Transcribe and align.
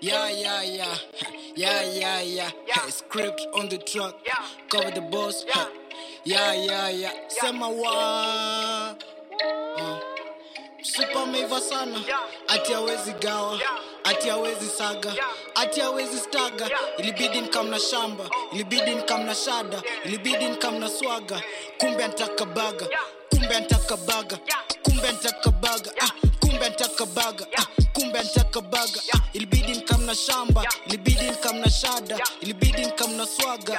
Yeah, 0.00 0.30
yeah, 0.30 0.62
yeah. 0.78 0.94
Yeah, 1.54 1.82
yeah, 1.82 2.20
yeah. 2.22 2.50
Hey, 2.66 2.90
script 2.90 3.46
on 3.54 3.68
the 3.68 3.78
truck. 3.78 4.16
Cover 4.68 4.90
the 4.90 5.00
boss. 5.00 5.44
Yeah. 5.46 5.66
Yeah, 6.24 6.52
yeah, 6.54 6.88
yeah. 6.88 7.12
Sema 7.28 7.68
wa. 7.68 8.94
Uh. 9.78 10.00
Super 10.82 11.26
meiva 11.26 11.60
sana. 11.60 11.98
Ati 12.48 12.72
hawezi 12.72 13.12
gawa. 13.20 13.60
Ati 14.04 14.28
hawezi 14.28 14.66
saga. 14.66 15.14
Ati 15.54 15.80
hawezi 15.80 16.18
staga. 16.18 16.70
Ilibidi 16.98 17.40
nikamna 17.40 17.78
shamba. 17.80 18.24
Ilibidi 18.52 18.94
nikamna 18.94 19.34
shada. 19.34 19.82
Ilibidi 20.04 20.44
nikamna 20.48 20.88
swaga. 20.90 21.42
Kumbe 21.78 22.04
antaka 22.04 22.44
baga. 22.44 22.86
Kumbe 23.30 23.54
antaka 23.56 23.96
baga. 23.96 24.38
Kumbe 24.82 25.08
antaka 25.08 25.50
baga. 25.50 25.90
Ah, 26.00 26.10
kumbe 26.40 26.66
antaka 26.66 27.06
baga. 27.06 27.46
Ah, 27.58 27.66
kumbe 28.22 28.40
antaka 28.40 28.60
baga. 28.60 29.00
Ah, 29.14 29.20
ilibidi 29.32 29.72
nikamna 29.72 30.14
shamba. 30.14 30.64
Ilibidi 30.86 31.24
nikamna 31.30 31.70
shada. 31.70 32.18
Ilibidi 32.40 32.84
nikamna 32.86 33.26
swaga. 33.26 33.78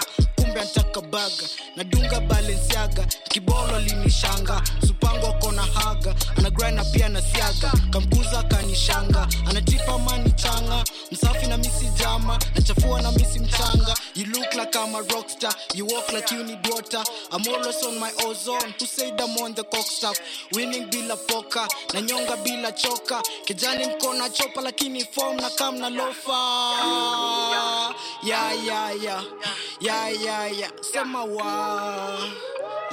Kumbe 0.53 0.61
antaka 0.61 1.01
baga. 1.01 1.45
Nadunga 1.75 2.19
balensiaga 2.27 3.05
Kibolo 3.29 3.79
linishanga. 3.79 4.61
Supango 4.85 5.27
akona 5.27 5.61
haga. 5.63 6.13
anagrana 6.37 6.83
pia 6.93 7.09
nasiaga. 7.09 7.71
Kamkuza 7.89 8.43
kanishanga. 8.43 9.27
anajipa 9.49 9.97
mani 9.99 10.31
changa. 10.31 10.83
Msafi 11.11 11.47
na 11.47 11.57
misi 11.57 11.85
jama. 11.99 12.39
Nachafua 12.55 13.01
na 13.01 13.11
misi 13.11 13.39
mchanga. 13.39 13.95
You 14.15 14.25
look 14.25 14.53
like 14.53 14.75
I'm 14.75 14.93
a 14.95 15.01
rockstar. 15.01 15.53
You 15.73 15.85
walk 15.87 16.13
like 16.13 16.29
you 16.31 16.43
need 16.43 16.59
water. 16.69 17.03
I'm 17.31 17.47
always 17.47 17.83
on 17.83 17.99
my 17.99 18.11
ozone. 18.23 18.73
Who 18.79 18.85
said 18.85 19.19
I'm 19.19 19.35
on 19.43 19.53
the 19.55 19.63
cock 19.63 19.85
stuff? 19.87 20.17
Winning 20.53 20.87
bila 20.91 21.17
poka. 21.27 21.67
Na 21.93 22.01
nyonga 22.01 22.37
bila 22.43 22.71
choka. 22.71 23.21
Kijani 23.45 23.85
mkona 23.85 24.29
chopa 24.29 24.61
lakini 24.61 25.03
form 25.05 25.37
na 25.37 25.49
kam 25.49 25.79
na 25.79 25.89
lofa. 25.89 26.37
Yeah, 28.23 28.53
yeah, 28.65 29.03
yeah. 29.03 29.23
Yeah, 29.81 30.09
yeah, 30.09 30.42
yeah. 30.47 30.69
Sema 30.81 31.23
wa. 31.23 32.19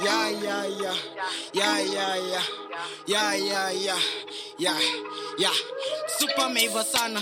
Yeah, 0.03 0.29
yeah, 0.29 0.65
yeah. 0.81 0.95
Yeah, 1.53 1.79
yeah, 1.79 2.15
yeah. 2.15 2.43
Yeah, 3.07 3.33
yeah, 3.35 3.71
yeah. 3.71 3.99
Yeah, 4.57 4.79
yeah. 5.37 5.53
Super 6.19 6.49
meiva 6.49 6.83
sana. 6.83 7.21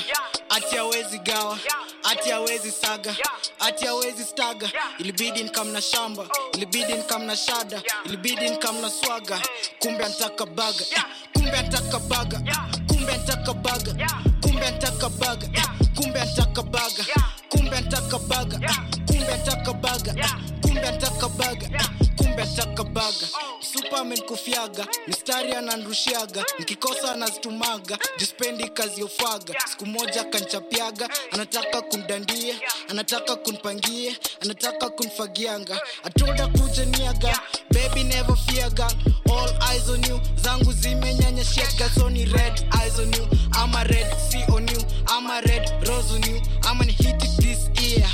Ati 0.50 0.76
hawezi 0.76 1.20
gawa. 1.20 1.60
Ati 2.04 2.30
hawezi 2.30 2.72
saga. 2.72 3.16
Ati 3.60 3.86
hawezi 3.86 4.24
staga. 4.24 4.70
Ilibidi 4.98 5.44
nikamna 5.44 5.82
shamba. 5.82 6.28
Ilibidi 6.54 6.94
nikamna 6.94 7.36
shada. 7.36 7.82
Ilibidi 8.06 8.50
nikamna 8.50 8.90
swaga. 8.90 9.40
Kumbe 9.80 10.04
antaka 10.06 10.46
baga. 10.46 10.86
Kumbe 11.34 11.52
antaka 11.58 12.00
baga. 12.00 12.42
Kumbe 12.88 13.12
antaka 13.14 13.54
baga. 13.54 13.92
Kumbe 14.42 14.66
antaka 14.68 15.10
baga. 15.10 15.48
Kumbe 15.96 16.20
antaka 16.22 16.64
baga. 16.64 17.06
Kumbe 17.50 17.78
antaka 17.78 18.20
baga. 18.20 18.60
Antaka 20.90 21.30
baga. 21.30 21.68
Kumbe 22.18 22.42
ataka 22.44 22.84
baga. 22.84 23.28
Superman 23.62 24.18
kufiaga. 24.22 24.88
Mistari 25.08 25.54
ananrushiaga. 25.54 26.44
Nikikosa 26.60 27.12
anazitumaga. 27.12 27.98
Jispendi 28.18 28.70
kazi. 28.70 29.06
Siku 29.70 29.86
moja 29.86 30.24
kanchapiaga. 30.24 31.10
Anataka 31.32 31.82
kundandia. 31.82 32.56
Anataka 32.90 33.36
kunpangie. 33.36 34.18
Anataka 34.42 34.90
kunfagianga. 34.90 35.80
Atoda 36.04 36.48
kuja 36.48 36.86
niaga. 36.86 37.40
Baby 37.72 38.04
never 38.04 38.36
fear 38.36 38.70
girl. 38.72 38.92
All 39.32 39.50
eyes 39.72 39.90
on 39.90 40.04
you. 40.04 40.20
Zangu 40.36 40.74
zimenyanyashiaga. 40.74 41.90
So 41.96 42.10
ni 42.10 42.26
red 42.26 42.66
eyes 42.82 43.00
on 43.00 43.14
you. 43.14 43.28
ama 43.62 43.84
red 43.84 44.08
C 44.30 44.44
on 44.52 44.68
you. 44.68 44.82
ama 45.08 45.42
red 45.42 45.70
rose 45.88 46.12
on 46.16 46.24
you. 46.24 46.42
ama 46.68 46.86
ni 46.86 46.92
hit 46.94 47.24
it 47.24 47.38
this 47.42 47.70
year. 47.84 48.08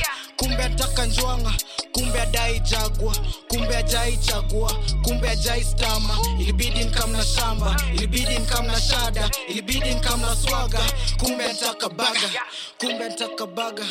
Kumbe 0.45 0.63
ataka 0.63 1.05
njwanga. 1.05 1.53
Kumbe 1.91 2.21
adai 2.21 2.59
jagwa. 2.59 3.15
Kumbe 3.47 3.77
ajai 3.77 4.17
chagua. 4.17 4.71
Kumbe 5.03 5.29
ajai 5.29 5.63
stama. 5.63 6.17
Ilibidi 6.39 6.83
nikamna 6.83 7.23
shamba. 7.25 7.75
Ilibidi 7.93 8.39
nikamna 8.39 8.81
shada. 8.81 9.29
Ilibidi 9.47 9.93
nikamna 9.93 10.35
swaga. 10.35 10.79
Kumbe 11.19 11.45
ataka 11.45 11.89
baga. 11.89 12.29
Kumbe 12.77 13.05
ataka 13.05 13.45
baga. 13.45 13.85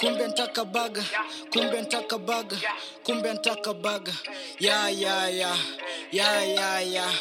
Kumbe 0.00 0.24
ataka 0.24 0.64
baga. 0.64 1.04
Kumbe 1.52 1.78
ataka 1.80 2.18
baga. 2.18 2.56
Kumbe 3.04 3.32
baga. 3.82 4.12
Yeah, 4.60 4.88
yeah, 5.00 5.28
yeah. 5.34 5.56
Yeah, 6.12 6.44
yeah, 6.48 6.80
yeah. 6.92 7.12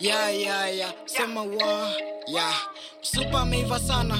Yeah, 0.00 0.28
yeah, 0.30 0.76
yeah. 0.76 0.92
Sema 1.06 1.42
wa. 1.42 1.92
Yeah. 2.28 2.54
Super 3.00 3.36
ameiva 3.36 3.78
sana. 3.80 4.14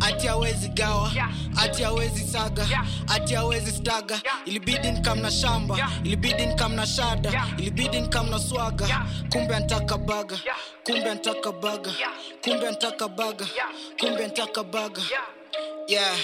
Ati 0.00 0.26
hawezi 0.26 0.68
gawa. 0.68 1.12
Ati 1.56 1.82
hawezi 1.82 2.24
saga. 2.24 2.66
Ati 3.08 3.34
hawezi 3.34 3.70
staga. 3.72 4.20
Ilibidi 4.44 4.90
nikamna 4.92 5.30
shamba. 5.30 5.90
Ilibidi 6.04 6.46
nikamna 6.46 6.86
shada. 6.86 7.46
Ilibidi 7.58 8.00
nikamna 8.00 8.38
swaga. 8.38 9.06
Kumbe 9.32 9.56
antaka 9.56 9.98
baga. 9.98 10.36
Kumbe 10.84 11.10
antaka 11.10 11.52
baga. 11.52 11.90
Kumbe 12.44 12.68
antaka 12.68 13.08
baga. 13.08 13.46
Kumbe 14.00 14.24
antaka 14.24 14.64
baga. 14.64 15.02
Yeah. 15.88 16.16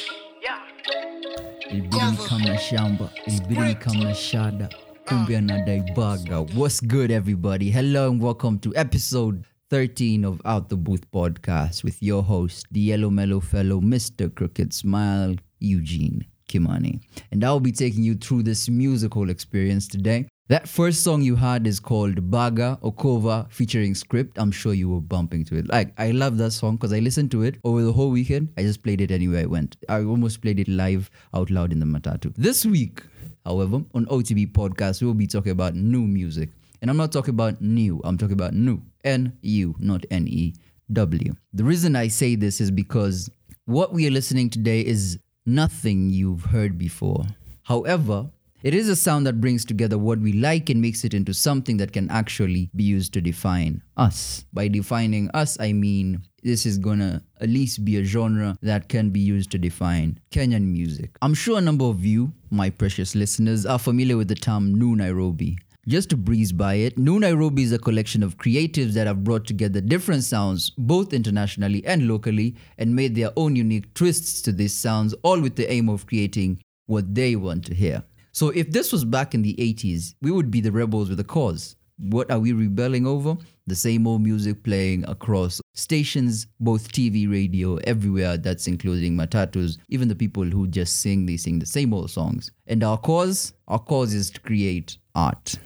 ilibidi 1.71 1.97
nikamna 2.11 2.59
shamba 2.59 3.09
ilibidi 3.27 3.61
nikamna 3.61 4.15
shada 4.15 4.69
kumbe 5.09 5.37
anadai 5.39 5.81
baga 5.97 6.39
what's 6.57 6.81
good 6.87 7.11
everybody 7.11 7.71
hello 7.71 8.11
and 8.11 8.23
welcome 8.23 8.59
to 8.59 8.73
episode 8.77 9.43
13 9.71 10.25
of 10.25 10.41
out 10.47 10.71
the 10.71 10.77
booth 10.77 11.11
podcast 11.11 11.85
with 11.85 12.03
your 12.03 12.23
host 12.23 12.67
the 12.71 12.81
yellow 12.81 13.11
mellow 13.11 13.39
fellow 13.39 13.81
mr 13.81 14.35
crooked 14.35 14.73
smile 14.73 15.35
eugene 15.59 16.25
kimani 16.49 17.01
and 17.31 17.45
i'll 17.45 17.61
be 17.61 17.73
taking 17.73 18.03
you 18.03 18.15
through 18.15 18.43
this 18.43 18.69
musical 18.71 19.29
experience 19.29 19.87
today 19.87 20.27
that 20.49 20.67
first 20.67 21.05
song 21.05 21.21
you 21.21 21.37
heard 21.37 21.67
is 21.67 21.79
called 21.79 22.31
Baga 22.31 22.79
Okova 22.83 23.53
featuring 23.53 23.95
Script. 23.95 24.39
I'm 24.39 24.51
sure 24.51 24.73
you 24.73 24.89
were 24.89 25.03
bumping 25.03 25.45
to 25.45 25.57
it. 25.57 25.69
Like, 25.69 25.93
I 25.99 26.11
love 26.13 26.39
that 26.39 26.53
song 26.53 26.77
because 26.77 26.91
I 26.95 27.01
listened 27.01 27.31
to 27.33 27.43
it 27.43 27.59
over 27.65 27.83
the 27.83 27.93
whole 27.93 28.09
weekend. 28.09 28.49
I 28.57 28.63
just 28.63 28.83
played 28.83 29.03
it 29.03 29.11
anywhere 29.11 29.43
I 29.43 29.45
went. 29.45 29.77
I 29.91 30.05
almost 30.05 30.41
played 30.41 30.59
it 30.59 30.67
live 30.67 31.11
out 31.35 31.51
loud 31.51 31.71
in 31.71 31.81
the 31.81 31.85
Matatu. 31.85 32.33
This 32.35 32.65
week, 32.65 33.03
however, 33.45 33.83
on 33.93 34.07
OTB 34.07 34.53
podcast, 34.53 35.03
we'll 35.03 35.13
be 35.13 35.27
talking 35.27 35.53
about 35.53 35.75
new 35.75 36.07
music. 36.07 36.49
And 36.81 36.91
I'm 36.91 36.97
not 36.97 37.13
talking 37.13 37.35
about 37.35 37.61
new, 37.61 38.01
I'm 38.05 38.19
talking 38.19 38.35
about 38.35 38.55
new. 38.55 38.83
N 39.05 39.37
U, 39.43 39.75
not 39.79 40.05
N 40.11 40.27
E 40.29 40.55
W. 40.93 41.35
The 41.53 41.65
reason 41.65 41.97
I 41.97 42.09
say 42.09 42.35
this 42.35 42.61
is 42.61 42.71
because 42.71 43.31
what 43.65 43.93
we 43.93 44.07
are 44.07 44.11
listening 44.11 44.51
today 44.51 44.81
is 44.81 45.19
nothing 45.47 46.11
you've 46.11 46.45
heard 46.45 46.79
before. 46.79 47.25
However, 47.63 48.31
it 48.63 48.75
is 48.75 48.89
a 48.89 48.97
sound 48.97 49.25
that 49.27 49.41
brings 49.41 49.65
together 49.65 49.99
what 49.99 50.19
we 50.19 50.33
like 50.33 50.69
and 50.69 50.81
makes 50.81 51.05
it 51.05 51.15
into 51.15 51.33
something 51.33 51.77
that 51.77 51.93
can 51.93 52.11
actually 52.11 52.71
be 52.75 52.83
used 52.83 53.13
to 53.13 53.21
define 53.21 53.83
us. 53.97 54.45
By 54.53 54.67
defining 54.67 55.31
us, 55.33 55.57
I 55.61 55.73
mean 55.73 56.23
this 56.43 56.67
is 56.67 56.79
gonna 56.79 57.23
at 57.41 57.49
least 57.49 57.85
be 57.85 57.99
a 57.99 58.05
genre 58.05 58.57
that 58.63 58.89
can 58.89 59.11
be 59.11 59.21
used 59.21 59.51
to 59.53 59.59
define 59.59 60.19
Kenyan 60.33 60.67
music. 60.73 61.17
I'm 61.23 61.35
sure 61.35 61.59
a 61.59 61.61
number 61.61 61.85
of 61.85 62.05
you, 62.05 62.33
my 62.51 62.71
precious 62.71 63.15
listeners, 63.15 63.65
are 63.65 63.79
familiar 63.79 64.17
with 64.17 64.29
the 64.29 64.35
term 64.35 64.75
New 64.75 64.97
Nairobi. 64.97 65.59
Just 65.87 66.11
to 66.11 66.17
breeze 66.17 66.53
by 66.53 66.75
it, 66.75 66.99
New 66.99 67.19
Nairobi 67.19 67.63
is 67.63 67.73
a 67.73 67.79
collection 67.79 68.23
of 68.23 68.37
creatives 68.37 68.93
that 68.93 69.07
have 69.07 69.25
brought 69.25 69.47
together 69.47 69.81
different 69.81 70.25
sounds, 70.25 70.71
both 70.77 71.13
internationally 71.15 71.85
and 71.87 72.07
locally, 72.07 72.57
and 72.77 72.95
made 72.95 73.15
their 73.15 73.31
own 73.37 73.57
unique 73.57 73.95
twists 73.95 74.43
to 74.43 74.53
these 74.53 74.75
sounds, 74.75 75.15
all 75.23 75.41
with 75.41 75.57
the 75.57 75.71
aim 75.71 75.89
of 75.89 76.07
creating 76.07 76.61
what 76.87 77.15
they 77.15 77.37
want 77.37 77.65
to 77.67 77.75
hear. 77.75 78.03
So 78.33 78.51
if 78.51 78.71
this 78.71 78.93
was 78.93 79.05
back 79.05 79.35
in 79.35 79.43
the 79.43 79.55
80s, 79.55 80.15
we 80.21 80.31
would 80.31 80.51
be 80.51 80.61
the 80.61 80.73
rebels 80.73 81.09
with 81.09 81.21
a 81.21 81.25
cause. 81.25 81.77
What 81.99 82.31
are 82.31 82.39
we 82.39 82.53
rebelling 82.53 83.07
over? 83.07 83.37
The 83.67 83.75
same 83.75 84.07
old 84.07 84.23
music 84.23 84.63
playing 84.63 85.09
across 85.09 85.61
stations, 85.75 86.47
both 86.61 86.93
TV, 86.93 87.31
radio, 87.31 87.77
everywhere. 87.79 88.37
That's 88.37 88.69
including 88.69 89.17
matatus, 89.17 89.79
even 89.89 90.09
the 90.09 90.15
people 90.15 90.45
who 90.45 90.69
just 90.69 91.01
sing, 91.01 91.27
they 91.27 91.37
sing 91.37 91.59
the 91.59 91.67
same 91.67 91.93
old 91.93 92.11
songs. 92.11 92.51
And 92.67 92.85
our 92.85 92.99
cause? 92.99 93.53
Our 93.67 93.81
cause 93.81 94.15
is 94.15 94.31
to 94.31 94.41
create 94.41 94.99
art. 95.15 95.57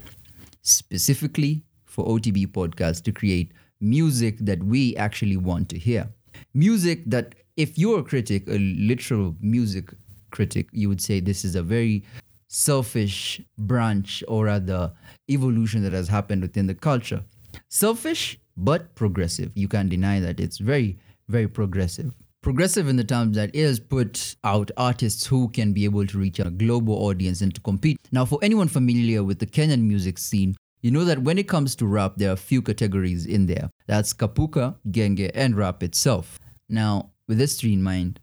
Specifically 0.63 1.65
for 1.85 2.07
OTB 2.07 2.47
podcast, 2.49 3.05
to 3.05 3.13
create 3.13 3.53
music 3.81 4.39
that 4.39 4.63
we 4.63 4.97
actually 4.97 5.37
want 5.37 5.69
to 5.69 5.79
hear. 5.79 6.09
Music 6.55 7.03
that, 7.07 7.35
if 7.57 7.77
you're 7.77 8.01
a 8.01 8.03
critic, 8.03 8.49
a 8.49 8.59
literal 8.59 9.37
music 9.41 9.93
critic, 10.31 10.69
you 10.73 10.89
would 10.89 11.01
say 11.01 11.21
this 11.21 11.45
is 11.45 11.55
a 11.55 11.63
very 11.63 12.03
selfish 12.49 13.41
branch 13.59 14.23
or 14.29 14.45
rather 14.45 14.93
evolution 15.29 15.83
that 15.83 15.93
has 15.93 16.09
happened 16.09 16.43
within 16.43 16.67
the 16.67 16.75
culture. 16.75 17.23
Selfish, 17.69 18.39
but 18.57 18.95
progressive. 18.95 19.53
You 19.55 19.69
can't 19.69 19.89
deny 19.89 20.21
that. 20.21 20.41
It's 20.41 20.59
very, 20.59 20.99
very 21.29 21.49
progressive. 21.49 22.15
Progressive 22.43 22.89
in 22.89 22.97
the 22.97 23.05
terms 23.05 23.37
that 23.37 23.55
it 23.55 23.63
has 23.63 23.79
put 23.79 24.35
out 24.43 24.73
artists 24.77 25.25
who 25.25 25.49
can 25.51 25.73
be 25.73 25.85
able 25.85 26.05
to 26.05 26.19
reach 26.19 26.41
a 26.41 26.51
global 26.51 26.95
audience 27.05 27.41
and 27.41 27.55
to 27.55 27.61
compete. 27.61 27.97
Now, 28.11 28.25
for 28.25 28.41
anyone 28.43 28.67
familiar 28.67 29.23
with 29.23 29.39
the 29.39 29.47
Kenyan 29.47 29.83
music 29.83 30.19
scene, 30.19 30.57
you 30.81 30.91
know 30.91 31.05
that 31.05 31.21
when 31.21 31.39
it 31.39 31.47
comes 31.47 31.77
to 31.77 31.87
rap, 31.87 32.15
there 32.17 32.31
are 32.31 32.33
a 32.33 32.37
few 32.37 32.61
categories 32.61 33.27
in 33.27 33.47
there. 33.47 33.71
That's 33.87 34.13
Kapuka, 34.13 34.75
Genge, 34.91 35.31
and 35.37 35.57
rap 35.57 35.85
itself. 35.85 36.41
Now, 36.69 37.13
with 37.29 37.39
history 37.39 37.75
in 37.75 37.83
mind, 37.85 38.19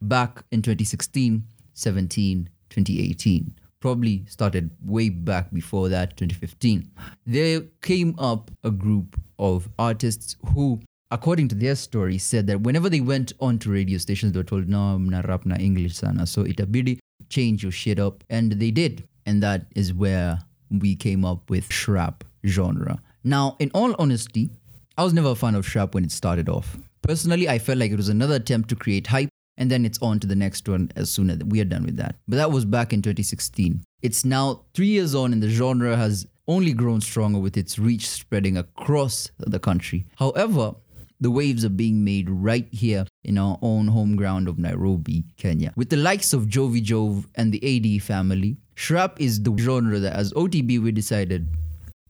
back 0.00 0.44
in 0.52 0.62
2016, 0.62 1.42
17, 1.72 2.48
2018, 2.70 3.54
probably 3.80 4.24
started 4.28 4.70
way 4.84 5.08
back 5.08 5.52
before 5.52 5.88
that, 5.88 6.16
2015, 6.16 6.88
there 7.26 7.62
came 7.82 8.14
up 8.20 8.52
a 8.62 8.70
group 8.70 9.20
of 9.40 9.68
artists 9.80 10.36
who, 10.54 10.78
according 11.14 11.48
to 11.48 11.54
their 11.54 11.76
story, 11.76 12.18
said 12.18 12.46
that 12.48 12.60
whenever 12.62 12.90
they 12.90 13.00
went 13.00 13.32
on 13.40 13.58
to 13.60 13.70
radio 13.70 13.98
stations, 13.98 14.32
they 14.32 14.40
were 14.40 14.44
told, 14.44 14.68
no, 14.68 14.98
not 14.98 15.28
rap 15.28 15.46
na 15.46 15.54
English 15.56 15.94
sana. 15.94 16.26
So 16.26 16.42
itabidi 16.44 16.98
change 17.30 17.62
your 17.62 17.72
shit 17.72 17.98
up. 17.98 18.24
And 18.28 18.52
they 18.52 18.70
did. 18.70 19.04
And 19.24 19.42
that 19.42 19.66
is 19.76 19.94
where 19.94 20.40
we 20.70 20.96
came 20.96 21.24
up 21.24 21.48
with 21.48 21.72
shrap 21.72 22.24
genre. 22.44 22.98
Now, 23.22 23.56
in 23.60 23.70
all 23.74 23.94
honesty, 23.98 24.50
I 24.98 25.04
was 25.04 25.14
never 25.14 25.30
a 25.30 25.34
fan 25.34 25.54
of 25.54 25.66
shrap 25.66 25.94
when 25.94 26.04
it 26.04 26.12
started 26.12 26.48
off. 26.48 26.76
Personally, 27.02 27.48
I 27.48 27.58
felt 27.58 27.78
like 27.78 27.92
it 27.92 27.96
was 27.96 28.08
another 28.08 28.34
attempt 28.34 28.68
to 28.70 28.76
create 28.76 29.06
hype 29.06 29.28
and 29.56 29.70
then 29.70 29.84
it's 29.84 30.00
on 30.02 30.18
to 30.20 30.26
the 30.26 30.34
next 30.34 30.68
one 30.68 30.90
as 30.96 31.10
soon 31.10 31.30
as 31.30 31.38
we 31.44 31.60
are 31.60 31.64
done 31.64 31.84
with 31.84 31.96
that. 31.96 32.16
But 32.26 32.36
that 32.36 32.50
was 32.50 32.64
back 32.64 32.92
in 32.92 33.02
2016. 33.02 33.82
It's 34.02 34.24
now 34.24 34.64
three 34.74 34.88
years 34.88 35.14
on, 35.14 35.32
and 35.32 35.42
the 35.42 35.48
genre 35.48 35.96
has 35.96 36.26
only 36.46 36.72
grown 36.72 37.00
stronger 37.00 37.38
with 37.38 37.56
its 37.56 37.78
reach 37.78 38.08
spreading 38.08 38.56
across 38.56 39.30
the 39.38 39.58
country. 39.58 40.06
However, 40.16 40.74
the 41.20 41.30
waves 41.30 41.64
are 41.64 41.70
being 41.70 42.04
made 42.04 42.28
right 42.28 42.68
here 42.72 43.06
in 43.22 43.38
our 43.38 43.58
own 43.62 43.88
home 43.88 44.16
ground 44.16 44.48
of 44.48 44.58
Nairobi, 44.58 45.24
Kenya. 45.36 45.72
With 45.76 45.90
the 45.90 45.96
likes 45.96 46.32
of 46.32 46.46
Jovi 46.46 46.82
Jove 46.82 47.28
and 47.34 47.52
the 47.52 47.62
AD 47.64 48.02
family, 48.02 48.58
Shrap 48.76 49.20
is 49.20 49.42
the 49.42 49.56
genre 49.56 49.98
that 49.98 50.14
as 50.14 50.32
OTB 50.32 50.82
we 50.82 50.92
decided, 50.92 51.48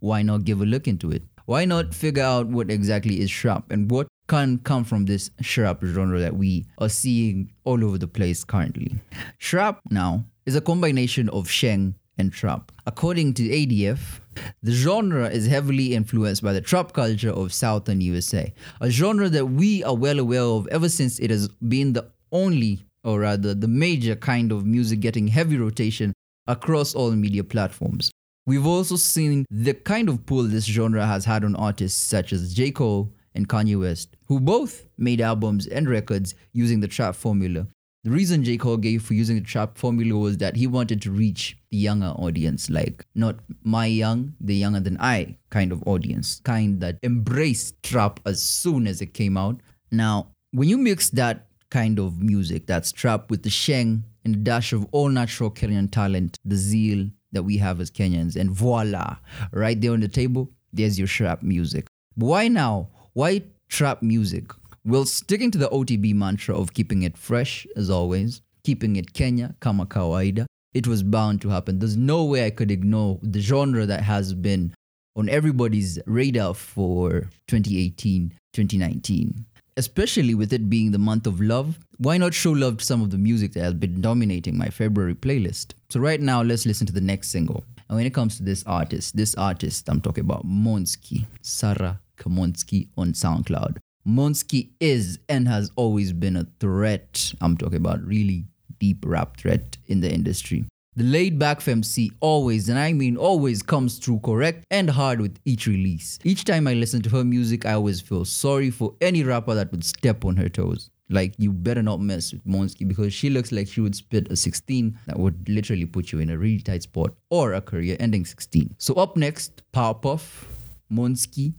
why 0.00 0.22
not 0.22 0.44
give 0.44 0.60
a 0.60 0.66
look 0.66 0.88
into 0.88 1.10
it? 1.10 1.22
Why 1.46 1.64
not 1.64 1.94
figure 1.94 2.22
out 2.22 2.46
what 2.46 2.70
exactly 2.70 3.20
is 3.20 3.30
Shrap 3.30 3.70
and 3.70 3.90
what 3.90 4.08
can 4.28 4.58
come 4.58 4.84
from 4.84 5.04
this 5.04 5.30
Shrap 5.42 5.84
genre 5.84 6.18
that 6.18 6.36
we 6.36 6.66
are 6.78 6.88
seeing 6.88 7.52
all 7.64 7.84
over 7.84 7.98
the 7.98 8.08
place 8.08 8.44
currently? 8.44 8.94
Shrap 9.38 9.78
now 9.90 10.24
is 10.46 10.56
a 10.56 10.60
combination 10.60 11.28
of 11.28 11.50
Sheng 11.50 11.94
and 12.19 12.32
Trap. 12.32 12.72
According 12.87 13.34
to 13.34 13.49
ADF, 13.49 14.20
the 14.62 14.72
genre 14.72 15.28
is 15.28 15.46
heavily 15.46 15.94
influenced 15.94 16.43
by 16.43 16.52
the 16.52 16.61
trap 16.61 16.93
culture 16.93 17.31
of 17.31 17.52
southern 17.52 18.00
USA, 18.00 18.52
a 18.81 18.90
genre 18.90 19.28
that 19.28 19.46
we 19.46 19.82
are 19.84 19.96
well 19.96 20.19
aware 20.19 20.43
of 20.43 20.66
ever 20.69 20.88
since 20.88 21.19
it 21.19 21.31
has 21.31 21.49
been 21.49 21.93
the 21.93 22.11
only, 22.32 22.84
or 23.05 23.20
rather, 23.20 23.55
the 23.55 23.69
major 23.69 24.16
kind 24.16 24.52
of 24.52 24.66
music 24.66 25.00
getting 25.00 25.28
heavy 25.28 25.56
rotation 25.56 26.12
across 26.46 26.94
all 26.94 27.11
media 27.12 27.44
platforms. 27.44 28.11
We've 28.46 28.66
also 28.66 28.96
seen 28.96 29.46
the 29.50 29.72
kind 29.72 30.08
of 30.08 30.26
pull 30.26 30.43
this 30.43 30.66
genre 30.66 31.06
has 31.06 31.25
had 31.25 31.44
on 31.44 31.56
artists 31.56 31.99
such 31.99 32.32
as 32.32 32.52
J. 32.52 32.70
Cole 32.70 33.12
and 33.34 33.49
Kanye 33.49 33.81
West, 33.81 34.16
who 34.26 34.38
both 34.38 34.87
made 34.99 35.20
albums 35.20 35.66
and 35.66 35.88
records 35.88 36.34
using 36.52 36.81
the 36.81 36.88
trap 36.88 37.14
formula. 37.14 37.66
The 38.04 38.10
reason 38.10 38.44
J. 38.44 38.58
Cole 38.58 38.76
gave 38.76 39.02
for 39.02 39.14
using 39.14 39.36
the 39.36 39.42
trap 39.42 39.78
formula 39.78 40.18
was 40.18 40.36
that 40.36 40.56
he 40.56 40.66
wanted 40.66 41.00
to 41.02 41.10
reach 41.10 41.56
the 41.70 41.78
younger 41.78 42.08
audience, 42.08 42.68
like 42.68 43.06
not 43.14 43.36
my 43.62 43.86
young, 43.86 44.34
the 44.42 44.54
younger 44.54 44.80
than 44.80 44.98
I 45.00 45.38
kind 45.48 45.72
of 45.72 45.82
audience, 45.86 46.42
kind 46.44 46.82
that 46.82 46.98
embraced 47.02 47.82
trap 47.82 48.20
as 48.26 48.42
soon 48.42 48.86
as 48.86 49.00
it 49.00 49.14
came 49.14 49.38
out. 49.38 49.58
Now, 49.90 50.28
when 50.50 50.68
you 50.68 50.76
mix 50.76 51.08
that 51.10 51.46
kind 51.70 51.98
of 51.98 52.20
music, 52.20 52.66
that's 52.66 52.92
trap 52.92 53.30
with 53.30 53.42
the 53.42 53.48
sheng 53.48 54.04
and 54.22 54.34
a 54.34 54.38
dash 54.38 54.74
of 54.74 54.86
all 54.92 55.08
natural 55.08 55.50
Kenyan 55.50 55.90
talent, 55.90 56.38
the 56.44 56.56
zeal 56.56 57.08
that 57.32 57.44
we 57.44 57.56
have 57.56 57.80
as 57.80 57.90
Kenyans, 57.90 58.36
and 58.36 58.50
voila, 58.50 59.16
right 59.50 59.80
there 59.80 59.92
on 59.92 60.00
the 60.00 60.08
table, 60.08 60.50
there's 60.74 60.98
your 60.98 61.08
trap 61.08 61.42
music. 61.42 61.86
But 62.18 62.26
why 62.26 62.48
now? 62.48 62.90
Why 63.14 63.44
trap 63.68 64.02
music? 64.02 64.50
Well, 64.86 65.06
sticking 65.06 65.50
to 65.52 65.56
the 65.56 65.69
OTB 65.69 66.14
mantra 66.14 66.54
of 66.54 66.75
keeping 66.75 67.04
it 67.04 67.16
fresh 67.16 67.66
as 67.75 67.88
always, 67.88 68.42
keeping 68.64 68.96
it 68.96 69.14
Kenya 69.14 69.54
kama 69.60 69.86
kawaida, 69.86 70.44
it 70.75 70.86
was 70.86 71.02
bound 71.02 71.40
to 71.40 71.48
happen. 71.48 71.78
There's 71.78 71.96
no 71.96 72.25
way 72.25 72.44
I 72.44 72.50
could 72.50 72.70
ignore 72.70 73.19
the 73.22 73.40
genre 73.40 73.86
that 73.86 74.02
has 74.02 74.34
been 74.34 74.75
on 75.16 75.31
everybody's 75.31 75.98
radar 76.04 76.52
for 76.52 77.31
2018, 77.48 78.34
2019. 78.52 79.46
Especially 79.78 80.34
with 80.34 80.52
it 80.52 80.69
being 80.69 80.90
the 80.90 80.98
month 80.98 81.26
of 81.26 81.40
love, 81.40 81.78
why 81.96 82.19
not 82.19 82.34
show 82.34 82.52
love 82.52 82.76
to 82.76 82.84
some 82.84 83.00
of 83.00 83.10
the 83.10 83.16
music 83.16 83.54
that 83.54 83.62
has 83.62 83.75
been 83.75 84.02
dominating 84.02 84.58
my 84.58 84.69
February 84.69 85.14
playlist? 85.14 85.72
So, 85.88 85.98
right 85.98 86.20
now, 86.20 86.42
let's 86.42 86.66
listen 86.66 86.87
to 86.88 86.92
the 86.92 87.00
next 87.00 87.30
single. 87.30 87.64
And 87.88 87.96
when 87.96 88.06
it 88.06 88.12
comes 88.12 88.37
to 88.37 88.42
this 88.42 88.62
artist, 88.66 89.16
this 89.16 89.34
artist, 89.34 89.88
I'm 89.88 90.02
talking 90.02 90.25
about 90.25 90.46
Monsky, 90.46 91.25
Sarah 91.40 92.00
Kamonsky 92.19 92.88
on 92.98 93.14
SoundCloud. 93.14 93.78
Monsky 94.06 94.70
is 94.80 95.18
and 95.28 95.48
has 95.48 95.70
always 95.76 96.12
been 96.12 96.36
a 96.36 96.46
threat. 96.60 97.32
I'm 97.40 97.56
talking 97.56 97.76
about 97.76 98.04
really 98.04 98.44
deep 98.78 99.04
rap 99.06 99.38
threat 99.38 99.78
in 99.86 100.00
the 100.00 100.12
industry. 100.12 100.66
The 100.96 101.04
laid 101.04 101.38
back 101.38 101.60
FMC 101.60 102.10
always, 102.20 102.68
and 102.68 102.78
I 102.78 102.92
mean 102.92 103.16
always, 103.16 103.62
comes 103.62 103.98
through 103.98 104.20
correct 104.20 104.64
and 104.70 104.88
hard 104.88 105.20
with 105.20 105.38
each 105.44 105.66
release. 105.66 106.18
Each 106.22 106.44
time 106.44 106.68
I 106.68 106.74
listen 106.74 107.02
to 107.02 107.10
her 107.10 107.24
music, 107.24 107.66
I 107.66 107.72
always 107.72 108.00
feel 108.00 108.24
sorry 108.24 108.70
for 108.70 108.94
any 109.00 109.24
rapper 109.24 109.54
that 109.54 109.72
would 109.72 109.84
step 109.84 110.24
on 110.24 110.36
her 110.36 110.48
toes. 110.48 110.90
Like, 111.10 111.34
you 111.38 111.52
better 111.52 111.82
not 111.82 112.00
mess 112.00 112.32
with 112.32 112.46
Monsky 112.46 112.86
because 112.86 113.12
she 113.12 113.28
looks 113.28 113.52
like 113.52 113.68
she 113.68 113.80
would 113.80 113.96
spit 113.96 114.30
a 114.30 114.36
16 114.36 114.98
that 115.06 115.18
would 115.18 115.48
literally 115.48 115.84
put 115.84 116.12
you 116.12 116.20
in 116.20 116.30
a 116.30 116.38
really 116.38 116.60
tight 116.60 116.82
spot 116.82 117.14
or 117.28 117.54
a 117.54 117.60
career 117.60 117.96
ending 117.98 118.24
16. 118.24 118.76
So, 118.78 118.94
up 118.94 119.16
next, 119.16 119.62
Powerpuff, 119.72 120.44
Monsky, 120.92 121.54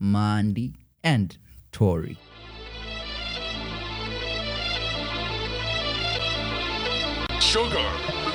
Mandy, 0.00 0.74
and 1.04 1.36
Tory. 1.72 2.18
sugar, 7.48 7.90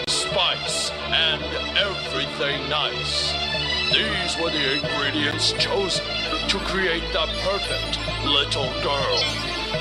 spice, 0.08 0.90
and 1.12 1.44
everything 1.78 2.68
nice. 2.68 3.32
These 3.94 4.42
were 4.42 4.50
the 4.50 4.78
ingredients 4.78 5.52
chosen 5.54 6.04
to 6.48 6.58
create 6.66 7.04
the 7.14 7.28
perfect 7.44 8.00
little 8.26 8.72
girl. 8.82 9.20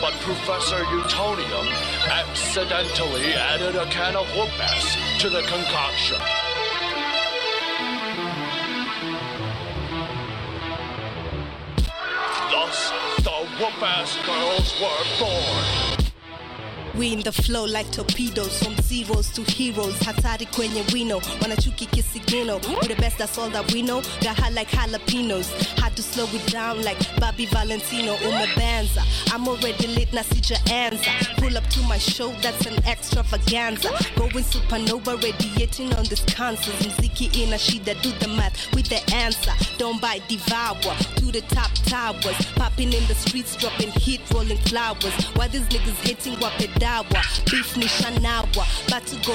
But 0.02 0.12
Professor 0.20 0.84
Utonium 0.84 1.66
accidentally 2.10 3.32
added 3.32 3.74
a 3.74 3.86
can 3.86 4.16
of 4.16 4.28
whoop 4.36 4.50
to 5.20 5.30
the 5.30 5.40
concoction. 5.42 6.41
The 13.62 13.68
whoop 13.68 13.82
ass 13.82 14.16
girls 14.26 14.74
were 14.80 15.24
born. 15.24 15.81
We 16.94 17.14
in 17.14 17.20
the 17.20 17.32
flow 17.32 17.64
like 17.64 17.90
torpedoes 17.90 18.62
from 18.62 18.76
zeros 18.82 19.30
to 19.30 19.42
heroes. 19.42 19.98
Hatari 20.00 20.46
kwenye 20.46 20.82
wino, 20.92 21.20
wanachuki 21.40 21.86
kisigino. 21.86 22.60
We 22.80 22.88
the 22.88 22.94
best, 23.00 23.16
that's 23.16 23.38
all 23.38 23.48
that 23.50 23.72
we 23.72 23.80
know. 23.80 24.02
Got 24.20 24.52
like 24.52 24.68
jalapenos. 24.68 25.48
Had 25.80 25.96
to 25.96 26.02
slow 26.02 26.26
it 26.32 26.46
down 26.52 26.82
like 26.82 26.98
Bobby 27.18 27.46
Valentino. 27.46 28.16
Umebanza. 28.16 29.02
I'm 29.32 29.48
already 29.48 29.86
lit, 29.86 30.12
na 30.12 30.22
sija 30.22 30.58
answer. 30.70 31.10
Pull 31.38 31.56
up 31.56 31.66
to 31.68 31.82
my 31.84 31.96
show, 31.96 32.28
that's 32.42 32.66
an 32.66 32.76
extravaganza. 32.84 33.88
Going 34.16 34.44
supernova, 34.44 35.16
radiating 35.22 35.94
on 35.94 36.04
this 36.04 36.24
concert. 36.34 36.74
Mziki 36.74 37.34
ina 37.42 37.56
shida, 37.56 38.00
do 38.02 38.12
the 38.20 38.28
math 38.28 38.70
with 38.74 38.88
the 38.88 39.00
answer. 39.14 39.52
Don't 39.78 40.00
buy, 40.00 40.20
devour. 40.28 40.94
To 41.16 41.32
the 41.32 41.40
top 41.48 41.72
towers. 41.86 42.36
Popping 42.54 42.92
in 42.92 43.06
the 43.06 43.14
streets, 43.14 43.56
dropping 43.56 43.92
heat, 43.92 44.20
rolling 44.34 44.58
flowers. 44.58 45.14
Why 45.36 45.48
these 45.48 45.66
niggas 45.68 45.96
hating 46.06 46.38
wape 46.38 46.81
dawa? 46.82 47.22
Beef 47.50 47.76
ni 47.76 47.86
shanawa. 47.86 48.64
About 48.88 49.06
to 49.06 49.16
go 49.24 49.34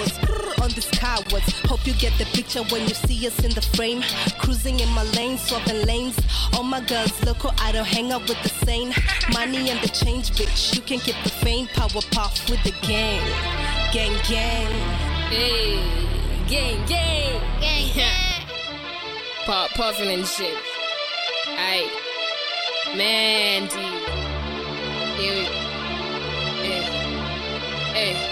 on 0.62 0.70
these 0.72 0.90
cowards. 0.92 1.50
Hope 1.70 1.88
you 1.88 1.94
get 1.94 2.14
the 2.18 2.26
picture 2.26 2.64
when 2.72 2.82
you 2.82 2.94
see 2.94 3.26
us 3.26 3.40
in 3.44 3.52
the 3.52 3.62
frame. 3.62 4.04
Cruising 4.38 4.80
in 4.80 4.90
my 4.90 5.04
lane, 5.16 5.38
swapping 5.38 5.86
lanes. 5.86 6.20
All 6.54 6.64
my 6.64 6.82
girls 6.82 7.14
local, 7.24 7.52
I 7.60 7.72
don't 7.72 7.88
hang 7.88 8.12
out 8.12 8.28
with 8.28 8.42
the 8.44 8.54
same. 8.66 8.94
Money 9.32 9.70
and 9.70 9.80
the 9.80 9.90
change, 9.90 10.32
bitch. 10.32 10.76
You 10.76 10.82
can 10.82 11.00
get 11.00 11.16
the 11.24 11.30
fame. 11.30 11.68
Power 11.68 12.02
puff 12.12 12.50
with 12.50 12.62
the 12.64 12.74
gang. 12.86 13.24
Gang, 13.94 14.18
gang. 14.28 14.72
Hey, 15.32 15.80
gang, 16.48 16.86
gang, 16.86 17.42
gang, 17.62 17.94
gang. 17.96 18.48
Pop 19.46 19.70
puffin' 19.72 20.10
and 20.10 20.28
shit. 20.28 20.58
Aight, 21.56 21.90
Mandy. 22.98 24.28
Here 25.18 25.34
we, 25.34 25.46
hey, 25.46 25.67
hey. 27.98 28.27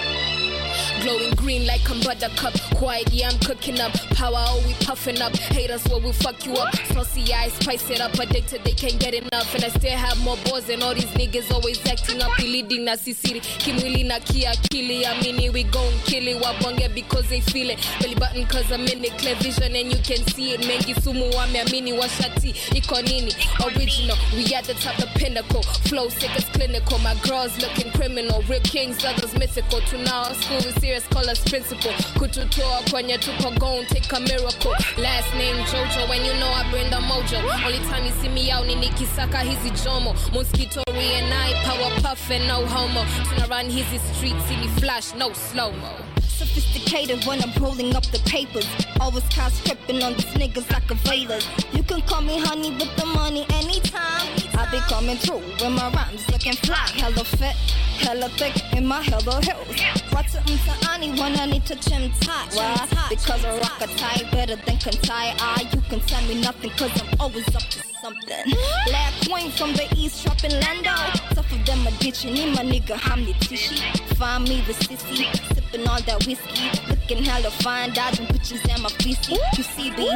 Glowing 1.06 1.34
green 1.36 1.66
like 1.68 1.88
I'm 1.88 2.00
buttercup. 2.00 2.52
Quiet, 2.74 3.12
yeah, 3.12 3.28
I'm 3.28 3.38
cooking 3.38 3.78
up. 3.78 3.92
Power, 4.16 4.42
oh, 4.48 4.60
we 4.66 4.74
puffing 4.84 5.22
up. 5.22 5.36
Haters, 5.36 5.84
well, 5.88 6.00
we 6.00 6.10
fuck 6.10 6.44
you 6.44 6.54
up. 6.54 6.74
Saucy 6.92 7.32
eyes, 7.32 7.52
spice 7.52 7.88
it 7.90 8.00
up. 8.00 8.14
Addicted, 8.14 8.64
they 8.64 8.72
can't 8.72 8.98
get 8.98 9.14
enough. 9.14 9.54
And 9.54 9.62
I 9.62 9.68
still 9.68 9.96
have 9.96 10.18
more 10.24 10.36
balls 10.46 10.64
than 10.66 10.82
all 10.82 10.94
these 10.94 11.04
niggas 11.14 11.52
always 11.52 11.78
acting 11.86 12.20
up. 12.20 12.36
Leading 12.38 12.86
na 12.86 12.96
sisiri. 12.96 13.40
Kimwili 13.40 14.04
na 14.04 14.18
kiakili. 14.18 15.06
I 15.06 15.20
mean, 15.22 15.52
we 15.52 15.62
gon' 15.62 15.92
kill 16.06 16.26
it. 16.26 16.42
Wabonge 16.42 16.92
because 16.92 17.28
they 17.28 17.40
feel 17.40 17.70
it. 17.70 17.78
Belly 18.00 18.16
button 18.16 18.44
cause 18.46 18.72
I'm 18.72 18.80
in 18.88 19.04
it. 19.04 19.16
Clear 19.18 19.36
vision 19.36 19.76
and 19.76 19.92
you 19.92 20.02
can 20.02 20.26
see 20.34 20.54
it. 20.54 20.60
Mengi 20.62 21.00
sumu 21.02 21.30
wameamini 21.36 21.92
washati. 21.92 22.52
Iko 22.74 23.00
nini? 23.06 23.32
Original. 23.64 24.16
We 24.34 24.52
at 24.54 24.64
the 24.64 24.74
top, 24.74 24.96
the 24.96 25.06
pinnacle. 25.14 25.62
Flow 25.62 26.08
sick 26.08 26.34
as 26.34 26.46
clinical. 26.46 26.98
My 26.98 27.14
girls 27.22 27.56
looking 27.62 27.92
criminal. 27.92 28.42
Real 28.48 28.60
kings, 28.62 29.04
others 29.04 29.32
mythical. 29.38 29.80
To 29.82 29.98
now, 29.98 30.32
school 30.32 30.56
is 30.58 30.74
serious, 30.74 30.95
call 31.04 31.28
us 31.28 31.38
principal. 31.44 31.92
Kututoa 32.18 32.82
kwenye 32.90 33.18
tuko 33.18 33.50
gon' 33.58 33.84
take 33.86 34.12
a 34.16 34.20
miracle. 34.20 34.72
Last 34.98 35.34
name 35.34 35.56
Jojo, 35.66 36.08
when 36.08 36.24
you 36.24 36.32
know 36.34 36.48
I 36.50 36.68
bring 36.70 36.88
the 36.90 36.96
mojo. 36.96 37.38
Only 37.64 37.78
time 37.90 38.04
you 38.06 38.12
see 38.22 38.28
me 38.28 38.50
out 38.50 38.66
ni 38.66 38.74
nikisaka 38.74 39.40
hizi 39.40 39.70
jomo. 39.84 40.14
Mosquito 40.32 40.82
and 40.88 41.34
I, 41.34 41.52
power 41.64 41.90
puff 42.00 42.30
and 42.30 42.46
no 42.48 42.66
homo. 42.66 43.04
Turn 43.28 43.50
around 43.50 43.70
hizi 43.70 43.98
streets, 44.14 44.44
see 44.46 44.56
me 44.56 44.68
flash, 44.80 45.14
no 45.14 45.32
slow-mo. 45.32 45.90
Sophisticated 46.22 47.24
when 47.24 47.42
I'm 47.42 47.52
rolling 47.62 47.96
up 47.96 48.04
the 48.06 48.18
papers. 48.30 48.66
Always 49.00 49.24
cast 49.28 49.64
tripping 49.66 50.02
on 50.02 50.14
these 50.14 50.34
niggas 50.34 50.70
like 50.70 50.90
a 50.90 50.94
Vedas. 50.94 51.46
You 51.72 51.82
can 51.82 52.02
call 52.02 52.20
me 52.22 52.38
honey 52.38 52.70
with 52.72 52.94
the 52.96 53.06
money 53.06 53.46
anytime. 53.50 54.45
I 54.58 54.70
be 54.70 54.78
coming 54.88 55.16
through 55.18 55.38
with 55.38 55.70
my 55.70 55.90
rhymes 55.90 56.28
looking 56.30 56.54
fly. 56.54 56.88
Hella 56.94 57.24
fit, 57.24 57.56
hella 58.00 58.28
thick 58.30 58.54
in 58.74 58.86
my 58.86 59.02
hella 59.02 59.42
heels. 59.42 59.80
What's 60.10 60.34
it 60.34 60.46
to 60.46 60.86
when 61.20 61.38
I 61.38 61.46
need 61.46 61.66
to 61.66 61.76
chim 61.76 62.10
tight? 62.20 62.54
Why? 62.54 62.86
Because 63.10 63.44
I 63.44 63.58
rock 63.58 63.80
a 63.82 63.86
tie 63.86 64.22
better 64.30 64.56
than 64.56 64.78
can 64.78 64.94
tie. 65.02 65.34
Ah, 65.38 65.60
you 65.60 65.80
can 65.82 66.00
tell 66.00 66.22
me 66.26 66.40
nothing 66.40 66.70
cause 66.70 66.90
I'm 67.02 67.20
always 67.20 67.46
up 67.54 67.62
to 67.62 67.82
something. 68.00 68.44
Black 68.86 69.12
queen 69.28 69.50
from 69.50 69.74
the 69.74 69.86
east 69.96 70.22
shopping 70.22 70.52
Lando. 70.52 70.94
Tough 71.34 71.52
of 71.52 71.66
them 71.66 71.86
a 71.86 71.90
ditching 71.98 72.32
me, 72.32 72.50
my 72.52 72.62
nigga 72.62 72.96
Hamni 72.96 73.34
Tishi. 73.34 73.78
Find 74.16 74.48
me 74.48 74.62
the 74.66 74.72
sissy, 74.72 75.26
sipping 75.54 75.86
on 75.86 76.00
that 76.06 76.26
whiskey. 76.26 76.70
Looking 76.88 77.22
hella 77.24 77.50
fine, 77.50 77.92
dodging 77.92 78.26
bitches 78.26 78.68
and 78.72 78.82
my 78.82 78.88
feces. 78.88 79.38
You 79.56 79.64
see, 79.64 79.90
B, 79.90 80.10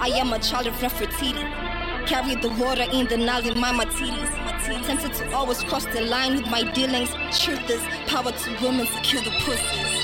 I 0.00 0.08
am 0.08 0.32
a 0.32 0.38
child 0.38 0.66
of 0.66 0.74
Nefertiti. 0.74 1.71
Carry 2.06 2.34
the 2.34 2.48
water 2.58 2.84
in 2.92 3.06
the 3.06 3.16
Nile, 3.16 3.46
in 3.46 3.58
my 3.60 3.72
titties. 3.86 4.86
Tempted 4.86 5.14
to 5.14 5.34
always 5.34 5.62
cross 5.62 5.84
the 5.86 6.00
line 6.02 6.34
with 6.36 6.46
my 6.50 6.62
dealings. 6.72 7.10
Truth 7.38 7.70
is, 7.70 7.82
power 8.06 8.32
to 8.32 8.50
women 8.64 8.86
kill 9.02 9.22
the 9.22 9.30
pussies. 9.30 10.01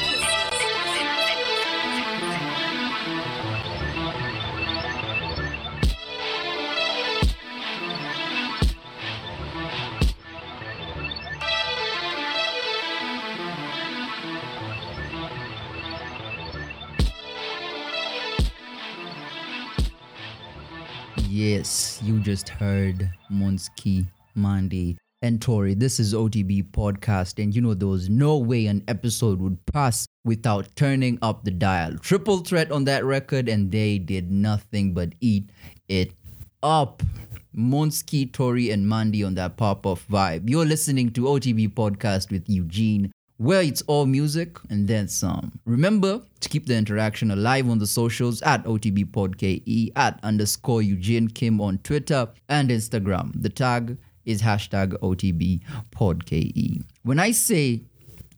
Yes, 21.58 21.98
you 22.04 22.20
just 22.20 22.48
heard 22.50 23.10
Monski, 23.32 24.06
Mandy, 24.36 24.96
and 25.22 25.42
Tori. 25.42 25.74
This 25.74 25.98
is 25.98 26.14
OTB 26.14 26.70
Podcast, 26.70 27.42
and 27.42 27.52
you 27.52 27.60
know 27.60 27.74
there 27.74 27.88
was 27.88 28.08
no 28.08 28.38
way 28.38 28.66
an 28.66 28.84
episode 28.86 29.40
would 29.40 29.58
pass 29.66 30.06
without 30.24 30.68
turning 30.76 31.18
up 31.20 31.42
the 31.42 31.50
dial. 31.50 31.98
Triple 31.98 32.44
threat 32.44 32.70
on 32.70 32.84
that 32.84 33.04
record, 33.04 33.48
and 33.48 33.72
they 33.72 33.98
did 33.98 34.30
nothing 34.30 34.94
but 34.94 35.14
eat 35.20 35.50
it 35.88 36.12
up. 36.62 37.02
Monski, 37.56 38.32
Tori, 38.32 38.70
and 38.70 38.88
Mandy 38.88 39.24
on 39.24 39.34
that 39.34 39.56
pop 39.56 39.84
off 39.84 40.06
vibe. 40.06 40.48
You're 40.48 40.64
listening 40.64 41.10
to 41.14 41.22
OTB 41.22 41.74
Podcast 41.74 42.30
with 42.30 42.48
Eugene 42.48 43.10
where 43.38 43.62
it's 43.62 43.82
all 43.82 44.04
music 44.04 44.58
and 44.68 44.86
then 44.86 45.08
some. 45.08 45.58
Remember 45.64 46.20
to 46.40 46.48
keep 46.48 46.66
the 46.66 46.76
interaction 46.76 47.30
alive 47.30 47.68
on 47.70 47.78
the 47.78 47.86
socials 47.86 48.42
at 48.42 48.64
OTBPodKE, 48.64 49.92
at 49.96 50.18
underscore 50.22 50.82
Eugene 50.82 51.28
Kim 51.28 51.60
on 51.60 51.78
Twitter 51.78 52.28
and 52.48 52.68
Instagram. 52.68 53.32
The 53.40 53.48
tag 53.48 53.96
is 54.24 54.42
hashtag 54.42 54.92
OTBPodKE. 55.00 56.82
When 57.04 57.18
I 57.20 57.30
say 57.30 57.82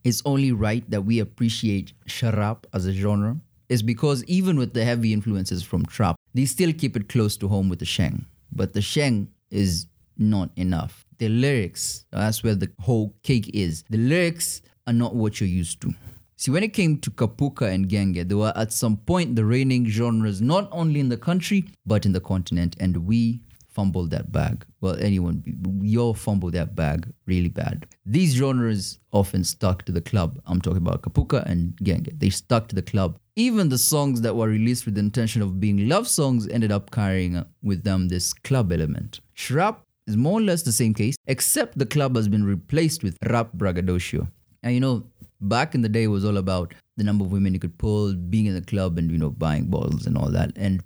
it's 0.04 0.22
only 0.24 0.52
right 0.52 0.88
that 0.90 1.02
we 1.02 1.18
appreciate 1.18 1.92
shrap 2.06 2.66
as 2.72 2.86
a 2.86 2.92
genre, 2.92 3.36
it's 3.70 3.82
because 3.82 4.22
even 4.24 4.58
with 4.58 4.74
the 4.74 4.84
heavy 4.84 5.12
influences 5.12 5.62
from 5.62 5.86
trap, 5.86 6.16
they 6.34 6.44
still 6.44 6.72
keep 6.72 6.96
it 6.96 7.08
close 7.08 7.36
to 7.38 7.48
home 7.48 7.68
with 7.68 7.78
the 7.78 7.84
sheng. 7.84 8.26
But 8.52 8.74
the 8.74 8.82
sheng 8.82 9.28
is 9.50 9.86
not 10.18 10.50
enough. 10.56 11.06
The 11.18 11.28
lyrics, 11.28 12.04
that's 12.10 12.42
where 12.42 12.54
the 12.54 12.70
whole 12.80 13.14
cake 13.22 13.50
is. 13.54 13.84
The 13.88 13.98
lyrics 13.98 14.62
are 14.86 14.92
not 14.92 15.14
what 15.14 15.40
you're 15.40 15.48
used 15.48 15.80
to. 15.82 15.94
See, 16.36 16.50
when 16.50 16.62
it 16.62 16.72
came 16.72 16.98
to 17.00 17.10
Kapuka 17.10 17.70
and 17.70 17.88
Genge, 17.88 18.26
they 18.26 18.34
were 18.34 18.52
at 18.56 18.72
some 18.72 18.96
point 18.96 19.36
the 19.36 19.44
reigning 19.44 19.86
genres 19.86 20.40
not 20.40 20.68
only 20.72 20.98
in 20.98 21.10
the 21.10 21.18
country 21.18 21.66
but 21.84 22.06
in 22.06 22.12
the 22.12 22.20
continent, 22.20 22.76
and 22.80 22.96
we 23.06 23.42
fumbled 23.68 24.10
that 24.10 24.32
bag. 24.32 24.64
Well, 24.80 24.96
anyone, 25.00 25.42
you 25.82 26.00
all 26.00 26.14
fumbled 26.14 26.54
that 26.54 26.74
bag 26.74 27.12
really 27.26 27.48
bad. 27.48 27.86
These 28.04 28.34
genres 28.34 28.98
often 29.12 29.44
stuck 29.44 29.84
to 29.84 29.92
the 29.92 30.00
club. 30.00 30.40
I'm 30.46 30.60
talking 30.60 30.78
about 30.78 31.02
Kapuka 31.02 31.44
and 31.46 31.76
Genge. 31.82 32.18
They 32.18 32.30
stuck 32.30 32.68
to 32.68 32.74
the 32.74 32.82
club. 32.82 33.18
Even 33.36 33.68
the 33.68 33.78
songs 33.78 34.20
that 34.22 34.34
were 34.34 34.48
released 34.48 34.86
with 34.86 34.94
the 34.94 35.00
intention 35.00 35.40
of 35.42 35.60
being 35.60 35.88
love 35.88 36.08
songs 36.08 36.48
ended 36.48 36.72
up 36.72 36.90
carrying 36.90 37.44
with 37.62 37.84
them 37.84 38.08
this 38.08 38.32
club 38.32 38.72
element. 38.72 39.20
Shrap 39.36 39.76
is 40.06 40.16
more 40.16 40.40
or 40.40 40.42
less 40.42 40.62
the 40.62 40.72
same 40.72 40.92
case, 40.92 41.16
except 41.26 41.78
the 41.78 41.86
club 41.86 42.16
has 42.16 42.28
been 42.28 42.44
replaced 42.44 43.02
with 43.02 43.16
rap 43.28 43.52
braggadocio. 43.54 44.28
And 44.62 44.74
you 44.74 44.80
know, 44.80 45.04
back 45.40 45.74
in 45.74 45.82
the 45.82 45.88
day, 45.88 46.04
it 46.04 46.08
was 46.08 46.24
all 46.24 46.36
about 46.36 46.74
the 46.96 47.04
number 47.04 47.24
of 47.24 47.32
women 47.32 47.54
you 47.54 47.60
could 47.60 47.78
pull, 47.78 48.14
being 48.14 48.46
in 48.46 48.54
the 48.54 48.60
club, 48.60 48.98
and 48.98 49.10
you 49.10 49.18
know, 49.18 49.30
buying 49.30 49.66
bottles 49.66 50.06
and 50.06 50.16
all 50.16 50.30
that. 50.30 50.52
And 50.56 50.82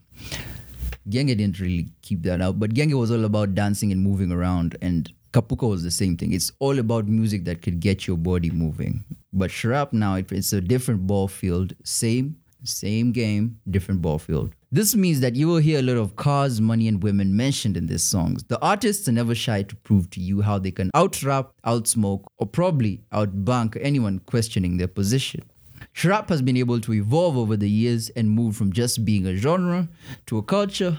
Genge 1.09 1.37
didn't 1.37 1.61
really 1.61 1.89
keep 2.03 2.23
that 2.23 2.41
out, 2.41 2.59
but 2.59 2.73
Genge 2.75 2.95
was 2.95 3.11
all 3.11 3.25
about 3.25 3.55
dancing 3.55 3.93
and 3.93 4.01
moving 4.01 4.33
around. 4.33 4.77
And 4.81 5.13
Kapuka 5.33 5.69
was 5.69 5.83
the 5.83 5.91
same 5.91 6.17
thing. 6.17 6.33
It's 6.33 6.53
all 6.61 6.79
about 6.79 7.09
music 7.09 7.45
that 7.45 7.61
could 7.63 7.81
get 7.81 8.07
your 8.07 8.17
body 8.17 8.51
moving. 8.51 9.05
But 9.33 9.51
Shrap 9.51 9.93
now, 9.93 10.15
it, 10.15 10.31
it's 10.31 10.53
a 10.53 10.61
different 10.61 11.07
ball 11.07 11.27
field. 11.27 11.75
Same, 11.83 12.37
same 12.63 13.11
game, 13.13 13.59
different 13.69 14.01
ball 14.01 14.19
field. 14.19 14.55
This 14.75 14.97
means 14.97 15.21
that 15.21 15.37
you 15.37 15.47
will 15.47 15.59
hear 15.59 15.79
a 15.79 15.83
lot 15.83 15.99
of 15.99 16.17
cars, 16.17 16.61
money, 16.61 16.89
and 16.89 17.01
women 17.01 17.37
mentioned 17.37 17.77
in 17.77 17.87
these 17.87 18.03
songs. 18.03 18.43
The 18.43 18.61
artists 18.61 19.07
are 19.07 19.13
never 19.13 19.33
shy 19.33 19.63
to 19.63 19.77
prove 19.77 20.11
to 20.11 20.21
you 20.21 20.41
how 20.41 20.59
they 20.59 20.73
can 20.73 20.91
out-rap, 20.95 21.53
out-smoke, 21.63 22.27
or 22.39 22.49
probably 22.49 23.01
outbank 23.13 23.79
anyone 23.81 24.19
questioning 24.27 24.77
their 24.77 24.89
position. 24.89 25.45
Shrap 25.93 26.29
has 26.29 26.43
been 26.43 26.57
able 26.57 26.81
to 26.81 26.93
evolve 26.93 27.37
over 27.37 27.57
the 27.57 27.71
years 27.71 28.11
and 28.17 28.29
move 28.29 28.57
from 28.57 28.73
just 28.73 29.05
being 29.05 29.29
a 29.29 29.37
genre 29.37 29.89
to 30.27 30.39
a 30.39 30.43
culture, 30.43 30.99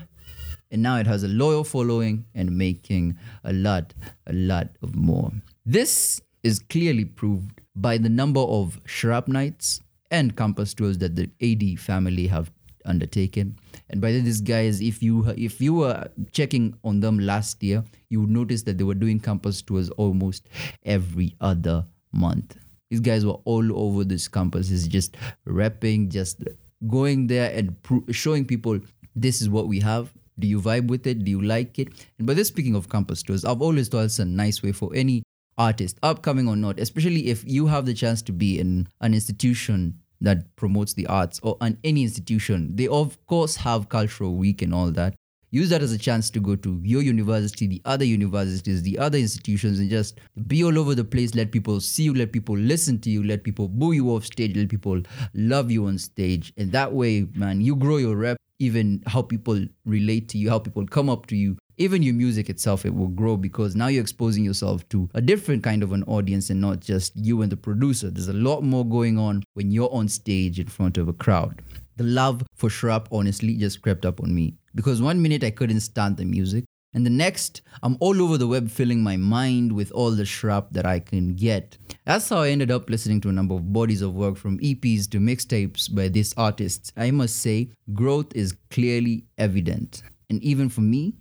and 0.71 0.81
now 0.81 0.95
it 0.95 1.05
has 1.05 1.23
a 1.23 1.27
loyal 1.27 1.65
following 1.65 2.23
and 2.33 2.57
making 2.57 3.17
a 3.43 3.51
lot, 3.51 3.93
a 4.25 4.31
lot 4.31 4.69
of 4.81 4.95
more. 4.95 5.33
This 5.65 6.21
is 6.43 6.59
clearly 6.59 7.03
proved 7.03 7.59
by 7.75 7.97
the 7.97 8.07
number 8.07 8.39
of 8.39 8.79
Shrap 8.85 9.27
nights 9.27 9.81
and 10.09 10.37
campus 10.37 10.73
tours 10.73 10.99
that 10.99 11.17
the 11.17 11.29
AD 11.41 11.77
family 11.77 12.27
have 12.27 12.49
undertaken. 12.85 13.57
And 13.89 14.01
by 14.01 14.11
the 14.11 14.19
way, 14.19 14.25
these 14.25 14.41
guys, 14.41 14.81
if 14.81 15.03
you 15.03 15.27
if 15.37 15.61
you 15.61 15.73
were 15.73 16.07
checking 16.31 16.75
on 16.83 16.99
them 16.99 17.19
last 17.19 17.61
year, 17.61 17.83
you 18.09 18.21
would 18.21 18.29
notice 18.29 18.63
that 18.63 18.77
they 18.77 18.83
were 18.83 18.95
doing 18.95 19.19
campus 19.19 19.61
tours 19.61 19.89
almost 19.91 20.49
every 20.83 21.35
other 21.39 21.85
month. 22.11 22.57
These 22.89 23.01
guys 23.01 23.25
were 23.25 23.39
all 23.45 23.77
over 23.77 24.03
this 24.03 24.27
campus, 24.27 24.71
is 24.71 24.87
just 24.87 25.17
rapping, 25.45 26.09
just 26.09 26.43
going 26.87 27.27
there 27.27 27.51
and 27.53 27.75
showing 28.11 28.45
people 28.45 28.79
this 29.15 29.41
is 29.41 29.49
what 29.49 29.67
we 29.67 29.79
have. 29.79 30.13
Do 30.37 30.47
you 30.47 30.59
vibe 30.59 30.87
with 30.87 31.07
it? 31.07 31.23
Do 31.23 31.31
you 31.31 31.41
like 31.41 31.79
it? 31.79 31.89
And 32.17 32.27
by 32.27 32.33
this, 32.33 32.49
speaking 32.49 32.75
of 32.75 32.89
campus 32.89 33.23
tours, 33.23 33.45
I've 33.45 33.61
always 33.61 33.87
thought 33.87 34.05
it's 34.05 34.19
a 34.19 34.25
nice 34.25 34.61
way 34.61 34.71
for 34.71 34.91
any 34.93 35.23
artist, 35.57 35.97
upcoming 36.03 36.47
or 36.47 36.55
not, 36.55 36.79
especially 36.79 37.27
if 37.27 37.43
you 37.47 37.67
have 37.67 37.85
the 37.85 37.93
chance 37.93 38.21
to 38.23 38.33
be 38.33 38.59
in 38.59 38.87
an 38.99 39.13
institution 39.13 39.99
that 40.25 40.55
promotes 40.55 40.93
the 40.93 41.07
arts 41.07 41.39
or 41.43 41.57
an 41.61 41.77
any 41.83 42.03
institution. 42.03 42.75
They 42.75 42.87
of 42.87 43.23
course 43.27 43.55
have 43.57 43.89
cultural 43.89 44.35
week 44.35 44.61
and 44.61 44.73
all 44.73 44.91
that. 44.91 45.15
Use 45.51 45.69
that 45.69 45.81
as 45.81 45.93
a 45.93 45.97
chance 45.97 46.29
to 46.31 46.41
go 46.41 46.57
to 46.57 46.81
your 46.83 47.01
university, 47.01 47.65
the 47.65 47.81
other 47.85 48.03
universities, 48.03 48.81
the 48.81 48.99
other 48.99 49.17
institutions, 49.17 49.79
and 49.79 49.89
just 49.89 50.19
be 50.47 50.63
all 50.65 50.77
over 50.77 50.95
the 50.95 51.05
place. 51.05 51.33
Let 51.33 51.53
people 51.53 51.79
see 51.79 52.03
you, 52.03 52.13
let 52.13 52.33
people 52.33 52.57
listen 52.57 52.99
to 52.99 53.09
you, 53.09 53.23
let 53.23 53.43
people 53.45 53.69
boo 53.69 53.93
you 53.93 54.09
off 54.09 54.25
stage, 54.25 54.57
let 54.57 54.67
people 54.67 55.01
love 55.33 55.71
you 55.71 55.85
on 55.85 55.97
stage. 55.97 56.51
And 56.57 56.73
that 56.73 56.91
way, 56.91 57.27
man, 57.35 57.61
you 57.61 57.77
grow 57.77 57.97
your 57.97 58.17
rep, 58.17 58.37
even 58.59 59.01
how 59.07 59.21
people 59.21 59.63
relate 59.85 60.27
to 60.29 60.37
you, 60.37 60.49
how 60.49 60.59
people 60.59 60.85
come 60.87 61.09
up 61.09 61.27
to 61.27 61.37
you. 61.37 61.57
Even 61.77 62.03
your 62.03 62.13
music 62.13 62.49
itself, 62.49 62.85
it 62.85 62.95
will 62.95 63.07
grow 63.07 63.37
because 63.37 63.75
now 63.75 63.87
you're 63.87 64.01
exposing 64.01 64.43
yourself 64.43 64.87
to 64.89 65.09
a 65.13 65.21
different 65.21 65.63
kind 65.63 65.83
of 65.83 65.91
an 65.91 66.03
audience 66.03 66.49
and 66.49 66.61
not 66.61 66.79
just 66.79 67.15
you 67.15 67.41
and 67.41 67.51
the 67.51 67.57
producer. 67.57 68.09
There's 68.09 68.27
a 68.27 68.33
lot 68.33 68.63
more 68.63 68.85
going 68.85 69.17
on 69.17 69.43
when 69.53 69.71
you're 69.71 69.93
on 69.93 70.07
stage 70.07 70.59
in 70.59 70.67
front 70.67 70.97
of 70.97 71.07
a 71.07 71.13
crowd. 71.13 71.61
The 71.97 72.03
love 72.03 72.43
for 72.55 72.69
Shrap 72.69 73.07
honestly 73.11 73.55
just 73.55 73.81
crept 73.81 74.05
up 74.05 74.21
on 74.21 74.33
me 74.33 74.55
because 74.73 75.01
one 75.01 75.21
minute 75.21 75.43
I 75.43 75.51
couldn't 75.51 75.79
stand 75.81 76.17
the 76.17 76.25
music. 76.25 76.65
And 76.93 77.05
the 77.05 77.09
next, 77.09 77.61
I'm 77.83 77.97
all 77.99 78.21
over 78.21 78.37
the 78.37 78.47
web 78.47 78.69
filling 78.69 79.03
my 79.03 79.17
mind 79.17 79.73
with 79.73 79.91
all 79.91 80.11
the 80.11 80.23
shrap 80.23 80.67
that 80.71 80.85
I 80.85 80.99
can 80.99 81.35
get. 81.35 81.77
That's 82.05 82.29
how 82.29 82.37
I 82.37 82.49
ended 82.51 82.71
up 82.71 82.89
listening 82.89 83.19
to 83.21 83.29
a 83.29 83.33
number 83.33 83.53
of 83.53 83.73
bodies 83.73 84.01
of 84.01 84.15
work 84.15 84.37
from 84.37 84.59
EPs 84.59 85.09
to 85.11 85.19
mixtapes 85.19 85.93
by 85.93 86.07
these 86.07 86.33
artists. 86.37 86.93
I 86.95 87.11
must 87.11 87.41
say, 87.41 87.69
growth 87.93 88.33
is 88.33 88.55
clearly 88.69 89.25
evident. 89.37 90.03
And 90.29 90.41
even 90.41 90.69
for 90.69 90.81
me, 90.81 91.15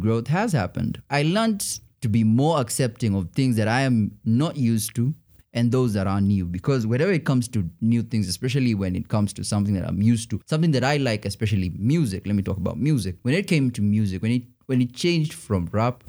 growth 0.00 0.28
has 0.28 0.52
happened. 0.52 1.02
I 1.10 1.22
learned 1.22 1.80
to 2.02 2.08
be 2.08 2.24
more 2.24 2.60
accepting 2.60 3.14
of 3.14 3.30
things 3.32 3.56
that 3.56 3.68
I 3.68 3.82
am 3.82 4.12
not 4.24 4.56
used 4.56 4.94
to 4.96 5.14
and 5.56 5.72
those 5.72 5.94
that 5.94 6.06
are 6.06 6.20
new. 6.20 6.44
Because 6.44 6.86
whenever 6.86 7.10
it 7.10 7.24
comes 7.24 7.48
to 7.48 7.68
new 7.80 8.02
things 8.02 8.28
especially 8.28 8.74
when 8.74 8.94
it 8.94 9.08
comes 9.08 9.32
to 9.32 9.42
something 9.42 9.74
that 9.74 9.86
i'm 9.88 10.02
used 10.02 10.30
to 10.30 10.40
something 10.46 10.70
that 10.70 10.84
i 10.84 10.98
like 10.98 11.24
especially 11.24 11.72
music 11.78 12.26
let 12.26 12.36
me 12.36 12.42
talk 12.42 12.58
about 12.58 12.78
music. 12.78 13.16
When 13.22 13.34
it 13.34 13.46
came 13.46 13.70
to 13.72 13.82
music 13.82 14.22
when 14.22 14.32
it 14.32 14.42
when 14.66 14.82
it 14.82 14.94
changed 14.94 15.32
from 15.32 15.68
rap 15.72 16.04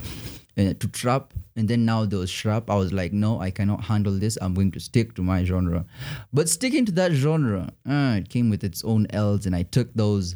uh, 0.57 0.73
to 0.79 0.87
trap 0.87 1.33
and 1.55 1.67
then 1.67 1.85
now 1.85 2.03
there 2.05 2.19
was 2.19 2.29
shrap 2.29 2.69
i 2.69 2.75
was 2.75 2.91
like 2.91 3.13
no 3.13 3.39
i 3.39 3.49
cannot 3.49 3.85
handle 3.85 4.13
this. 4.19 4.37
I'm 4.41 4.53
going 4.53 4.71
to 4.71 4.79
stick 4.79 5.15
to 5.15 5.23
my 5.23 5.43
genre. 5.43 5.85
But 6.33 6.49
sticking 6.49 6.85
to 6.85 6.91
that 6.93 7.13
genre 7.13 7.71
uh, 7.89 8.15
it 8.19 8.29
came 8.29 8.49
with 8.49 8.63
its 8.63 8.83
own 8.83 9.07
l's 9.11 9.45
and 9.45 9.55
i 9.55 9.63
took 9.63 9.93
those 9.93 10.35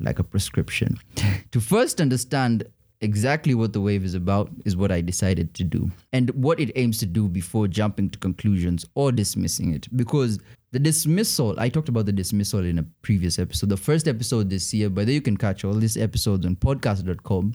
like 0.00 0.18
a 0.18 0.24
prescription. 0.24 0.98
To 1.52 1.60
first 1.60 2.00
understand 2.00 2.64
exactly 3.02 3.54
what 3.54 3.72
the 3.72 3.80
wave 3.80 4.04
is 4.04 4.14
about 4.14 4.50
is 4.64 4.76
what 4.76 4.90
I 4.90 5.00
decided 5.00 5.52
to 5.54 5.64
do 5.64 5.90
and 6.12 6.30
what 6.30 6.60
it 6.60 6.70
aims 6.76 6.98
to 6.98 7.06
do 7.06 7.28
before 7.28 7.68
jumping 7.68 8.08
to 8.10 8.18
conclusions 8.18 8.86
or 8.94 9.12
dismissing 9.12 9.74
it. 9.74 9.88
Because 9.96 10.38
the 10.70 10.78
dismissal, 10.78 11.54
I 11.58 11.68
talked 11.68 11.88
about 11.88 12.06
the 12.06 12.12
dismissal 12.12 12.64
in 12.64 12.78
a 12.78 12.82
previous 13.02 13.38
episode, 13.38 13.68
the 13.68 13.76
first 13.76 14.08
episode 14.08 14.48
this 14.48 14.72
year, 14.72 14.88
but 14.88 15.06
then 15.06 15.14
you 15.14 15.20
can 15.20 15.36
catch 15.36 15.64
all 15.64 15.74
these 15.74 15.96
episodes 15.96 16.46
on 16.46 16.56
podcast.com. 16.56 17.54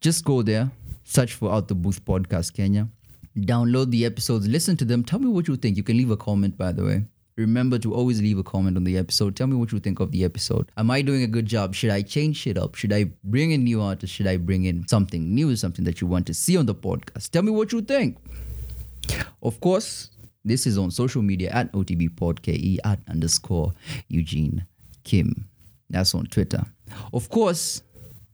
Just 0.00 0.24
go 0.24 0.40
there, 0.40 0.70
search 1.04 1.34
for 1.34 1.52
Out 1.52 1.68
the 1.68 1.74
Booth 1.74 2.02
Podcast 2.04 2.54
Kenya, 2.54 2.88
download 3.36 3.90
the 3.90 4.06
episodes, 4.06 4.48
listen 4.48 4.76
to 4.78 4.84
them, 4.86 5.04
tell 5.04 5.18
me 5.18 5.28
what 5.28 5.48
you 5.48 5.56
think. 5.56 5.76
You 5.76 5.82
can 5.82 5.98
leave 5.98 6.10
a 6.10 6.16
comment, 6.16 6.56
by 6.56 6.72
the 6.72 6.84
way. 6.84 7.04
Remember 7.36 7.78
to 7.78 7.94
always 7.94 8.20
leave 8.20 8.38
a 8.38 8.42
comment 8.42 8.76
on 8.76 8.84
the 8.84 8.98
episode. 8.98 9.36
Tell 9.36 9.46
me 9.46 9.56
what 9.56 9.72
you 9.72 9.80
think 9.80 10.00
of 10.00 10.10
the 10.10 10.24
episode. 10.24 10.70
Am 10.76 10.90
I 10.90 11.00
doing 11.02 11.22
a 11.22 11.26
good 11.26 11.46
job? 11.46 11.74
Should 11.74 11.90
I 11.90 12.02
change 12.02 12.36
shit 12.36 12.58
up? 12.58 12.74
Should 12.74 12.92
I 12.92 13.04
bring 13.24 13.52
in 13.52 13.64
new 13.64 13.80
artists? 13.80 14.14
Should 14.14 14.26
I 14.26 14.36
bring 14.36 14.64
in 14.64 14.86
something 14.88 15.34
new, 15.34 15.54
something 15.56 15.84
that 15.84 16.00
you 16.00 16.06
want 16.06 16.26
to 16.26 16.34
see 16.34 16.56
on 16.56 16.66
the 16.66 16.74
podcast? 16.74 17.30
Tell 17.30 17.42
me 17.42 17.50
what 17.50 17.72
you 17.72 17.80
think. 17.80 18.18
Of 19.42 19.60
course, 19.60 20.10
this 20.44 20.66
is 20.66 20.78
on 20.78 20.90
social 20.90 21.22
media 21.22 21.50
at 21.50 21.72
OTBPodKE 21.72 22.78
at 22.84 23.00
underscore 23.08 23.72
Eugene 24.08 24.66
Kim. 25.04 25.48
That's 25.88 26.14
on 26.14 26.26
Twitter. 26.26 26.64
Of 27.12 27.28
course, 27.30 27.82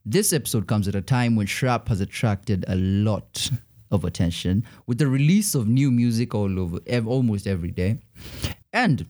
this 0.05 0.33
episode 0.33 0.67
comes 0.67 0.89
at 0.89 0.95
a 0.95 1.03
time 1.03 1.37
when 1.37 1.47
Shrap 1.47 1.89
has 1.89 2.01
attracted 2.01 2.65
a 2.69 2.77
lot 2.77 3.51
of 3.91 4.05
attention 4.05 4.65
with 4.87 4.99
the 4.99 5.07
release 5.07 5.55
of 5.55 5.69
new 5.69 5.91
music 5.91 6.35
all 6.35 6.59
over 6.59 6.79
almost 7.07 7.47
every 7.47 7.71
day. 7.71 7.99
And 8.87 9.05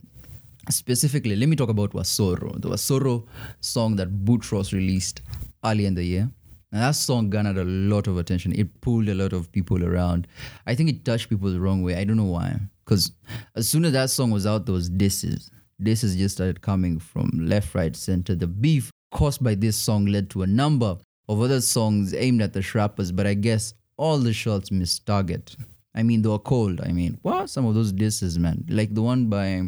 specifically, 0.70 1.36
let 1.36 1.50
me 1.50 1.54
talk 1.54 1.68
about 1.68 1.90
Wasoro, 1.90 2.58
the 2.62 2.70
Wasoro 2.70 3.26
song 3.60 3.96
that 3.96 4.24
Boutross 4.24 4.72
released 4.72 5.20
early 5.62 5.84
in 5.84 5.94
the 5.94 6.02
year. 6.02 6.30
And 6.72 6.80
that 6.82 6.94
song 6.94 7.28
garnered 7.28 7.58
a 7.58 7.64
lot 7.64 8.06
of 8.06 8.16
attention. 8.16 8.58
It 8.58 8.80
pulled 8.80 9.06
a 9.10 9.14
lot 9.14 9.34
of 9.34 9.52
people 9.52 9.84
around. 9.84 10.28
I 10.66 10.74
think 10.74 10.88
it 10.88 11.04
touched 11.04 11.28
people 11.28 11.52
the 11.52 11.60
wrong 11.60 11.82
way. 11.82 11.94
I 11.94 12.04
don't 12.04 12.16
know 12.16 12.24
why. 12.24 12.58
Because 12.86 13.12
as 13.54 13.68
soon 13.68 13.84
as 13.84 13.92
that 13.92 14.08
song 14.08 14.30
was 14.30 14.46
out, 14.46 14.64
there 14.64 14.72
was 14.72 14.88
disses. 14.88 15.50
Disses 15.82 16.16
just 16.16 16.36
started 16.36 16.62
coming 16.62 16.98
from 16.98 17.28
left, 17.34 17.74
right, 17.74 17.94
center. 17.94 18.34
The 18.34 18.46
beef 18.46 18.90
caused 19.12 19.44
by 19.44 19.56
this 19.56 19.76
song 19.76 20.06
led 20.06 20.30
to 20.30 20.42
a 20.42 20.46
number 20.46 20.96
of 21.28 21.40
other 21.42 21.60
songs 21.60 22.14
aimed 22.14 22.40
at 22.40 22.54
the 22.54 22.60
Shrappers, 22.60 23.14
but 23.14 23.26
I 23.26 23.34
guess 23.34 23.74
all 23.98 24.16
the 24.16 24.32
shots 24.32 24.70
missed 24.70 25.04
target. 25.04 25.54
I 25.96 26.02
mean, 26.02 26.22
they 26.22 26.28
were 26.28 26.38
cold. 26.38 26.80
I 26.82 26.92
mean, 26.92 27.18
what 27.22 27.48
some 27.48 27.66
of 27.66 27.74
those 27.74 27.90
disses, 27.92 28.38
man? 28.38 28.64
Like 28.68 28.94
the 28.94 29.02
one 29.02 29.26
by, 29.26 29.62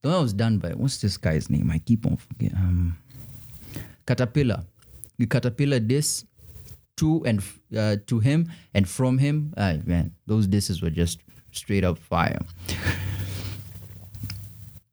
the 0.00 0.08
one 0.08 0.12
that 0.12 0.22
was 0.22 0.32
done 0.32 0.58
by, 0.58 0.70
what's 0.70 1.00
this 1.00 1.16
guy's 1.16 1.50
name? 1.50 1.70
I 1.70 1.78
keep 1.78 2.06
on 2.06 2.16
forgetting. 2.16 2.56
Um, 2.56 2.98
Caterpillar. 4.06 4.64
The 5.18 5.26
Caterpillar 5.26 5.78
diss 5.78 6.24
to 6.96 7.22
and 7.24 7.42
uh, 7.76 7.96
to 8.06 8.18
him 8.18 8.50
and 8.74 8.88
from 8.88 9.18
him. 9.18 9.52
Ah, 9.56 9.74
man, 9.84 10.14
those 10.26 10.46
disses 10.46 10.82
were 10.82 10.90
just 10.90 11.20
straight 11.52 11.84
up 11.84 11.98
fire. 11.98 12.40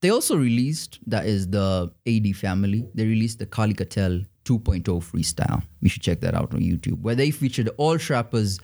They 0.02 0.12
also 0.12 0.38
released, 0.38 1.00
that 1.08 1.26
is 1.26 1.50
the 1.50 1.92
AD 2.08 2.36
family, 2.36 2.88
they 2.96 3.06
released 3.06 3.40
the 3.40 3.46
Kali 3.46 3.74
Katel 3.74 4.26
2.0 4.46 4.84
freestyle. 4.84 5.62
You 5.82 5.90
should 5.90 6.02
check 6.02 6.22
that 6.22 6.34
out 6.36 6.54
on 6.54 6.62
YouTube, 6.62 7.02
where 7.02 7.16
they 7.16 7.32
featured 7.32 7.70
all 7.76 7.98
Shrappers 7.98 8.62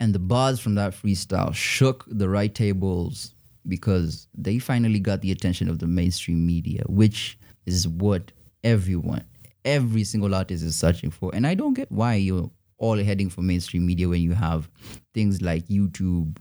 and 0.00 0.14
the 0.14 0.18
buzz 0.18 0.58
from 0.58 0.74
that 0.76 0.94
freestyle 0.94 1.54
shook 1.54 2.04
the 2.08 2.28
right 2.28 2.54
tables 2.54 3.34
because 3.68 4.26
they 4.34 4.58
finally 4.58 4.98
got 4.98 5.20
the 5.20 5.30
attention 5.30 5.68
of 5.68 5.78
the 5.78 5.86
mainstream 5.86 6.44
media, 6.46 6.82
which 6.88 7.38
is 7.66 7.86
what 7.86 8.32
everyone, 8.64 9.24
every 9.64 10.02
single 10.02 10.34
artist 10.34 10.64
is 10.64 10.74
searching 10.74 11.10
for. 11.10 11.30
And 11.34 11.46
I 11.46 11.54
don't 11.54 11.74
get 11.74 11.92
why 11.92 12.14
you're 12.14 12.50
all 12.78 12.96
heading 12.96 13.28
for 13.28 13.42
mainstream 13.42 13.86
media 13.86 14.08
when 14.08 14.22
you 14.22 14.32
have 14.32 14.70
things 15.12 15.42
like 15.42 15.66
YouTube, 15.66 16.38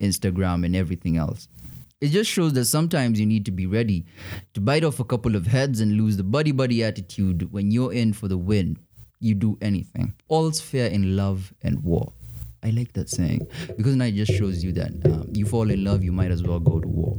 Instagram, 0.00 0.66
and 0.66 0.76
everything 0.76 1.16
else. 1.16 1.48
It 2.02 2.08
just 2.08 2.30
shows 2.30 2.52
that 2.54 2.66
sometimes 2.66 3.18
you 3.18 3.26
need 3.26 3.44
to 3.46 3.50
be 3.50 3.66
ready 3.66 4.06
to 4.54 4.60
bite 4.60 4.84
off 4.84 5.00
a 5.00 5.04
couple 5.04 5.36
of 5.36 5.46
heads 5.46 5.80
and 5.80 5.92
lose 5.96 6.16
the 6.16 6.22
buddy 6.22 6.52
buddy 6.52 6.84
attitude 6.84 7.50
when 7.52 7.70
you're 7.70 7.92
in 7.92 8.12
for 8.12 8.28
the 8.28 8.38
win. 8.38 8.78
You 9.20 9.34
do 9.34 9.58
anything. 9.60 10.14
All's 10.28 10.60
fair 10.60 10.88
in 10.88 11.16
love 11.16 11.52
and 11.62 11.82
war. 11.82 12.12
I 12.62 12.70
like 12.70 12.92
that 12.92 13.08
saying 13.08 13.46
because 13.76 13.96
now 13.96 14.04
it 14.04 14.14
just 14.14 14.32
shows 14.32 14.62
you 14.62 14.72
that 14.72 14.92
um, 15.06 15.28
you 15.32 15.46
fall 15.46 15.70
in 15.70 15.84
love, 15.84 16.02
you 16.04 16.12
might 16.12 16.30
as 16.30 16.42
well 16.42 16.60
go 16.60 16.80
to 16.80 16.88
war. 16.88 17.18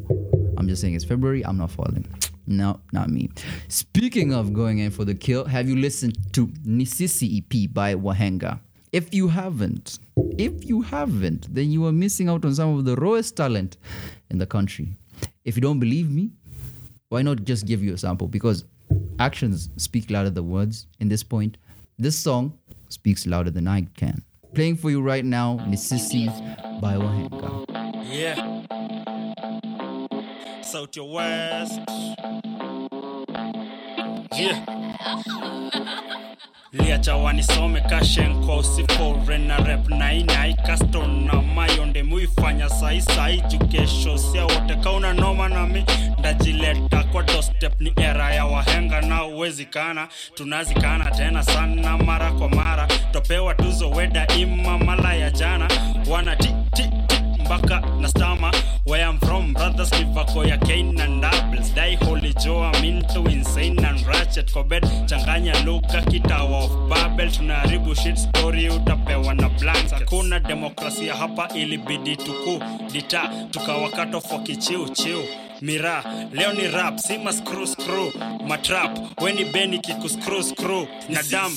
I'm 0.57 0.67
just 0.67 0.81
saying 0.81 0.93
it's 0.93 1.05
February, 1.05 1.43
I'm 1.45 1.57
not 1.57 1.71
falling. 1.71 2.07
No, 2.47 2.81
not 2.91 3.09
me. 3.09 3.29
Speaking 3.69 4.33
of 4.33 4.51
going 4.51 4.79
in 4.79 4.89
for 4.91 5.05
the 5.05 5.13
kill, 5.13 5.45
have 5.45 5.69
you 5.69 5.75
listened 5.77 6.17
to 6.33 6.47
Nisisi 6.47 7.37
EP 7.37 7.71
by 7.71 7.93
Wahenga? 7.95 8.59
If 8.91 9.13
you 9.13 9.29
haven't, 9.29 9.99
if 10.37 10.65
you 10.65 10.81
haven't, 10.81 11.53
then 11.53 11.71
you 11.71 11.85
are 11.85 11.93
missing 11.93 12.27
out 12.27 12.43
on 12.43 12.53
some 12.55 12.77
of 12.77 12.83
the 12.83 12.95
rawest 12.95 13.37
talent 13.37 13.77
in 14.31 14.39
the 14.39 14.45
country. 14.45 14.97
If 15.45 15.55
you 15.55 15.61
don't 15.61 15.79
believe 15.79 16.09
me, 16.09 16.31
why 17.09 17.21
not 17.21 17.45
just 17.45 17.67
give 17.67 17.81
you 17.83 17.93
a 17.93 17.97
sample? 17.97 18.27
Because 18.27 18.65
actions 19.19 19.69
speak 19.77 20.09
louder 20.09 20.31
than 20.31 20.49
words. 20.49 20.87
In 20.99 21.07
this 21.07 21.23
point, 21.23 21.57
this 21.97 22.17
song 22.17 22.57
speaks 22.89 23.25
louder 23.25 23.51
than 23.51 23.67
I 23.67 23.83
can. 23.95 24.23
Playing 24.53 24.75
for 24.75 24.89
you 24.89 25.01
right 25.01 25.23
now, 25.23 25.57
Nisisi 25.67 26.27
by 26.81 26.95
Wahenga. 26.95 27.65
Yeah. 28.05 28.61
South 30.61 30.95
your 30.95 31.11
west. 31.13 31.79
Yeah. 34.35 34.65
liacha 36.73 37.15
wanisome 37.15 37.81
kashen 37.81 38.45
kwa 38.45 38.57
usifore 38.57 39.37
na 39.37 39.57
rep 39.57 39.89
nainai 39.89 40.53
kaston 40.53 41.25
na 41.25 41.41
mayonde 41.41 42.03
muifanya 42.03 42.69
saisai 42.69 43.41
juu 43.41 43.57
kesho 43.67 44.17
sia 44.17 44.43
wote 44.45 44.75
kauna 44.83 45.13
noma 45.13 45.49
nami 45.49 45.85
ndajileta 46.19 47.03
kwa 47.03 47.23
dostep 47.23 47.81
ni 47.81 47.93
wahenga 48.65 49.01
na 49.01 49.25
uwezikana 49.25 50.07
tunazikana 50.35 51.11
tena 51.11 51.43
sana 51.43 51.97
mara 51.97 52.31
kwa 52.31 52.49
mara. 52.49 52.87
Topewa 53.11 53.55
tuzo 53.55 53.89
weda 53.89 54.27
ima 54.27 54.77
mala 54.77 55.13
ya 55.13 55.29
jana. 55.31 55.67
Wana 56.09 56.35
ti, 56.35 56.49
ti, 56.75 56.83
ti 57.07 57.15
mpaka 57.41 57.79
na 57.99 58.07
stama. 58.09 58.51
Where 58.85 59.03
I'm 59.09 59.19
from 59.19 59.53
brothers 59.53 59.91
livako 59.91 60.45
ya 60.45 60.57
Kane 60.57 60.99
and 61.01 61.21
doubles 61.21 61.69
die 61.75 61.95
holy 62.05 62.33
Joe 62.33 62.61
I'm 62.73 62.83
insane 63.31 63.85
and 63.85 64.07
ratchet. 64.07 64.51
Kwa 64.53 64.63
bed 64.63 64.83
changanya 65.05 65.53
luka 65.65 66.01
kitawa 66.01 66.63
of 66.63 66.89
Babel. 66.89 67.31
Tunaharibu 67.31 67.95
shit 67.95 68.17
story 68.17 68.69
utapewa 68.69 69.33
na 69.33 69.49
blanks 69.49 69.91
hakuna 69.93 70.39
demokrasia 70.39 71.15
hapa 71.15 71.47
ilibidi 71.55 72.15
tuku 72.17 72.63
dita 72.91 73.29
tukawakato 73.51 74.21
for 74.21 74.43
kichiu 74.43 74.89
chiu 74.89 75.23
mira 75.61 76.03
leo 76.31 76.53
ni 76.53 76.67
rap. 76.67 76.99
Si 76.99 77.17
ma 77.17 77.31
screw 77.31 77.65
screw. 77.65 78.11
Matrap 78.47 78.97
weni 79.21 79.45
beni 79.51 79.79
kiku 79.79 80.09
screw 80.09 80.41
screw. 80.43 80.87
Na 81.09 81.21
dam 81.29 81.51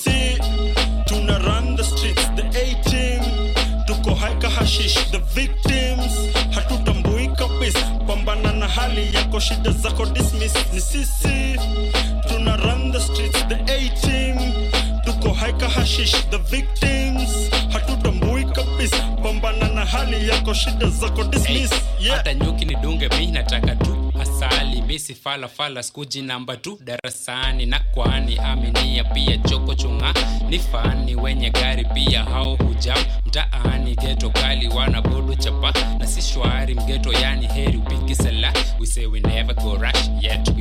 tuna 1.06 1.38
run 1.40 1.76
the 1.76 1.82
streets 1.84 2.24
the 2.36 2.42
18 2.42 3.54
tuko 3.86 4.14
haika 4.14 4.48
hashish 4.50 4.94
the 5.10 5.18
victims. 5.34 6.12
Hatutambui 6.54 7.28
kabisa. 7.36 7.80
Pambana 8.06 8.52
na 8.52 8.68
hali 8.68 9.14
yako 9.14 9.40
shida 9.40 9.70
zako 9.70 10.06
dismiss. 10.06 10.54
Ni 10.72 10.80
sisi. 10.80 11.56
Tuna 12.28 12.56
run 12.56 12.92
the 12.92 13.00
streets 13.00 13.42
the 13.48 13.54
18 13.54 14.70
tuko 15.04 15.32
haika 15.34 15.68
hashish 15.68 16.14
the 16.30 16.38
victims 16.38 17.50
hali 19.94 20.28
yako 20.28 20.54
shida 20.54 20.86
zako 20.88 21.24
dismiss. 21.24 21.70
Yeah. 22.00 22.16
hata 22.16 22.34
nyuki 22.34 22.64
ni 22.64 22.74
dunge 22.74 23.08
mi 23.08 23.26
nataka 23.26 23.74
tu 23.76 24.12
asali. 24.22 24.82
Misi 24.82 25.14
falafala 25.14 25.82
skuji 25.82 26.22
namba 26.22 26.56
tu. 26.56 26.78
Darasani 26.84 27.66
na 27.66 27.78
kwani 27.94 28.38
aminia 28.38 29.04
pia 29.04 29.38
choko 29.38 29.74
chunga. 29.74 30.14
Ni 30.48 30.58
fani 30.58 31.14
wenye 31.16 31.50
gari 31.50 31.84
pia 31.84 32.24
hao 32.24 32.56
hujam 32.56 32.98
mtaani 33.26 33.96
geto 33.96 34.30
kali 34.30 34.68
wana 34.68 35.02
bodo 35.02 35.34
chapa. 35.34 35.72
Na 35.98 36.06
si 36.06 36.22
shwari 36.22 36.74
mgeto 36.74 37.12
yani 37.12 37.46
heri 37.46 37.76
upigisela 37.78 38.52
we 38.80 38.86
say 38.86 39.06
we 39.06 39.20
never 39.20 39.54
go 39.54 39.74
rush 39.76 40.08
yet 40.20 40.53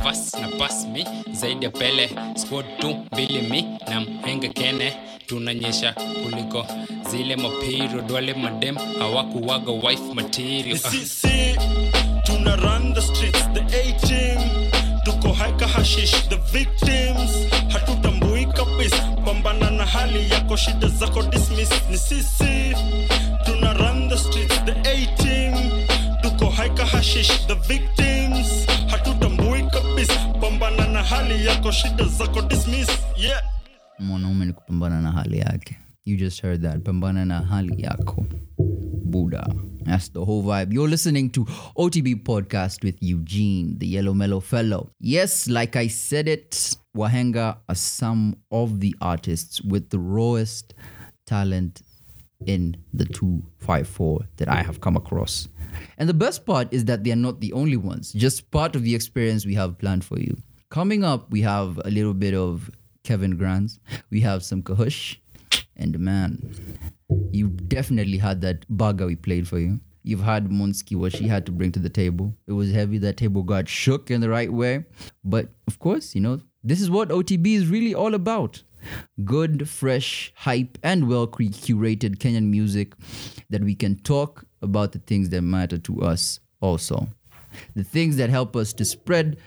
mavas 0.00 0.32
na 0.40 0.48
pas 0.58 0.86
mi 0.92 1.04
zaidi 1.32 1.64
ya 1.64 1.70
pele 1.70 2.08
squad 2.36 2.64
tu 2.80 2.94
mbili 3.12 3.40
mi 3.42 3.62
na 3.90 4.00
mhenge 4.00 4.48
kene. 4.48 4.92
Tunanyesha 5.26 5.92
kuliko 5.92 6.66
zile 7.10 7.36
mapiro 7.36 8.02
dwale 8.02 8.34
madem 8.34 8.76
hawakuwaga 8.98 9.72
wife 9.72 10.14
material. 10.14 10.78
Sisi 10.78 11.56
tuna 12.24 12.56
run 12.56 12.94
the 12.94 13.00
streets 13.02 13.44
the 13.54 13.60
18 13.60 14.70
tuko 15.04 15.32
haika 15.32 15.66
hashish 15.68 16.28
the 16.28 16.36
victims. 16.36 17.30
Hatutambui 17.72 18.46
kabisa 18.46 19.02
pambana 19.24 19.70
na 19.70 19.86
hali 19.86 20.30
yako 20.30 20.56
shida 20.56 20.88
zako 20.88 21.22
dismiss. 21.22 21.70
Ni 21.90 21.98
sisi 21.98 22.74
tuna 23.44 23.72
run 23.72 24.08
the 24.08 24.18
streets 24.18 24.64
the 24.64 24.72
18 24.72 26.20
tuko 26.22 26.50
haika 26.50 26.86
hashish 26.86 27.46
the 27.46 27.54
victims 27.54 28.19
mwanaume 33.98 34.46
ni 34.46 34.52
kupambana 34.52 35.00
na 35.00 35.12
hali 35.12 35.38
yake. 35.38 35.78
You 36.04 36.16
just 36.16 36.42
heard 36.42 36.62
that. 36.62 36.82
Pambana 36.82 37.24
na 37.24 37.40
hali 37.40 37.82
yako. 37.82 38.26
Buddha. 39.04 39.54
That's 39.84 40.12
the 40.12 40.18
whole 40.18 40.42
vibe. 40.42 40.74
You're 40.74 40.90
listening 40.90 41.30
to 41.30 41.46
otb 41.76 42.24
podcast 42.24 42.84
with 42.84 42.96
eugene 43.02 43.76
the 43.78 43.86
yellow 43.86 44.14
mellow 44.14 44.40
fellow. 44.40 44.90
Yes 45.00 45.46
like 45.46 45.78
i 45.78 45.88
said 45.88 46.28
it 46.28 46.76
wahenga 46.96 47.56
are 47.68 47.78
some 47.78 48.34
of 48.50 48.80
the 48.80 48.94
artists 49.00 49.60
with 49.64 49.88
the 49.90 49.98
rawest 49.98 50.74
talent 51.26 51.82
in 52.46 52.76
the 52.94 53.04
254 53.04 54.20
that 54.36 54.48
I 54.48 54.62
have 54.62 54.80
come 54.80 54.96
across. 54.96 55.48
And 55.98 56.08
the 56.08 56.14
best 56.14 56.46
part 56.46 56.72
is 56.72 56.84
that 56.86 57.04
they 57.04 57.12
are 57.12 57.16
not 57.16 57.40
the 57.40 57.52
only 57.52 57.76
ones, 57.76 58.12
just 58.12 58.50
part 58.50 58.74
of 58.74 58.82
the 58.82 58.94
experience 58.94 59.46
we 59.46 59.54
have 59.54 59.78
planned 59.78 60.04
for 60.04 60.18
you. 60.18 60.36
Coming 60.70 61.02
up, 61.02 61.32
we 61.32 61.40
have 61.40 61.80
a 61.84 61.90
little 61.90 62.14
bit 62.14 62.32
of 62.32 62.70
Kevin 63.02 63.36
Grants, 63.36 63.80
we 64.08 64.20
have 64.20 64.44
some 64.44 64.62
Kahush, 64.62 65.16
and 65.74 65.98
man, 65.98 66.54
you 67.32 67.48
definitely 67.48 68.18
had 68.18 68.40
that 68.42 68.64
baga 68.68 69.06
we 69.06 69.16
played 69.16 69.48
for 69.48 69.58
you. 69.58 69.80
You've 70.04 70.22
had 70.22 70.48
Monski, 70.48 70.94
what 70.94 71.12
she 71.16 71.26
had 71.26 71.44
to 71.46 71.52
bring 71.52 71.72
to 71.72 71.80
the 71.80 71.88
table. 71.88 72.36
It 72.46 72.52
was 72.52 72.70
heavy. 72.70 72.98
That 72.98 73.16
table 73.16 73.42
got 73.42 73.68
shook 73.68 74.12
in 74.12 74.20
the 74.20 74.30
right 74.30 74.52
way. 74.52 74.84
But 75.24 75.48
of 75.66 75.80
course, 75.80 76.14
you 76.14 76.20
know, 76.20 76.40
this 76.62 76.80
is 76.80 76.88
what 76.88 77.08
OTB 77.08 77.48
is 77.48 77.66
really 77.66 77.92
all 77.92 78.14
about 78.14 78.62
good, 79.24 79.68
fresh, 79.68 80.32
hype, 80.36 80.78
and 80.84 81.08
well 81.08 81.26
curated 81.26 82.18
Kenyan 82.18 82.48
music 82.48 82.94
that 83.50 83.64
we 83.64 83.74
can 83.74 83.96
talk 83.96 84.44
about 84.62 84.92
the 84.92 85.00
things 85.00 85.30
that 85.30 85.42
matter 85.42 85.78
to 85.78 86.02
us 86.02 86.38
also. 86.60 87.08
The 87.74 87.84
things 87.84 88.16
that 88.16 88.30
help 88.30 88.56
us 88.56 88.72
to 88.74 88.84
spread 88.84 89.38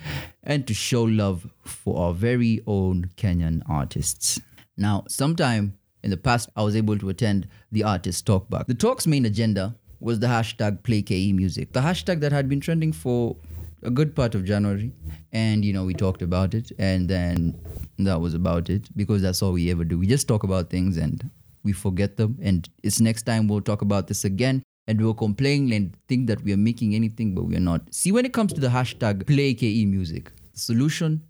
and 0.44 0.68
to 0.68 0.74
show 0.74 1.04
love 1.04 1.48
for 1.64 2.06
our 2.06 2.14
very 2.14 2.62
own 2.68 3.10
Kenyan 3.16 3.62
artists. 3.68 4.40
Now, 4.78 5.04
sometime 5.08 5.78
in 6.04 6.10
the 6.10 6.18
past, 6.18 6.50
I 6.56 6.64
was 6.64 6.76
able 6.76 6.98
to 7.00 7.10
attend 7.10 7.48
the 7.72 7.84
artist 7.84 8.26
talk 8.26 8.50
back. 8.50 8.68
The 8.68 8.74
talk's 8.74 9.08
main 9.08 9.26
agenda 9.26 9.76
was 10.00 10.20
the 10.20 10.28
hashtag 10.28 10.82
PlayKE 10.82 11.34
music, 11.34 11.72
the 11.72 11.80
hashtag 11.80 12.20
that 12.20 12.32
had 12.32 12.50
been 12.50 12.60
trending 12.60 12.92
for 12.92 13.38
a 13.84 13.90
good 13.90 14.16
part 14.16 14.36
of 14.36 14.44
January. 14.44 14.92
And, 15.32 15.64
you 15.64 15.74
know, 15.74 15.86
we 15.86 15.94
talked 15.94 16.22
about 16.22 16.54
it. 16.54 16.72
And 16.78 17.08
then 17.10 17.58
that 18.00 18.20
was 18.20 18.34
about 18.34 18.70
it 18.70 18.90
because 18.98 19.22
that's 19.22 19.42
all 19.42 19.54
we 19.54 19.72
ever 19.72 19.86
do. 19.86 19.98
We 19.98 20.08
just 20.08 20.28
talk 20.28 20.44
about 20.44 20.70
things 20.70 20.98
and 20.98 21.30
we 21.64 21.72
forget 21.72 22.18
them. 22.18 22.38
And 22.42 22.68
it's 22.84 23.00
next 23.00 23.24
time 23.24 23.48
we'll 23.48 23.62
talk 23.62 23.82
about 23.82 24.08
this 24.08 24.26
again. 24.26 24.64
And 24.88 25.00
we'll 25.00 25.14
complaining 25.14 25.74
and 25.74 25.96
think 26.08 26.28
that 26.28 26.42
we 26.44 26.52
are 26.52 26.58
making 26.58 26.94
anything, 26.94 27.34
but 27.34 27.44
we 27.44 27.56
are 27.56 27.62
not. 27.62 27.82
See, 27.94 28.12
when 28.12 28.26
it 28.26 28.34
comes 28.34 28.52
to 28.54 28.60
the 28.60 28.68
hashtag 28.68 29.24
PlayKE 29.24 29.88
music, 29.88 30.32
the 30.54 30.60
solution 30.60 31.22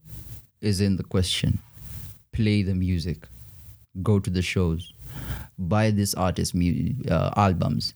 is 0.61 0.81
in 0.81 0.95
the 0.95 1.03
question 1.03 1.59
play 2.31 2.63
the 2.63 2.73
music, 2.73 3.27
go 4.01 4.19
to 4.19 4.29
the 4.29 4.41
shows, 4.41 4.91
buy 5.57 5.91
this 5.91 6.13
artist 6.15 6.55
mu- 6.55 6.93
uh, 7.09 7.29
albums, 7.35 7.93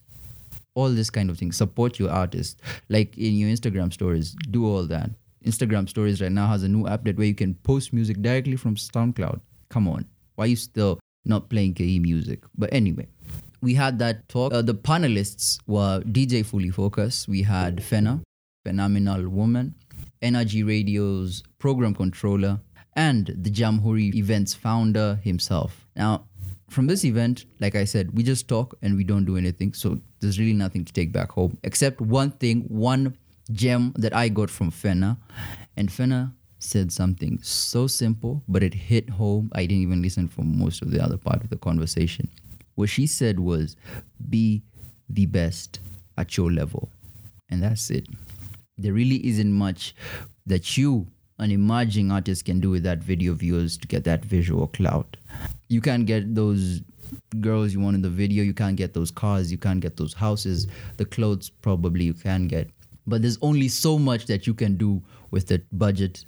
all 0.74 0.88
this 0.90 1.10
kind 1.10 1.28
of 1.28 1.36
thing. 1.36 1.50
Support 1.52 1.98
your 1.98 2.10
artist. 2.10 2.60
Like 2.88 3.18
in 3.18 3.34
your 3.34 3.50
Instagram 3.50 3.92
stories, 3.92 4.36
do 4.50 4.64
all 4.64 4.86
that. 4.86 5.10
Instagram 5.44 5.88
stories 5.88 6.20
right 6.20 6.32
now 6.32 6.46
has 6.46 6.62
a 6.62 6.68
new 6.68 6.84
update 6.84 7.16
where 7.16 7.26
you 7.26 7.34
can 7.34 7.54
post 7.54 7.92
music 7.92 8.22
directly 8.22 8.56
from 8.56 8.76
SoundCloud. 8.76 9.40
Come 9.68 9.88
on, 9.88 10.06
why 10.36 10.44
are 10.44 10.48
you 10.48 10.56
still 10.56 10.98
not 11.24 11.48
playing 11.48 11.74
KE 11.74 11.98
music? 11.98 12.44
But 12.56 12.72
anyway, 12.72 13.06
we 13.60 13.74
had 13.74 13.98
that 13.98 14.28
talk. 14.28 14.52
Uh, 14.52 14.62
the 14.62 14.74
panelists 14.74 15.58
were 15.66 16.00
DJ 16.00 16.44
Fully 16.44 16.70
Focus. 16.70 17.26
We 17.26 17.42
had 17.42 17.78
Fena, 17.78 18.22
Phenomenal 18.64 19.28
Woman, 19.28 19.74
Energy 20.22 20.62
Radio's 20.62 21.42
program 21.58 21.94
controller, 21.94 22.60
and 22.94 23.32
the 23.36 23.50
Jamhuri 23.50 24.14
events 24.14 24.54
founder 24.54 25.20
himself. 25.22 25.86
Now, 25.96 26.24
from 26.68 26.86
this 26.86 27.04
event, 27.04 27.46
like 27.60 27.74
I 27.74 27.84
said, 27.84 28.14
we 28.14 28.22
just 28.22 28.46
talk 28.48 28.76
and 28.82 28.96
we 28.96 29.04
don't 29.04 29.24
do 29.24 29.36
anything. 29.36 29.72
So 29.72 30.00
there's 30.20 30.38
really 30.38 30.52
nothing 30.52 30.84
to 30.84 30.92
take 30.92 31.12
back 31.12 31.32
home 31.32 31.56
except 31.64 32.00
one 32.00 32.30
thing, 32.32 32.62
one 32.68 33.16
gem 33.52 33.94
that 33.96 34.14
I 34.14 34.28
got 34.28 34.50
from 34.50 34.70
Fena. 34.70 35.16
And 35.76 35.88
Fena 35.88 36.32
said 36.58 36.92
something 36.92 37.38
so 37.42 37.86
simple, 37.86 38.42
but 38.48 38.62
it 38.62 38.74
hit 38.74 39.08
home. 39.10 39.50
I 39.54 39.64
didn't 39.64 39.82
even 39.82 40.02
listen 40.02 40.28
for 40.28 40.42
most 40.42 40.82
of 40.82 40.90
the 40.90 41.02
other 41.02 41.16
part 41.16 41.42
of 41.42 41.50
the 41.50 41.56
conversation. 41.56 42.28
What 42.78 42.88
she 42.88 43.08
said 43.08 43.40
was, 43.40 43.74
be 44.30 44.62
the 45.08 45.26
best 45.26 45.80
at 46.16 46.36
your 46.36 46.52
level. 46.52 46.88
And 47.50 47.60
that's 47.60 47.90
it. 47.90 48.06
There 48.76 48.92
really 48.92 49.26
isn't 49.26 49.52
much 49.52 49.96
that 50.46 50.78
you, 50.78 51.08
an 51.40 51.50
emerging 51.50 52.12
artist, 52.12 52.44
can 52.44 52.60
do 52.60 52.70
with 52.70 52.84
that 52.84 52.98
video 52.98 53.32
of 53.32 53.42
yours 53.42 53.76
to 53.78 53.88
get 53.88 54.04
that 54.04 54.24
visual 54.24 54.68
clout. 54.68 55.16
You 55.68 55.80
can't 55.80 56.06
get 56.06 56.36
those 56.36 56.82
girls 57.40 57.72
you 57.72 57.80
want 57.80 57.96
in 57.96 58.02
the 58.02 58.08
video, 58.08 58.44
you 58.44 58.54
can't 58.54 58.76
get 58.76 58.94
those 58.94 59.10
cars, 59.10 59.50
you 59.50 59.58
can't 59.58 59.80
get 59.80 59.96
those 59.96 60.14
houses, 60.14 60.68
the 60.98 61.04
clothes 61.04 61.50
probably 61.50 62.04
you 62.04 62.14
can 62.14 62.46
get. 62.46 62.70
But 63.08 63.22
there's 63.22 63.38
only 63.42 63.66
so 63.66 63.98
much 63.98 64.26
that 64.26 64.46
you 64.46 64.54
can 64.54 64.76
do 64.76 65.02
with 65.32 65.48
the 65.48 65.60
budget 65.72 66.24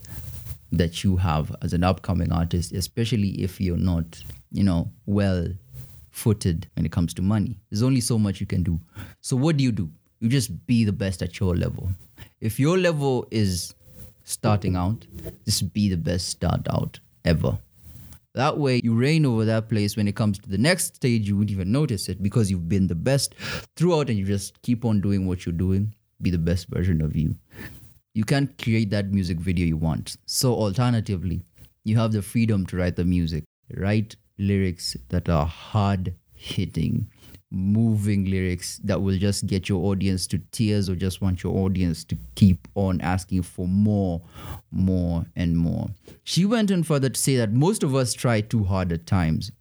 that 0.72 1.04
you 1.04 1.14
have 1.14 1.54
as 1.62 1.74
an 1.74 1.84
upcoming 1.84 2.32
artist, 2.32 2.72
especially 2.72 3.40
if 3.40 3.60
you're 3.60 3.76
not, 3.76 4.20
you 4.50 4.64
know, 4.64 4.90
well 5.06 5.46
footed 6.10 6.68
when 6.74 6.84
it 6.84 6.92
comes 6.92 7.14
to 7.14 7.22
money. 7.22 7.58
There's 7.70 7.82
only 7.82 8.00
so 8.00 8.18
much 8.18 8.40
you 8.40 8.46
can 8.46 8.62
do. 8.62 8.80
So 9.20 9.36
what 9.36 9.56
do 9.56 9.64
you 9.64 9.72
do? 9.72 9.90
You 10.20 10.28
just 10.28 10.66
be 10.66 10.84
the 10.84 10.92
best 10.92 11.22
at 11.22 11.40
your 11.40 11.56
level. 11.56 11.90
If 12.40 12.60
your 12.60 12.78
level 12.78 13.26
is 13.30 13.74
starting 14.24 14.76
out, 14.76 15.06
just 15.44 15.72
be 15.72 15.88
the 15.88 15.96
best 15.96 16.28
start 16.28 16.66
out 16.70 17.00
ever. 17.24 17.58
That 18.34 18.58
way, 18.58 18.80
you 18.84 18.94
reign 18.94 19.26
over 19.26 19.44
that 19.44 19.68
place. 19.68 19.96
When 19.96 20.06
it 20.06 20.14
comes 20.14 20.38
to 20.38 20.48
the 20.48 20.58
next 20.58 20.96
stage, 20.96 21.26
you 21.26 21.36
wouldn't 21.36 21.50
even 21.50 21.72
notice 21.72 22.08
it 22.08 22.22
because 22.22 22.50
you've 22.50 22.68
been 22.68 22.86
the 22.86 22.94
best 22.94 23.34
throughout 23.76 24.08
and 24.08 24.18
you 24.18 24.24
just 24.24 24.60
keep 24.62 24.84
on 24.84 25.00
doing 25.00 25.26
what 25.26 25.44
you're 25.44 25.52
doing. 25.52 25.94
Be 26.22 26.30
the 26.30 26.38
best 26.38 26.68
version 26.68 27.00
of 27.00 27.16
you. 27.16 27.34
You 28.14 28.24
can't 28.24 28.56
create 28.62 28.90
that 28.90 29.10
music 29.10 29.38
video 29.38 29.66
you 29.66 29.76
want. 29.76 30.16
So, 30.26 30.54
alternatively, 30.54 31.42
you 31.84 31.96
have 31.96 32.12
the 32.12 32.22
freedom 32.22 32.66
to 32.66 32.76
write 32.76 32.96
the 32.96 33.04
music. 33.04 33.44
Write 33.76 34.16
lyrics 34.40 34.96
that 35.11 35.29
are 35.29 35.46
hard 35.46 36.14
hitting, 36.35 37.09
moving 37.50 38.24
lyrics 38.24 38.79
that 38.85 39.03
will 39.03 39.18
just 39.18 39.46
get 39.46 39.68
your 39.68 39.85
audience 39.90 40.26
to 40.29 40.38
tears 40.50 40.88
or 40.88 40.94
just 40.94 41.20
want 41.20 41.42
your 41.42 41.55
audience 41.59 42.03
to 42.05 42.16
keep 42.35 42.66
on 42.74 43.00
asking 43.00 43.42
for 43.42 43.68
more, 43.68 44.20
more, 44.70 45.26
and 45.37 45.57
more. 45.57 45.88
She 46.24 46.44
went 46.44 46.70
on 46.72 46.83
further 46.83 47.11
to 47.11 47.20
say 47.20 47.37
that 47.37 47.53
most 47.53 47.83
of 47.83 47.94
us 47.94 48.14
try 48.14 48.40
too 48.40 48.64
hard 48.64 48.92
at 48.92 49.07
times. 49.07 49.53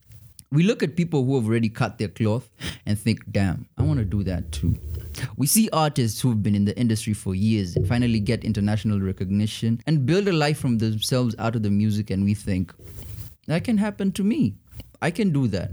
We 0.51 0.63
look 0.63 0.81
at 0.81 0.95
people 0.95 1.25
who 1.25 1.35
have 1.35 1.45
already 1.45 1.69
cut 1.69 1.99
their 1.99 2.07
cloth 2.07 2.49
and 2.87 2.97
think, 2.97 3.31
damn, 3.31 3.67
I 3.77 3.83
want 3.83 3.99
to 3.99 4.05
do 4.05 4.23
that 4.23 4.51
too. 4.51 4.75
We 5.37 5.45
see 5.45 5.69
artists 5.73 6.21
who've 6.21 6.41
been 6.41 6.55
in 6.55 6.65
the 6.65 6.77
industry 6.77 7.13
for 7.13 7.35
years 7.35 7.75
and 7.75 7.87
finally 7.87 8.19
get 8.19 8.43
international 8.43 8.99
recognition 8.99 9.81
and 9.85 10.07
build 10.07 10.27
a 10.27 10.33
life 10.33 10.57
from 10.57 10.79
themselves 10.79 11.35
out 11.37 11.55
of 11.55 11.61
the 11.61 11.69
music, 11.69 12.09
and 12.09 12.23
we 12.23 12.33
think, 12.33 12.73
that 13.47 13.63
can 13.63 13.77
happen 13.77 14.11
to 14.13 14.23
me. 14.23 14.53
I 15.01 15.11
can 15.11 15.31
do 15.31 15.47
that. 15.47 15.71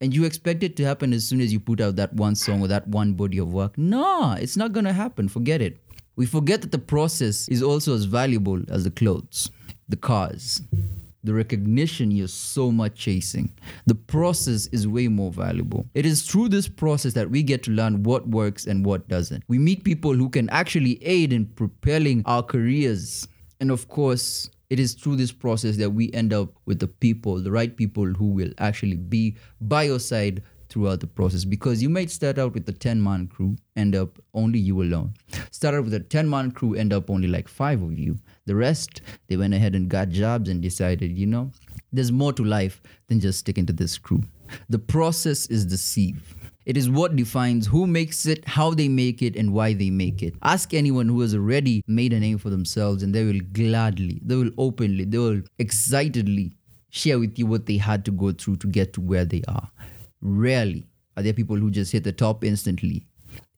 And 0.00 0.14
you 0.14 0.24
expect 0.24 0.62
it 0.62 0.76
to 0.76 0.84
happen 0.84 1.12
as 1.12 1.26
soon 1.26 1.40
as 1.40 1.52
you 1.52 1.60
put 1.60 1.80
out 1.80 1.96
that 1.96 2.14
one 2.14 2.34
song 2.34 2.62
or 2.62 2.68
that 2.68 2.88
one 2.88 3.12
body 3.12 3.38
of 3.38 3.52
work. 3.52 3.76
No, 3.76 4.32
it's 4.32 4.56
not 4.56 4.72
gonna 4.72 4.92
happen. 4.92 5.28
Forget 5.28 5.60
it. 5.60 5.78
We 6.16 6.26
forget 6.26 6.62
that 6.62 6.72
the 6.72 6.78
process 6.78 7.48
is 7.48 7.62
also 7.62 7.94
as 7.94 8.04
valuable 8.04 8.60
as 8.68 8.84
the 8.84 8.90
clothes, 8.90 9.50
the 9.88 9.96
cars, 9.96 10.62
the 11.22 11.34
recognition 11.34 12.10
you're 12.10 12.28
so 12.28 12.72
much 12.72 12.94
chasing. 12.94 13.52
The 13.86 13.94
process 13.94 14.66
is 14.68 14.88
way 14.88 15.08
more 15.08 15.30
valuable. 15.30 15.86
It 15.94 16.06
is 16.06 16.22
through 16.22 16.48
this 16.48 16.68
process 16.68 17.12
that 17.14 17.30
we 17.30 17.42
get 17.42 17.62
to 17.64 17.70
learn 17.70 18.02
what 18.02 18.28
works 18.28 18.66
and 18.66 18.84
what 18.84 19.08
doesn't. 19.08 19.44
We 19.48 19.58
meet 19.58 19.84
people 19.84 20.14
who 20.14 20.30
can 20.30 20.48
actually 20.50 21.02
aid 21.04 21.32
in 21.32 21.46
propelling 21.46 22.22
our 22.26 22.42
careers. 22.42 23.28
And 23.60 23.70
of 23.70 23.88
course, 23.88 24.48
it 24.70 24.78
is 24.78 24.94
through 24.94 25.16
this 25.16 25.32
process 25.32 25.76
that 25.76 25.90
we 25.90 26.12
end 26.12 26.32
up 26.32 26.48
with 26.64 26.78
the 26.78 26.86
people, 26.86 27.42
the 27.42 27.50
right 27.50 27.76
people 27.76 28.06
who 28.06 28.26
will 28.26 28.52
actually 28.58 28.96
be 28.96 29.36
by 29.60 29.82
your 29.82 29.98
side 29.98 30.42
throughout 30.68 31.00
the 31.00 31.06
process. 31.08 31.44
Because 31.44 31.82
you 31.82 31.90
might 31.90 32.10
start 32.10 32.38
out 32.38 32.54
with 32.54 32.68
a 32.68 32.72
10 32.72 33.02
man 33.02 33.26
crew 33.26 33.56
end 33.76 33.96
up 33.96 34.18
only 34.32 34.60
you 34.60 34.80
alone. 34.80 35.14
Start 35.50 35.74
out 35.74 35.84
with 35.84 35.94
a 35.94 36.00
10 36.00 36.30
man 36.30 36.52
crew 36.52 36.76
end 36.76 36.92
up 36.92 37.10
only 37.10 37.26
like 37.26 37.48
five 37.48 37.82
of 37.82 37.98
you. 37.98 38.16
The 38.46 38.54
rest 38.54 39.02
they 39.26 39.36
went 39.36 39.54
ahead 39.54 39.74
and 39.74 39.88
got 39.88 40.08
jobs 40.08 40.48
and 40.48 40.62
decided 40.62 41.18
you 41.18 41.26
know 41.26 41.50
there's 41.92 42.12
more 42.12 42.32
to 42.32 42.44
life 42.44 42.80
than 43.08 43.18
just 43.18 43.40
sticking 43.40 43.66
to 43.66 43.72
this 43.72 43.98
crew. 43.98 44.22
The 44.68 44.78
process 44.78 45.46
is 45.46 45.66
the 45.66 45.78
sieve 45.78 46.36
it 46.66 46.76
is 46.76 46.90
what 46.90 47.16
defines 47.16 47.66
who 47.66 47.86
makes 47.86 48.26
it, 48.26 48.44
how 48.44 48.72
they 48.74 48.88
make 48.88 49.22
it, 49.22 49.36
and 49.36 49.52
why 49.52 49.72
they 49.72 49.90
make 49.90 50.22
it. 50.22 50.34
Ask 50.42 50.74
anyone 50.74 51.08
who 51.08 51.20
has 51.20 51.34
already 51.34 51.82
made 51.86 52.12
a 52.12 52.20
name 52.20 52.38
for 52.38 52.50
themselves, 52.50 53.02
and 53.02 53.14
they 53.14 53.24
will 53.24 53.40
gladly, 53.52 54.20
they 54.24 54.36
will 54.36 54.50
openly, 54.58 55.04
they 55.04 55.18
will 55.18 55.42
excitedly 55.58 56.52
share 56.90 57.18
with 57.18 57.38
you 57.38 57.46
what 57.46 57.66
they 57.66 57.76
had 57.76 58.04
to 58.04 58.10
go 58.10 58.32
through 58.32 58.56
to 58.56 58.66
get 58.66 58.92
to 58.92 59.00
where 59.00 59.24
they 59.24 59.42
are. 59.48 59.70
Rarely 60.20 60.86
are 61.16 61.22
there 61.22 61.32
people 61.32 61.56
who 61.56 61.70
just 61.70 61.92
hit 61.92 62.04
the 62.04 62.12
top 62.12 62.44
instantly. 62.44 63.06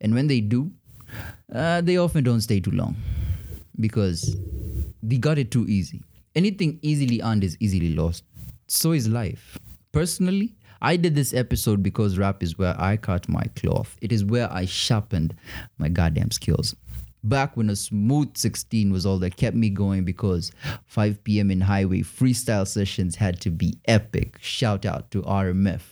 And 0.00 0.14
when 0.14 0.26
they 0.26 0.40
do, 0.40 0.70
uh, 1.52 1.80
they 1.80 1.96
often 1.96 2.24
don't 2.24 2.40
stay 2.40 2.60
too 2.60 2.70
long 2.70 2.96
because 3.80 4.36
they 5.02 5.16
got 5.16 5.38
it 5.38 5.50
too 5.50 5.66
easy. 5.68 6.02
Anything 6.34 6.78
easily 6.82 7.20
earned 7.22 7.44
is 7.44 7.56
easily 7.60 7.94
lost. 7.94 8.24
So 8.68 8.92
is 8.92 9.08
life. 9.08 9.58
Personally, 9.92 10.54
I 10.84 10.96
did 10.96 11.14
this 11.14 11.32
episode 11.32 11.80
because 11.80 12.18
rap 12.18 12.42
is 12.42 12.58
where 12.58 12.74
I 12.76 12.96
cut 12.96 13.28
my 13.28 13.44
cloth. 13.54 13.96
It 14.02 14.10
is 14.10 14.24
where 14.24 14.52
I 14.52 14.64
sharpened 14.64 15.32
my 15.78 15.88
goddamn 15.88 16.32
skills. 16.32 16.74
Back 17.22 17.56
when 17.56 17.70
a 17.70 17.76
smooth 17.76 18.36
16 18.36 18.92
was 18.92 19.06
all 19.06 19.20
that 19.20 19.36
kept 19.36 19.56
me 19.56 19.70
going 19.70 20.04
because 20.04 20.50
5 20.86 21.22
p.m. 21.22 21.52
in 21.52 21.60
highway 21.60 22.00
freestyle 22.00 22.66
sessions 22.66 23.14
had 23.14 23.40
to 23.42 23.50
be 23.50 23.78
epic. 23.84 24.38
Shout 24.40 24.84
out 24.84 25.08
to 25.12 25.22
RMF. 25.22 25.82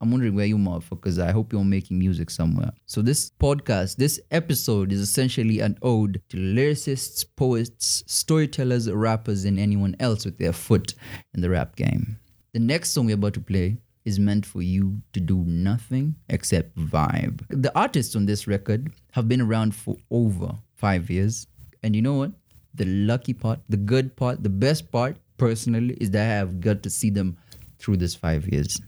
I'm 0.00 0.10
wondering 0.10 0.34
where 0.34 0.46
you 0.46 0.56
motherfuckers 0.56 1.22
are. 1.22 1.28
I 1.28 1.30
hope 1.30 1.52
you're 1.52 1.62
making 1.62 2.00
music 2.00 2.28
somewhere. 2.28 2.72
So 2.86 3.02
this 3.02 3.30
podcast, 3.38 3.96
this 3.96 4.18
episode 4.32 4.90
is 4.90 4.98
essentially 4.98 5.60
an 5.60 5.78
ode 5.80 6.22
to 6.30 6.36
lyricists, 6.36 7.24
poets, 7.36 8.02
storytellers, 8.08 8.90
rappers, 8.90 9.44
and 9.44 9.60
anyone 9.60 9.94
else 10.00 10.24
with 10.24 10.38
their 10.38 10.52
foot 10.52 10.94
in 11.34 11.40
the 11.40 11.50
rap 11.50 11.76
game. 11.76 12.18
The 12.52 12.58
next 12.58 12.90
song 12.90 13.06
we're 13.06 13.14
about 13.14 13.34
to 13.34 13.40
play 13.40 13.76
is 14.10 14.18
meant 14.18 14.44
for 14.44 14.60
you 14.60 15.00
to 15.14 15.20
do 15.20 15.38
nothing 15.46 16.16
except 16.28 16.76
vibe. 16.76 17.44
The 17.48 17.72
artists 17.78 18.16
on 18.16 18.26
this 18.26 18.46
record 18.46 18.92
have 19.12 19.28
been 19.28 19.40
around 19.40 19.74
for 19.74 19.96
over 20.10 20.52
five 20.74 21.08
years. 21.08 21.46
And 21.82 21.96
you 21.96 22.02
know 22.02 22.14
what? 22.14 22.32
The 22.74 22.84
lucky 22.84 23.34
part, 23.34 23.60
the 23.68 23.76
good 23.76 24.16
part, 24.16 24.42
the 24.42 24.54
best 24.66 24.90
part, 24.90 25.16
personally, 25.38 25.96
is 26.00 26.10
that 26.10 26.22
I 26.22 26.34
have 26.42 26.60
got 26.60 26.82
to 26.82 26.90
see 26.90 27.10
them 27.10 27.36
through 27.78 27.96
this 27.96 28.14
five 28.14 28.46
years. 28.48 28.80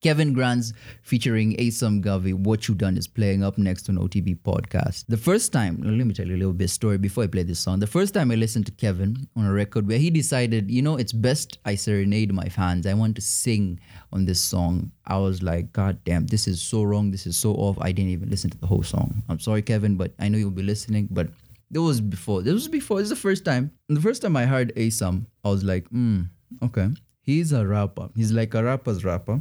Kevin 0.00 0.32
Grants 0.32 0.72
featuring 1.02 1.54
Asam 1.56 2.02
Gavi, 2.02 2.32
What 2.32 2.66
You 2.68 2.74
Done 2.74 2.96
is 2.96 3.06
playing 3.06 3.44
up 3.44 3.58
next 3.58 3.86
on 3.90 3.96
OTB 3.96 4.40
podcast. 4.40 5.04
The 5.08 5.16
first 5.18 5.52
time, 5.52 5.76
let 5.82 6.06
me 6.06 6.14
tell 6.14 6.26
you 6.26 6.36
a 6.36 6.38
little 6.38 6.54
bit 6.54 6.70
story 6.70 6.96
before 6.96 7.24
I 7.24 7.26
play 7.26 7.42
this 7.42 7.60
song. 7.60 7.80
The 7.80 7.86
first 7.86 8.14
time 8.14 8.30
I 8.30 8.36
listened 8.36 8.64
to 8.66 8.72
Kevin 8.72 9.28
on 9.36 9.44
a 9.44 9.52
record 9.52 9.86
where 9.86 9.98
he 9.98 10.08
decided, 10.08 10.70
you 10.70 10.80
know, 10.80 10.96
it's 10.96 11.12
best 11.12 11.58
I 11.66 11.74
serenade 11.74 12.32
my 12.32 12.48
fans. 12.48 12.86
I 12.86 12.94
want 12.94 13.14
to 13.16 13.20
sing 13.20 13.78
on 14.10 14.24
this 14.24 14.40
song. 14.40 14.90
I 15.06 15.18
was 15.18 15.42
like, 15.42 15.70
God 15.74 16.02
damn, 16.04 16.26
this 16.26 16.48
is 16.48 16.62
so 16.62 16.82
wrong. 16.82 17.10
This 17.10 17.26
is 17.26 17.36
so 17.36 17.52
off. 17.52 17.76
I 17.78 17.92
didn't 17.92 18.12
even 18.12 18.30
listen 18.30 18.48
to 18.48 18.58
the 18.58 18.66
whole 18.66 18.82
song. 18.82 19.22
I'm 19.28 19.38
sorry, 19.38 19.60
Kevin, 19.60 19.96
but 19.96 20.14
I 20.18 20.28
know 20.28 20.38
you'll 20.38 20.50
be 20.50 20.62
listening. 20.62 21.08
But 21.10 21.28
this 21.70 21.80
was 21.82 22.00
before. 22.00 22.40
This 22.40 22.54
was 22.54 22.68
before. 22.68 23.00
This 23.00 23.04
is 23.04 23.10
the 23.10 23.16
first 23.16 23.44
time. 23.44 23.70
And 23.88 23.98
the 23.98 24.02
first 24.02 24.22
time 24.22 24.34
I 24.34 24.46
heard 24.46 24.74
Asam, 24.76 25.26
I 25.44 25.50
was 25.50 25.62
like, 25.62 25.86
hmm, 25.88 26.22
okay. 26.62 26.88
He's 27.22 27.52
a 27.52 27.66
rapper. 27.66 28.08
He's 28.14 28.32
like 28.32 28.54
a 28.54 28.64
rapper's 28.64 29.04
rapper, 29.04 29.40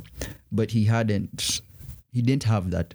but 0.52 0.72
he 0.72 0.86
hadn't, 0.86 1.62
he 2.12 2.22
didn't 2.22 2.44
have 2.44 2.72
that 2.72 2.94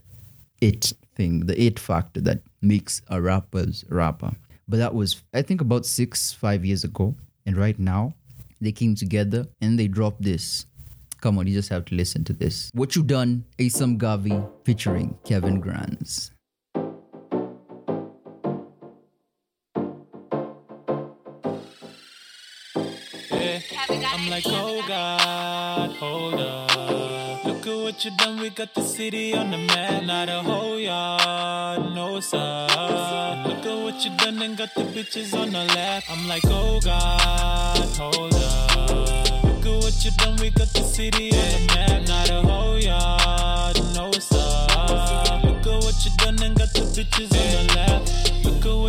it 0.61 0.92
thing, 1.14 1.47
the 1.47 1.61
it 1.61 1.79
factor 1.79 2.20
that 2.23 2.42
makes 2.62 3.03
a 3.09 3.20
rapper's 3.20 3.85
rapper. 3.88 4.33
But 4.68 4.79
that 4.79 4.94
was, 4.94 5.23
I 5.33 5.42
think, 5.42 5.61
about 5.61 5.85
six, 5.87 6.33
five 6.33 6.64
years 6.64 6.85
ago. 6.85 7.14
And 7.47 7.57
right 7.57 7.79
now, 7.79 8.14
they 8.61 8.73
came 8.73 8.94
together 8.94 9.47
and 9.61 9.79
they 9.79 9.88
dropped 9.88 10.23
this. 10.23 10.66
Come 11.20 11.38
on, 11.38 11.47
you 11.47 11.55
just 11.55 11.68
have 11.70 11.85
to 11.87 11.94
listen 11.94 12.25
to 12.25 12.33
this. 12.33 12.70
What 12.75 12.97
You 12.97 13.03
Done, 13.03 13.44
Asam 13.59 13.99
Gavi 13.99 14.47
featuring 14.64 15.18
Kevin 15.25 15.61
Grants. 15.61 16.31
I'm 23.46 24.30
like, 24.30 24.44
oh 24.46 24.83
God, 24.88 25.90
hold 25.96 26.35
up. 26.35 27.44
Look 27.44 27.66
at 27.66 27.76
what 27.76 28.04
you 28.04 28.11
done, 28.16 28.40
we 28.40 28.50
got 28.50 28.72
the 28.74 28.83
city 28.83 29.35
on 29.35 29.50
the 29.50 29.59
map. 29.59 30.04
Not 30.04 30.28
a 30.28 30.42
whole 30.42 30.78
yard, 30.78 31.94
no 31.94 32.20
sir. 32.20 32.66
Look 33.46 33.66
at 33.66 33.83
what 33.85 34.04
you 34.04 34.16
done 34.16 34.40
and 34.40 34.57
got 34.57 34.74
the 34.74 34.83
bitches 34.83 35.35
on 35.38 35.50
the 35.52 35.64
lap. 35.76 36.04
I'm 36.09 36.26
like, 36.26 36.44
oh 36.46 36.80
God, 36.80 37.88
hold 37.98 38.35
up. 38.35 39.44
Look 39.44 39.66
at 39.66 39.85
what 39.85 40.04
you 40.04 40.11
done, 40.12 40.37
we 40.40 40.50
got 40.50 40.68
the 40.72 40.83
city 40.83 41.30
on 41.33 41.66
the 41.66 41.74
map. 41.74 42.09
Not 42.09 42.30
a 42.30 42.40
whole 42.40 42.78
yard, 42.78 43.76
no 43.94 44.11
sir. 44.12 44.37
Look 45.44 45.66
at 45.66 45.85
what 45.85 46.04
you 46.04 46.11
done 46.16 46.42
and 46.42 46.57
got 46.57 46.72
the 46.72 46.80
bitches 46.80 47.30
on 47.33 47.66
the 47.66 47.74
lap. 47.74 48.24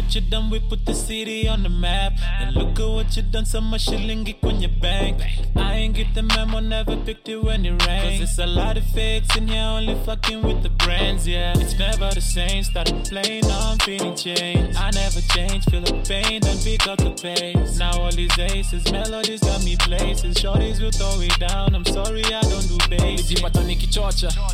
What 0.05 0.13
you 0.13 0.21
done, 0.21 0.51
we 0.51 0.59
put 0.59 0.85
the 0.85 0.93
city 0.93 1.47
on 1.47 1.63
the 1.63 1.69
map. 1.69 2.13
And 2.39 2.55
look 2.55 2.79
at 2.79 2.87
what 2.87 3.17
you 3.17 3.23
done, 3.23 3.43
so 3.43 3.59
much 3.59 3.87
shilingi 3.87 4.35
on 4.43 4.61
your 4.61 4.69
bank. 4.79 5.19
I 5.55 5.73
ain't 5.77 5.95
get 5.95 6.13
the 6.13 6.21
memo, 6.21 6.59
never 6.59 6.95
picked 6.95 7.27
it 7.27 7.43
when 7.43 7.65
it 7.65 7.71
rained. 7.87 8.21
Cause 8.21 8.29
it's 8.29 8.37
a 8.37 8.45
lot 8.45 8.77
of 8.77 8.85
fakes 8.85 9.35
in 9.35 9.47
here, 9.47 9.63
only 9.63 9.95
fucking 10.05 10.43
with 10.43 10.61
the 10.61 10.69
brands, 10.69 11.27
yeah. 11.27 11.57
It's 11.57 11.77
never 11.79 12.13
the 12.13 12.21
same, 12.21 12.63
started 12.63 13.03
playing, 13.05 13.47
now 13.47 13.71
I'm 13.71 13.79
feeling 13.79 14.15
changed. 14.15 14.77
I 14.77 14.91
never 14.91 15.21
change, 15.33 15.65
feel 15.65 15.81
the 15.81 15.93
pain, 16.07 16.39
then 16.39 16.57
pick 16.59 16.85
up 16.85 16.99
the 16.99 17.09
pace. 17.09 17.79
Now 17.79 17.99
all 17.99 18.11
these 18.11 18.37
aces, 18.37 18.91
melodies 18.91 19.41
got 19.41 19.65
me 19.65 19.75
places. 19.75 20.35
Shorties 20.35 20.79
will 20.79 20.91
throw 20.91 21.19
it 21.19 21.39
down, 21.39 21.73
I'm 21.73 21.85
sorry, 21.85 22.23
I 22.25 22.41
don't 22.41 22.67
do 22.67 22.77
bass. 22.89 23.33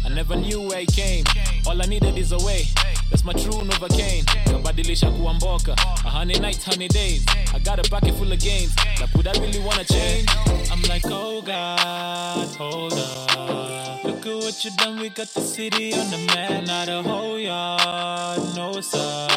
I 0.06 0.10
never 0.10 0.36
knew 0.38 0.62
where 0.62 0.80
it 0.80 0.94
came. 0.94 1.26
All 1.68 1.82
I 1.82 1.86
needed 1.88 2.18
is 2.18 2.32
a 2.32 2.38
way. 2.38 2.64
That's 3.12 3.26
my 3.26 3.34
true 3.34 3.62
Novocaine. 3.64 4.26
Kabadilisha 4.52 5.12
kuwa 5.12 5.34
mboka. 5.36 5.76
A 6.06 6.10
honey 6.12 6.40
nights, 6.40 6.66
honey 6.66 6.90
days. 6.90 7.26
I 7.56 7.60
got 7.60 7.80
a 7.80 7.90
pocket 7.92 8.16
full 8.16 8.32
of 8.34 8.40
games. 8.40 8.76
Like, 9.02 9.14
would 9.16 9.28
I 9.28 9.34
really 9.40 9.60
wanna 9.60 9.86
change? 9.86 10.30
I'm 10.72 10.82
like, 10.84 11.06
oh 11.08 11.42
God, 11.44 12.50
hold 12.58 12.94
up. 12.94 14.04
Look 14.06 14.26
at 14.28 14.36
what 14.44 14.66
you 14.66 14.72
done, 14.78 15.00
we 15.02 15.10
got 15.10 15.28
the 15.30 15.42
city 15.42 15.94
on 15.94 16.10
the 16.12 16.18
map. 16.34 16.66
Not 16.68 16.90
a 16.90 17.04
whole 17.04 17.40
yard, 17.40 18.40
no 18.56 18.82
sir. 18.82 19.28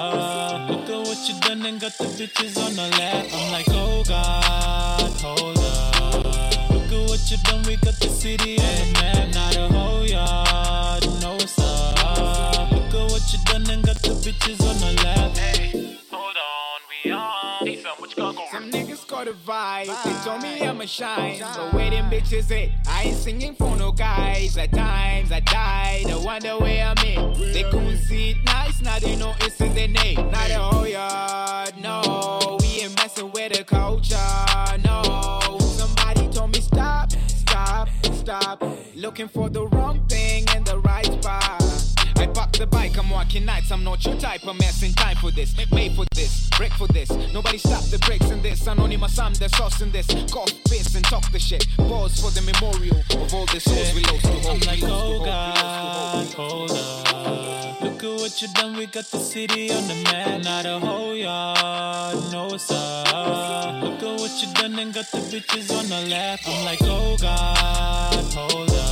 Look 0.70 0.90
at 0.90 1.08
what 1.08 1.28
you 1.28 1.40
done 1.40 1.66
and 1.66 1.80
got 1.80 1.92
the 1.98 2.04
bitches 2.04 2.58
on 2.64 2.74
the 2.76 2.88
lap. 2.98 3.26
I'm 3.34 3.52
like, 3.52 3.66
oh 3.70 4.04
God, 4.08 5.12
hold 5.20 5.58
up. 5.58 6.70
Look 6.70 6.92
at 6.92 7.08
what 7.10 7.30
you 7.30 7.38
done, 7.44 7.62
we 7.64 7.76
got 7.76 7.98
the 8.00 8.08
city 8.08 8.58
on 8.58 8.64
the 8.66 8.92
map. 9.00 9.34
Not 9.34 9.56
a 9.56 9.68
whole 9.68 10.06
yard, 10.06 11.03
bitches 14.24 14.58
on 14.66 14.78
the 14.78 15.02
lap. 15.02 15.36
Hold 16.10 16.36
on, 16.36 16.80
we 17.04 17.10
on. 17.12 17.66
Hey, 17.66 17.84
what 17.98 18.10
you 18.10 18.16
got 18.16 18.34
going? 18.34 18.48
Some 18.50 18.70
niggas 18.70 19.06
got 19.06 19.28
a 19.28 19.32
vibe. 19.32 20.02
They 20.02 20.24
told 20.24 20.42
me 20.42 20.66
I'ma 20.66 20.86
shine. 20.86 21.40
But 21.40 21.74
where 21.74 21.90
them 21.90 22.10
bitches 22.10 22.50
at? 22.50 22.70
I 22.88 23.02
ain't 23.02 23.16
singing 23.16 23.54
for 23.54 23.76
no 23.76 23.92
guys. 23.92 24.56
At 24.56 24.72
times 24.72 25.30
I 25.30 25.40
die. 25.40 26.04
I 26.08 26.24
wonder 26.24 26.56
where 26.58 26.86
I'm 26.86 26.96
at. 26.96 27.36
They 27.36 27.64
couldn't 27.64 27.98
see 27.98 28.30
it 28.30 28.38
nice. 28.46 28.80
Now 28.80 28.98
they 28.98 29.14
know 29.16 29.34
it's 29.40 29.60
in 29.60 29.74
their 29.74 29.88
name. 29.88 30.16
Not 30.16 30.50
a 30.50 30.58
whole 30.58 30.86
yard. 30.86 31.74
No. 31.78 32.56
We 32.60 32.80
ain't 32.80 32.96
messing 32.96 33.30
with 33.30 33.52
the 33.52 33.64
culture. 33.64 34.16
No. 34.84 35.58
Somebody 35.60 36.28
told 36.28 36.50
me 36.54 36.62
stop, 36.62 37.12
stop, 37.26 37.90
stop. 38.14 38.64
Looking 38.94 39.28
for 39.28 39.50
the 39.50 39.66
wrong 39.66 40.02
thing 40.08 40.46
in 40.56 40.64
the 40.64 40.78
right 40.78 41.04
spot. 41.04 41.63
Pop 42.34 42.50
the 42.52 42.66
bike, 42.66 42.98
I'm 42.98 43.08
walking 43.10 43.44
nights. 43.44 43.70
I'm 43.70 43.84
not 43.84 44.04
your 44.04 44.16
type 44.16 44.44
I'm 44.46 44.58
in 44.60 44.92
time 44.94 45.16
for 45.16 45.30
this. 45.30 45.54
Made 45.70 45.92
for 45.92 46.04
this, 46.14 46.48
break 46.56 46.72
for 46.72 46.88
this. 46.88 47.08
Nobody 47.32 47.58
stop 47.58 47.84
the 47.84 47.98
breaks 47.98 48.30
in 48.30 48.42
this. 48.42 48.66
Anonymous, 48.66 49.18
I'm 49.18 49.32
the 49.34 49.48
sauce 49.50 49.80
in 49.80 49.92
this. 49.92 50.06
Cough, 50.32 50.52
piss, 50.68 50.94
and 50.96 51.04
talk 51.04 51.30
the 51.30 51.38
shit. 51.38 51.66
Pause 51.76 52.20
for 52.20 52.30
the 52.32 52.42
memorial 52.42 52.98
of 53.22 53.32
all 53.32 53.46
the 53.46 53.60
souls 53.60 53.94
we 53.94 54.02
lost 54.02 54.24
to 54.24 54.32
hope. 54.32 54.52
I'm 54.54 54.60
like, 54.60 54.82
oh 54.82 54.86
to 54.86 54.92
hope, 54.92 55.20
we 55.20 55.26
God, 55.26 55.56
lost 55.56 56.32
to 56.32 56.38
oh 56.38 56.48
hope. 56.48 56.70
hold 56.70 56.70
up. 56.72 57.82
Look 57.82 58.04
at 58.04 58.20
what 58.20 58.42
you 58.42 58.48
done, 58.54 58.76
we 58.76 58.86
got 58.86 59.04
the 59.04 59.18
city 59.18 59.70
on 59.70 59.86
the 59.86 59.94
map. 60.04 60.42
Now 60.42 60.62
the 60.62 60.80
whole 60.80 61.14
yard 61.14 62.16
knows 62.32 62.70
us. 62.70 63.82
Look 63.82 64.02
at 64.02 64.20
what 64.20 64.42
you 64.42 64.52
done 64.54 64.78
and 64.78 64.92
got 64.92 65.06
the 65.12 65.18
bitches 65.18 65.70
on 65.76 65.88
the 65.88 66.08
lap. 66.10 66.40
I'm 66.46 66.64
like, 66.64 66.80
oh 66.82 67.16
God, 67.20 68.24
hold 68.34 68.70
up. 68.70 68.83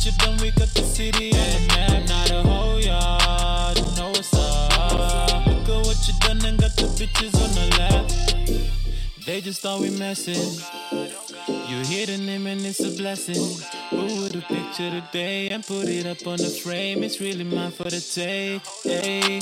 You 0.00 0.12
done, 0.18 0.36
we 0.38 0.50
got 0.52 0.68
the 0.74 0.82
city 0.82 1.32
on 1.32 1.38
the 1.38 1.66
map. 1.68 2.08
Now 2.08 2.24
the 2.26 2.48
whole 2.48 2.80
yard 2.80 3.76
knows 3.96 4.32
us. 4.32 5.46
Look 5.46 5.68
at 5.68 5.86
what 5.86 5.98
you 6.06 6.14
done 6.20 6.44
and 6.46 6.58
got 6.58 6.74
the 6.76 6.86
bitches 6.96 7.34
on 7.34 7.50
the 7.54 7.66
lap. 7.78 8.68
They 9.26 9.40
just 9.40 9.60
thought 9.60 9.80
we 9.80 9.90
messing. 9.90 10.34
You 11.68 11.84
hear 11.84 12.06
the 12.06 12.16
name 12.16 12.46
and 12.46 12.60
it's 12.64 12.80
a 12.80 12.90
blessing. 12.96 13.42
Who 13.90 14.22
would 14.22 14.34
have 14.36 14.44
pictured 14.44 15.02
today 15.02 15.48
and 15.50 15.66
put 15.66 15.88
it 15.88 16.06
up 16.06 16.26
on 16.26 16.38
the 16.38 16.48
frame? 16.48 17.02
It's 17.02 17.20
really 17.20 17.44
mine 17.44 17.72
for 17.72 17.84
the 17.90 18.00
take. 18.00 18.62
Hey. 18.84 19.40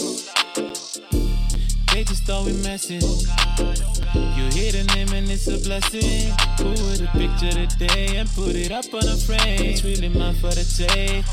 They 1.92 2.02
just 2.02 2.24
thought 2.24 2.46
we 2.46 2.54
messing. 2.54 3.95
You 4.14 4.48
hear 4.50 4.72
the 4.72 4.84
name 4.94 5.08
and 5.12 5.30
it's 5.30 5.46
a 5.48 5.58
blessing. 5.58 6.32
Who 6.58 6.70
would 6.86 7.00
have 7.00 7.12
pictured 7.12 7.70
today 7.70 8.16
and 8.16 8.28
put 8.30 8.54
it 8.54 8.70
up 8.72 8.92
on 8.94 9.08
a 9.08 9.16
frame? 9.16 9.70
It's 9.70 9.84
really 9.84 10.08
mine 10.08 10.34
for 10.34 10.50
the 10.50 10.64
take. 10.64 11.24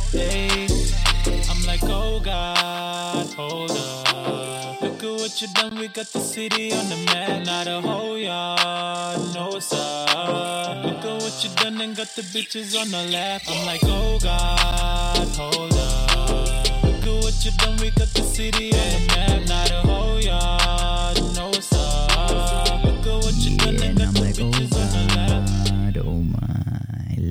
I'm 1.49 1.63
like, 1.65 1.83
oh 1.83 2.19
God, 2.19 3.27
hold 3.33 3.71
up. 3.71 4.81
Look 4.81 5.03
at 5.03 5.09
what 5.09 5.41
you 5.41 5.47
done, 5.53 5.75
we 5.75 5.88
got 5.88 6.07
the 6.07 6.19
city 6.19 6.73
on 6.73 6.89
the 6.89 6.97
map. 7.05 7.45
Now 7.45 7.63
the 7.63 7.81
whole 7.81 8.17
yard 8.17 9.19
knows 9.33 9.71
us. 9.71 10.86
Look 10.86 11.05
at 11.05 11.21
what 11.21 11.43
you 11.43 11.49
done 11.55 11.79
and 11.81 11.95
got 11.95 12.07
the 12.15 12.21
bitches 12.21 12.79
on 12.79 12.89
the 12.91 13.12
lap. 13.12 13.41
I'm 13.47 13.65
like, 13.65 13.81
oh 13.83 14.19
God, 14.19 15.27
hold 15.38 15.73
up. 15.73 16.83
Look 16.83 17.03
at 17.03 17.23
what 17.23 17.45
you 17.45 17.51
done, 17.59 17.77
we 17.77 17.91
got 17.91 18.09
the 18.09 18.23
city 18.23 18.73
on 18.73 18.79
the 18.79 19.07
map. 19.15 19.47
Now 19.47 19.67
the 19.67 19.88
whole 19.88 20.19
yard 20.19 20.92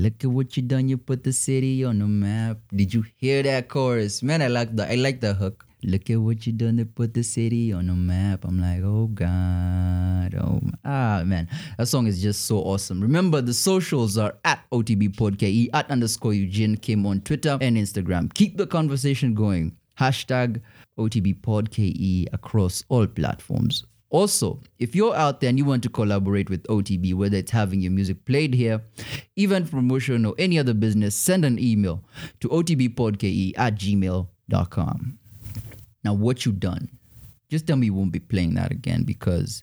Look 0.02 0.24
at 0.24 0.30
what 0.30 0.56
you 0.56 0.64
done. 0.64 0.88
You 0.88 0.98
put 0.98 1.22
the 1.22 1.32
city 1.32 1.84
on 1.84 2.00
the 2.00 2.08
map. 2.08 2.58
Did 2.74 2.92
you 2.92 3.04
hear 3.18 3.40
that 3.44 3.68
chorus? 3.68 4.20
Man, 4.20 4.42
I 4.42 4.48
like 4.48 4.74
the 4.74 4.90
I 4.90 4.96
like 4.96 5.20
the 5.20 5.32
hook. 5.32 5.64
Look 5.84 6.10
at 6.10 6.16
what 6.16 6.44
you 6.44 6.52
done 6.52 6.78
to 6.78 6.86
put 6.86 7.14
the 7.14 7.22
city 7.22 7.72
on 7.72 7.86
the 7.86 7.94
map. 7.94 8.44
I'm 8.44 8.60
like, 8.60 8.82
oh 8.82 9.06
God. 9.06 10.34
Oh 10.34 10.60
ah 10.84 11.22
man. 11.24 11.48
That 11.78 11.86
song 11.86 12.08
is 12.08 12.20
just 12.20 12.46
so 12.46 12.58
awesome. 12.58 13.00
Remember 13.00 13.40
the 13.40 13.54
socials 13.54 14.18
are 14.18 14.34
at 14.44 14.68
OTB 14.72 15.14
Podcast, 15.14 15.68
at 15.72 15.88
underscore 15.88 16.34
Eugene 16.34 16.76
Kim 16.78 17.06
on 17.06 17.20
Twitter 17.20 17.56
and 17.60 17.76
Instagram. 17.76 18.34
Keep 18.34 18.56
the 18.56 18.66
conversation 18.66 19.34
going. 19.34 19.76
Hashtag 20.00 20.60
OTB 20.98 21.42
Podcast 21.42 22.26
across 22.32 22.82
all 22.88 23.06
platforms. 23.06 23.84
Also, 24.12 24.60
if 24.78 24.94
you're 24.94 25.16
out 25.16 25.40
there 25.40 25.48
and 25.48 25.56
you 25.56 25.64
want 25.64 25.82
to 25.82 25.88
collaborate 25.88 26.50
with 26.50 26.62
OTB, 26.64 27.14
whether 27.14 27.38
it's 27.38 27.50
having 27.50 27.80
your 27.80 27.90
music 27.90 28.22
played 28.26 28.52
here, 28.52 28.82
event 29.36 29.70
promotion, 29.70 30.26
or 30.26 30.34
any 30.38 30.58
other 30.58 30.74
business, 30.74 31.16
send 31.16 31.46
an 31.46 31.58
email 31.58 32.04
to 32.40 32.48
otbpodke 32.50 33.54
at 33.56 33.74
gmail.com. 33.74 35.18
Now, 36.04 36.12
what 36.12 36.44
you 36.44 36.52
done? 36.52 36.90
Just 37.48 37.66
tell 37.66 37.76
me 37.76 37.86
you 37.86 37.94
won't 37.94 38.12
be 38.12 38.20
playing 38.20 38.54
that 38.54 38.70
again 38.70 39.04
because, 39.04 39.62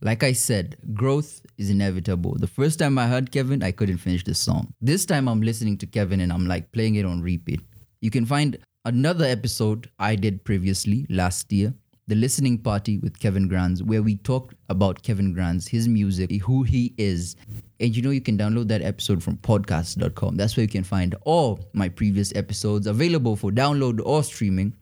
like 0.00 0.22
I 0.22 0.32
said, 0.32 0.76
growth 0.94 1.40
is 1.58 1.68
inevitable. 1.68 2.36
The 2.38 2.46
first 2.46 2.78
time 2.78 2.98
I 2.98 3.08
heard 3.08 3.32
Kevin, 3.32 3.64
I 3.64 3.72
couldn't 3.72 3.98
finish 3.98 4.22
the 4.22 4.34
song. 4.34 4.72
This 4.80 5.04
time 5.04 5.28
I'm 5.28 5.42
listening 5.42 5.76
to 5.78 5.86
Kevin 5.86 6.20
and 6.20 6.32
I'm 6.32 6.46
like 6.46 6.70
playing 6.70 6.94
it 6.94 7.04
on 7.04 7.20
repeat. 7.20 7.60
You 8.00 8.10
can 8.10 8.26
find 8.26 8.58
another 8.84 9.24
episode 9.24 9.90
I 9.98 10.14
did 10.14 10.44
previously 10.44 11.04
last 11.08 11.52
year, 11.52 11.74
The 12.08 12.16
Listening 12.16 12.58
Party 12.58 12.98
with 12.98 13.20
Kevin 13.20 13.46
Granz, 13.46 13.82
where 13.82 14.02
we 14.02 14.16
talked 14.16 14.54
about 14.68 15.02
Kevin 15.02 15.32
Granz, 15.32 15.68
his 15.68 15.86
music, 15.86 16.32
who 16.42 16.64
he 16.64 16.92
is. 16.98 17.36
And 17.78 17.96
you 17.96 18.02
know, 18.02 18.10
you 18.10 18.20
can 18.20 18.36
download 18.36 18.66
that 18.68 18.82
episode 18.82 19.22
from 19.22 19.36
podcast.com. 19.36 20.36
That's 20.36 20.56
where 20.56 20.62
you 20.64 20.68
can 20.68 20.82
find 20.82 21.14
all 21.22 21.60
my 21.72 21.88
previous 21.88 22.34
episodes 22.34 22.88
available 22.88 23.36
for 23.36 23.52
download 23.52 24.00
or 24.04 24.24
streaming. 24.24 24.74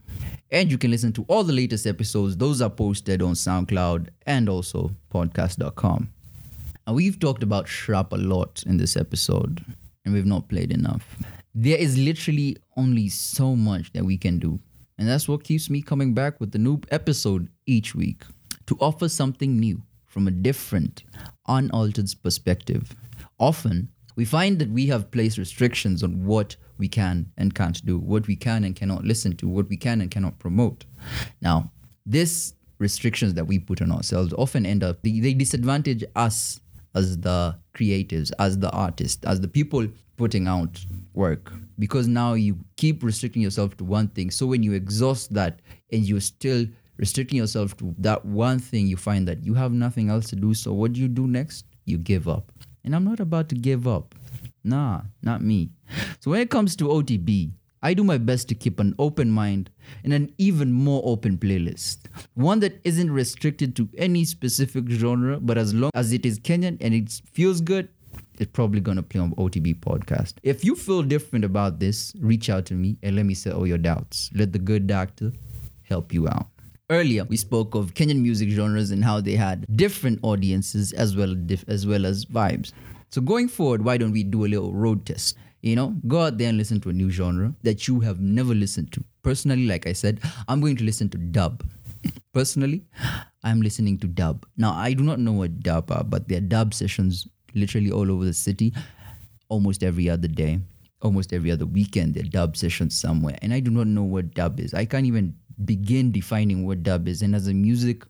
And 0.51 0.71
you 0.71 0.79
can 0.79 0.91
listen 0.91 1.13
to 1.13 1.25
all 1.29 1.45
the 1.45 1.53
latest 1.53 1.87
episodes. 1.87 2.37
Those 2.39 2.63
are 2.63 2.71
posted 2.71 3.21
on 3.21 3.35
SoundCloud 3.35 4.09
and 4.27 4.49
also 4.49 4.91
podcast.com. 5.13 6.09
And 6.87 6.97
we've 6.97 7.21
talked 7.21 7.43
about 7.43 7.67
Shrap 7.67 8.13
a 8.13 8.17
lot 8.17 8.63
in 8.67 8.79
this 8.79 8.97
episode, 8.97 9.65
and 10.05 10.15
we've 10.15 10.27
not 10.27 10.49
played 10.49 10.73
enough. 10.73 11.17
There 11.55 11.79
is 11.79 11.99
literally 11.99 12.57
only 12.77 13.09
so 13.09 13.55
much 13.55 13.93
that 13.93 14.05
we 14.05 14.17
can 14.17 14.39
do. 14.39 14.59
And 15.01 15.09
that's 15.09 15.27
what 15.27 15.45
keeps 15.45 15.71
me 15.71 15.81
coming 15.81 16.13
back 16.13 16.39
with 16.41 16.53
the 16.53 16.59
new 16.59 16.79
episode 16.91 17.49
each 17.65 17.95
week 17.95 18.23
to 18.67 18.77
offer 18.81 19.09
something 19.09 19.59
new 19.59 19.83
from 20.05 20.29
a 20.29 20.31
different, 20.31 21.05
unaltered 21.49 22.11
perspective. 22.23 22.95
Often, 23.39 23.89
we 24.15 24.27
find 24.27 24.59
that 24.59 24.69
we 24.69 24.89
have 24.89 25.11
placed 25.11 25.39
restrictions 25.39 26.05
on 26.05 26.27
what 26.27 26.55
we 26.77 26.87
can 26.87 27.33
and 27.39 27.55
can't 27.55 27.83
do, 27.87 27.99
what 27.99 28.27
we 28.27 28.37
can 28.37 28.63
and 28.63 28.77
cannot 28.77 29.05
listen 29.05 29.35
to, 29.37 29.49
what 29.49 29.71
we 29.71 29.79
can 29.79 30.03
and 30.03 30.11
cannot 30.11 30.39
promote. 30.39 30.85
Now, 31.41 31.73
this 32.05 32.53
restrictions 32.79 33.33
that 33.35 33.47
we 33.47 33.59
put 33.59 33.81
on 33.81 33.91
ourselves 33.91 34.35
often 34.35 34.67
end 34.67 34.85
up 34.85 35.03
they, 35.03 35.19
they 35.21 35.33
disadvantage 35.33 36.05
us 36.15 36.61
as 36.95 37.19
the 37.19 37.57
creatives, 37.75 38.31
as 38.39 38.59
the 38.59 38.71
artists, 38.71 39.25
as 39.25 39.41
the 39.41 39.49
people 39.49 39.87
putting 40.17 40.47
out 40.47 40.85
work. 41.15 41.53
Because 41.79 42.09
now 42.09 42.35
you 42.35 42.59
keep 42.77 43.03
restricting 43.03 43.43
yourself 43.43 43.77
to 43.79 43.85
one 43.85 44.09
thing. 44.09 44.31
So 44.31 44.47
when 44.47 44.63
you 44.63 44.73
exhaust 44.73 45.33
that 45.35 45.61
and 45.93 46.05
you're 46.05 46.21
still 46.21 46.67
restricting 46.97 47.39
yourself 47.39 47.77
to 47.79 47.95
that 47.99 48.25
one 48.25 48.59
thing, 48.59 48.87
you 48.87 48.97
find 48.97 49.27
that 49.29 49.43
you 49.43 49.55
have 49.55 49.73
nothing 49.73 50.11
else 50.11 50.29
to 50.31 50.37
do. 50.37 50.53
So 50.53 50.73
what 50.73 50.93
do 50.93 51.01
you 51.01 51.09
do 51.09 51.27
next? 51.27 51.65
You 51.87 51.97
give 51.97 52.29
up. 52.29 52.53
And 52.85 52.95
I'm 52.95 53.05
not 53.05 53.21
about 53.21 53.49
to 53.51 53.55
give 53.55 53.89
up. 53.89 54.15
Nah, 54.63 55.03
not 55.23 55.43
me. 55.43 55.71
So 56.21 56.31
when 56.33 56.41
it 56.41 56.51
comes 56.51 56.77
to 56.77 56.85
OTB, 56.85 57.53
I 57.83 57.95
do 57.95 58.05
my 58.05 58.19
best 58.19 58.49
to 58.49 58.55
keep 58.55 58.79
an 58.79 58.95
open 58.99 59.31
mind 59.31 59.71
and 60.05 60.13
an 60.13 60.35
even 60.37 60.71
more 60.71 61.01
open 61.05 61.39
playlist. 61.39 61.99
One 62.35 62.61
that 62.61 62.79
isn't 62.85 63.11
restricted 63.11 63.75
to 63.77 63.89
any 63.97 64.27
specific 64.27 64.85
genre, 64.89 65.41
but 65.41 65.57
as 65.57 65.73
long 65.73 65.91
as 65.95 66.13
it 66.13 66.27
is 66.27 66.39
Kenyan 66.39 66.77
and 66.81 66.93
it 66.93 67.21
feels 67.33 67.63
good, 67.63 67.89
it's 68.39 68.51
probably 68.53 68.81
gonna 68.81 69.03
play 69.03 69.21
on 69.21 69.33
OTB 69.37 69.81
podcast. 69.81 70.35
If 70.43 70.63
you 70.65 70.75
feel 70.75 71.03
different 71.03 71.45
about 71.45 71.79
this, 71.79 72.15
reach 72.21 72.51
out 72.51 72.67
to 72.67 72.75
me 72.75 72.99
and 73.03 73.17
let 73.17 73.25
me 73.25 73.35
settle 73.35 73.67
your 73.67 73.79
doubts. 73.79 74.31
Let 74.35 74.53
the 74.53 74.59
good 74.59 74.87
doctor 74.87 75.33
help 75.85 76.13
you 76.13 76.29
out. 76.29 76.49
Earlier, 76.91 77.25
we 77.25 77.37
spoke 77.37 77.75
of 77.75 77.95
Kenyan 77.95 78.21
music 78.21 78.51
genres 78.51 78.91
and 78.91 79.05
how 79.05 79.21
they 79.21 79.37
had 79.37 79.65
different 79.77 80.19
audiences 80.23 80.93
as 80.93 81.17
well 81.17 81.35
as 81.51 81.65
as 81.69 81.87
well 81.87 82.05
as 82.05 82.27
vibes. 82.27 82.73
So 83.11 83.21
going 83.21 83.49
forward, 83.49 83.85
why 83.85 83.97
don't 83.97 84.13
we 84.13 84.23
do 84.23 84.45
a 84.45 84.49
little 84.49 84.73
road 84.73 85.07
test? 85.07 85.37
You 85.63 85.77
know, 85.77 85.95
go 86.09 86.23
out 86.23 86.39
there 86.39 86.49
and 86.49 86.57
listen 86.57 86.81
to 86.81 86.91
a 86.91 86.93
new 86.93 87.11
genre 87.11 87.55
that 87.63 87.87
you 87.87 88.01
have 88.01 88.21
never 88.21 88.55
listened 88.55 88.93
to. 88.93 89.05
Personally, 89.23 89.67
like 89.67 89.87
I 89.87 89.93
said, 89.93 90.21
I'm 90.49 90.61
going 90.61 90.77
to 90.77 90.85
listen 90.85 91.11
to 91.11 91.19
dub. 91.19 91.63
Personally, 92.33 92.85
I'm 93.45 93.61
listening 93.61 93.99
to 93.99 94.07
dub. 94.07 94.47
Now, 94.57 94.73
I 94.73 94.95
do 94.95 95.03
not 95.03 95.19
know 95.19 95.33
what 95.33 95.61
dub 95.61 95.91
are, 95.91 96.05
but 96.05 96.29
there 96.29 96.39
are 96.39 96.43
dub 96.43 96.73
sessions 96.73 97.29
literally 97.55 97.91
all 97.91 98.11
over 98.11 98.25
the 98.25 98.33
city 98.33 98.73
almost 99.49 99.83
every 99.83 100.09
other 100.09 100.29
day, 100.29 100.61
almost 101.03 101.33
every 101.33 101.51
other 101.51 101.67
weekend. 101.67 102.15
There 102.15 102.25
are 102.25 102.29
dub 102.29 102.57
sessions 102.57 102.99
somewhere. 102.99 103.37
And 103.43 103.53
I 103.53 103.61
do 103.61 103.71
not 103.71 103.87
know 103.87 104.05
what 104.05 104.33
dub 104.33 104.61
is. 104.61 104.73
I 104.73 104.87
can't 104.87 105.07
even 105.07 105.35
begin 105.65 106.13
defining 106.13 106.67
what 106.67 106.83
dub 106.83 107.09
is. 107.09 107.23
And 107.23 107.35
as 107.35 107.47
a 107.47 107.55
music 107.55 108.05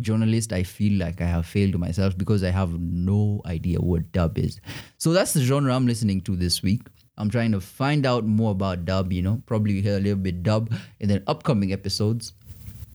journalist, 0.00 0.52
I 0.52 0.62
feel 0.62 0.98
like 0.98 1.20
I 1.20 1.26
have 1.26 1.46
failed 1.46 1.78
myself 1.78 2.16
because 2.16 2.42
I 2.42 2.50
have 2.50 2.78
no 2.80 3.40
idea 3.46 3.78
what 3.78 4.12
dub 4.12 4.38
is. 4.38 4.60
So 4.98 5.12
that's 5.12 5.32
the 5.32 5.42
genre 5.42 5.74
I'm 5.74 5.86
listening 5.86 6.20
to 6.22 6.36
this 6.36 6.62
week. 6.62 6.82
I'm 7.18 7.30
trying 7.30 7.52
to 7.52 7.60
find 7.60 8.06
out 8.06 8.24
more 8.24 8.52
about 8.52 8.84
dub, 8.84 9.12
you 9.12 9.22
know, 9.22 9.42
probably 9.46 9.80
hear 9.80 9.96
a 9.96 10.00
little 10.00 10.18
bit 10.18 10.42
dub 10.42 10.72
in 11.00 11.08
the 11.08 11.22
upcoming 11.26 11.72
episodes. 11.72 12.32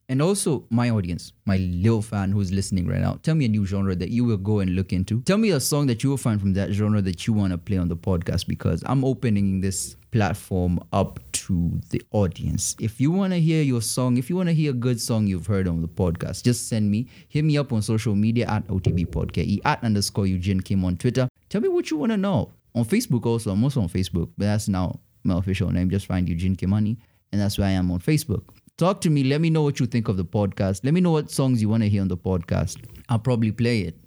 And 0.09 0.21
also, 0.21 0.65
my 0.69 0.89
audience, 0.89 1.33
my 1.45 1.57
little 1.57 2.01
fan 2.01 2.31
who's 2.31 2.49
listening 2.51 2.87
right 2.87 3.01
now, 3.01 3.19
tell 3.23 3.35
me 3.35 3.43
a 3.43 3.49
new 3.49 3.65
genre 3.65 3.93
that 3.93 4.09
you 4.09 4.23
will 4.23 4.37
go 4.37 4.59
and 4.59 4.73
look 4.73 4.93
into. 4.93 5.21
Tell 5.23 5.37
me 5.37 5.49
a 5.51 5.59
song 5.59 5.87
that 5.87 6.01
you 6.01 6.09
will 6.09 6.17
find 6.17 6.39
from 6.39 6.53
that 6.53 6.71
genre 6.71 7.01
that 7.01 7.27
you 7.27 7.33
want 7.33 7.51
to 7.51 7.57
play 7.57 7.77
on 7.77 7.89
the 7.89 7.97
podcast 7.97 8.47
because 8.47 8.81
I'm 8.85 9.03
opening 9.03 9.59
this 9.59 9.97
platform 10.11 10.79
up 10.93 11.19
to 11.47 11.79
the 11.91 12.01
audience. 12.12 12.75
If 12.79 12.99
you 12.99 13.10
want 13.10 13.31
to 13.31 13.39
hear 13.39 13.63
your 13.63 13.81
song, 13.81 14.17
if 14.17 14.29
you 14.29 14.36
want 14.36 14.49
to 14.49 14.53
hear 14.53 14.71
a 14.71 14.73
good 14.73 14.99
song 14.99 15.27
you've 15.27 15.47
heard 15.47 15.67
on 15.67 15.81
the 15.81 15.88
podcast, 15.88 16.43
just 16.43 16.67
send 16.67 16.91
me, 16.91 17.07
hit 17.29 17.45
me 17.45 17.57
up 17.57 17.71
on 17.71 17.81
social 17.81 18.15
media 18.15 18.45
at 18.47 18.67
OTB 18.67 19.07
Podcast, 19.07 19.60
at 19.63 19.81
underscore 19.81 20.27
Eugene 20.27 20.60
Kim 20.60 20.83
on 20.83 20.97
Twitter. 20.97 21.29
Tell 21.49 21.62
me 21.62 21.69
what 21.69 21.89
you 21.89 21.97
want 21.97 22.12
to 22.12 22.17
know. 22.17 22.51
On 22.75 22.83
Facebook 22.83 23.25
also, 23.25 23.51
I'm 23.51 23.63
also 23.63 23.81
on 23.81 23.88
Facebook, 23.88 24.29
but 24.37 24.45
that's 24.45 24.67
now 24.67 25.00
my 25.23 25.37
official 25.37 25.71
name. 25.71 25.89
Just 25.89 26.06
find 26.06 26.27
Eugene 26.27 26.56
Kimani 26.56 26.98
and 27.31 27.41
that's 27.41 27.58
where 27.58 27.67
I 27.67 27.71
am 27.71 27.91
on 27.91 28.00
Facebook. 28.00 28.43
Talk 28.77 29.02
to 29.02 29.10
me. 29.10 29.23
Let 29.23 29.39
me 29.41 29.50
know 29.50 29.63
what 29.63 29.79
you 29.79 29.85
think 29.85 30.10
of 30.10 30.17
the 30.17 30.25
podcast. 30.25 30.83
Let 30.83 30.93
me 30.93 31.02
know 31.02 31.12
what 31.12 31.31
songs 31.31 31.62
you 31.62 31.69
want 31.69 31.83
to 31.83 31.89
hear 31.89 32.02
on 32.02 32.10
the 32.10 32.17
podcast. 32.17 32.77
I'll 33.10 33.19
probably 33.19 33.52
play 33.52 33.81
it. 33.81 33.98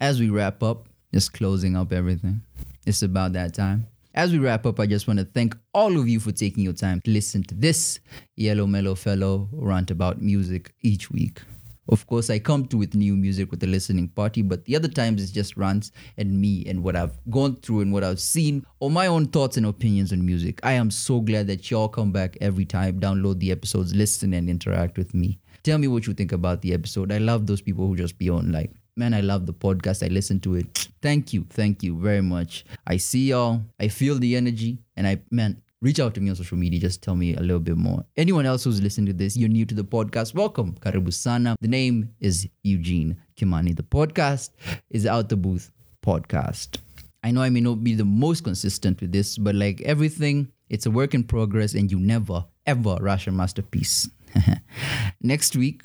As 0.00 0.20
we 0.20 0.28
wrap 0.28 0.62
up, 0.62 0.88
just 1.12 1.32
closing 1.32 1.76
up 1.76 1.92
everything. 1.92 2.42
It's 2.86 3.02
about 3.02 3.32
that 3.32 3.54
time. 3.54 3.86
As 4.12 4.32
we 4.32 4.38
wrap 4.38 4.66
up, 4.66 4.80
I 4.80 4.86
just 4.86 5.06
want 5.06 5.20
to 5.20 5.24
thank 5.24 5.56
all 5.72 5.96
of 5.96 6.08
you 6.08 6.18
for 6.18 6.32
taking 6.32 6.64
your 6.64 6.72
time 6.72 7.00
to 7.02 7.10
listen 7.12 7.44
to 7.44 7.54
this 7.54 8.00
Yellow 8.34 8.66
Mellow 8.66 8.96
Fellow 8.96 9.48
rant 9.52 9.92
about 9.92 10.20
music 10.20 10.74
each 10.82 11.12
week. 11.12 11.40
Of 11.88 12.08
course, 12.08 12.28
I 12.28 12.40
come 12.40 12.66
to 12.66 12.76
with 12.76 12.96
new 12.96 13.16
music 13.16 13.52
with 13.52 13.60
the 13.60 13.68
listening 13.68 14.08
party, 14.08 14.42
but 14.42 14.64
the 14.64 14.74
other 14.74 14.88
times 14.88 15.22
it's 15.22 15.30
just 15.30 15.56
rants 15.56 15.92
and 16.18 16.40
me 16.40 16.64
and 16.66 16.82
what 16.82 16.96
I've 16.96 17.16
gone 17.30 17.54
through 17.56 17.80
and 17.80 17.92
what 17.92 18.02
I've 18.02 18.20
seen 18.20 18.64
or 18.80 18.90
my 18.90 19.06
own 19.06 19.26
thoughts 19.26 19.56
and 19.56 19.66
opinions 19.66 20.12
on 20.12 20.26
music. 20.26 20.58
I 20.64 20.72
am 20.72 20.90
so 20.90 21.20
glad 21.20 21.46
that 21.46 21.70
y'all 21.70 21.88
come 21.88 22.10
back 22.10 22.36
every 22.40 22.64
time, 22.64 22.98
download 22.98 23.38
the 23.38 23.52
episodes, 23.52 23.94
listen 23.94 24.34
and 24.34 24.50
interact 24.50 24.98
with 24.98 25.14
me. 25.14 25.38
Tell 25.62 25.78
me 25.78 25.86
what 25.86 26.08
you 26.08 26.14
think 26.14 26.32
about 26.32 26.62
the 26.62 26.74
episode. 26.74 27.12
I 27.12 27.18
love 27.18 27.46
those 27.46 27.60
people 27.60 27.86
who 27.86 27.94
just 27.94 28.18
be 28.18 28.28
on 28.28 28.50
like, 28.50 28.72
man, 29.00 29.14
I 29.14 29.22
love 29.22 29.46
the 29.46 29.54
podcast. 29.54 30.04
I 30.04 30.08
listen 30.08 30.40
to 30.40 30.56
it. 30.56 30.88
Thank 31.00 31.32
you. 31.32 31.46
Thank 31.48 31.82
you 31.82 31.98
very 31.98 32.20
much. 32.20 32.66
I 32.86 32.98
see 32.98 33.30
y'all. 33.30 33.62
I 33.80 33.88
feel 33.88 34.16
the 34.18 34.36
energy 34.36 34.76
and 34.94 35.06
I, 35.06 35.22
man, 35.30 35.62
reach 35.80 35.98
out 35.98 36.12
to 36.14 36.20
me 36.20 36.28
on 36.28 36.36
social 36.36 36.58
media. 36.58 36.78
Just 36.78 37.02
tell 37.02 37.16
me 37.16 37.34
a 37.34 37.40
little 37.40 37.60
bit 37.60 37.78
more. 37.78 38.04
Anyone 38.18 38.44
else 38.44 38.62
who's 38.64 38.82
listening 38.82 39.06
to 39.06 39.14
this, 39.14 39.38
you're 39.38 39.48
new 39.48 39.64
to 39.64 39.74
the 39.74 39.84
podcast, 39.84 40.34
welcome. 40.34 40.74
Karibu 40.74 41.14
Sana. 41.14 41.56
The 41.62 41.68
name 41.68 42.14
is 42.20 42.46
Eugene 42.62 43.16
Kimani. 43.38 43.74
The 43.74 43.82
podcast 43.82 44.50
is 44.90 45.06
Out 45.06 45.30
the 45.30 45.36
Booth 45.36 45.70
Podcast. 46.04 46.76
I 47.24 47.30
know 47.30 47.40
I 47.40 47.48
may 47.48 47.60
not 47.62 47.82
be 47.82 47.94
the 47.94 48.04
most 48.04 48.44
consistent 48.44 49.00
with 49.00 49.12
this, 49.12 49.38
but 49.38 49.54
like 49.54 49.80
everything, 49.80 50.52
it's 50.68 50.84
a 50.84 50.90
work 50.90 51.14
in 51.14 51.24
progress 51.24 51.72
and 51.72 51.90
you 51.90 51.98
never, 51.98 52.44
ever 52.66 52.98
rush 53.00 53.26
a 53.26 53.32
masterpiece. 53.32 54.10
Next 55.22 55.56
week, 55.56 55.84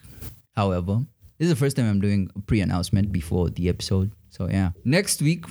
however, 0.54 1.06
this 1.38 1.48
is 1.48 1.54
the 1.54 1.60
first 1.60 1.76
time 1.76 1.90
I'm 1.90 2.00
doing 2.00 2.30
a 2.36 2.40
pre-announcement 2.40 3.12
before 3.12 3.50
the 3.50 3.68
episode. 3.68 4.12
So 4.30 4.50
yeah, 4.50 4.72
next 4.84 5.22
week 5.22 5.46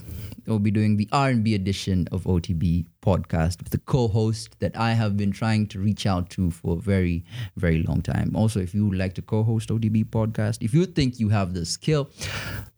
we'll 0.47 0.59
be 0.59 0.71
doing 0.71 0.97
the 0.97 1.09
R&B 1.11 1.55
edition 1.55 2.07
of 2.13 2.25
OTB 2.25 2.87
podcast 3.03 3.59
with 3.59 3.71
the 3.71 3.79
co-host 3.79 4.59
that 4.61 4.77
I 4.77 4.93
have 4.93 5.17
been 5.17 5.33
trying 5.33 5.67
to 5.69 5.79
reach 5.79 6.07
out 6.07 6.29
to 6.31 6.51
for 6.51 6.77
a 6.77 6.81
very, 6.81 7.25
very 7.57 7.83
long 7.83 8.03
time. 8.03 8.37
Also, 8.37 8.61
if 8.61 8.75
you 8.75 8.87
would 8.87 8.99
like 8.99 9.15
to 9.15 9.23
co-host 9.23 9.71
OTB 9.71 10.05
podcast, 10.07 10.59
if 10.61 10.75
you 10.75 10.85
think 10.85 11.19
you 11.19 11.31
have 11.31 11.55
the 11.55 11.65
skill, 11.65 12.11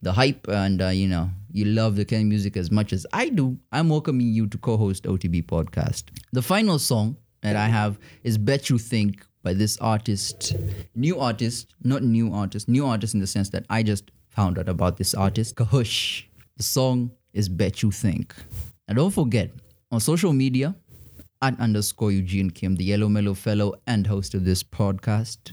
the 0.02 0.12
hype, 0.12 0.46
and 0.48 0.80
uh, 0.80 0.88
you 0.88 1.08
know 1.08 1.28
you 1.50 1.64
love 1.64 1.96
the 1.96 2.04
of 2.04 2.24
music 2.24 2.56
as 2.56 2.70
much 2.70 2.92
as 2.92 3.04
I 3.12 3.28
do, 3.28 3.58
I'm 3.72 3.88
welcoming 3.88 4.28
you 4.28 4.46
to 4.46 4.58
co-host 4.58 5.04
OTB 5.04 5.46
podcast. 5.46 6.04
The 6.32 6.42
final 6.42 6.78
song 6.78 7.16
that 7.42 7.56
I 7.56 7.66
have 7.66 7.98
is 8.22 8.38
"Bet 8.38 8.70
You 8.70 8.78
Think." 8.78 9.25
By 9.46 9.52
this 9.52 9.78
artist, 9.78 10.56
new 10.96 11.20
artist, 11.20 11.76
not 11.84 12.02
new 12.02 12.34
artist, 12.34 12.68
new 12.68 12.84
artist 12.84 13.14
in 13.14 13.20
the 13.20 13.28
sense 13.28 13.48
that 13.50 13.64
I 13.70 13.84
just 13.84 14.10
found 14.28 14.58
out 14.58 14.68
about 14.68 14.96
this 14.96 15.14
artist, 15.14 15.54
Kahush. 15.54 16.24
The 16.56 16.64
song 16.64 17.12
is 17.32 17.48
Bet 17.48 17.80
You 17.80 17.92
Think. 17.92 18.34
And 18.88 18.96
don't 18.96 19.12
forget, 19.12 19.52
on 19.92 20.00
social 20.00 20.32
media, 20.32 20.74
at 21.42 21.60
underscore 21.60 22.10
Eugene 22.10 22.50
Kim, 22.50 22.74
the 22.74 22.82
Yellow 22.82 23.08
Mellow 23.08 23.34
Fellow 23.34 23.74
and 23.86 24.04
host 24.08 24.34
of 24.34 24.44
this 24.44 24.64
podcast. 24.64 25.52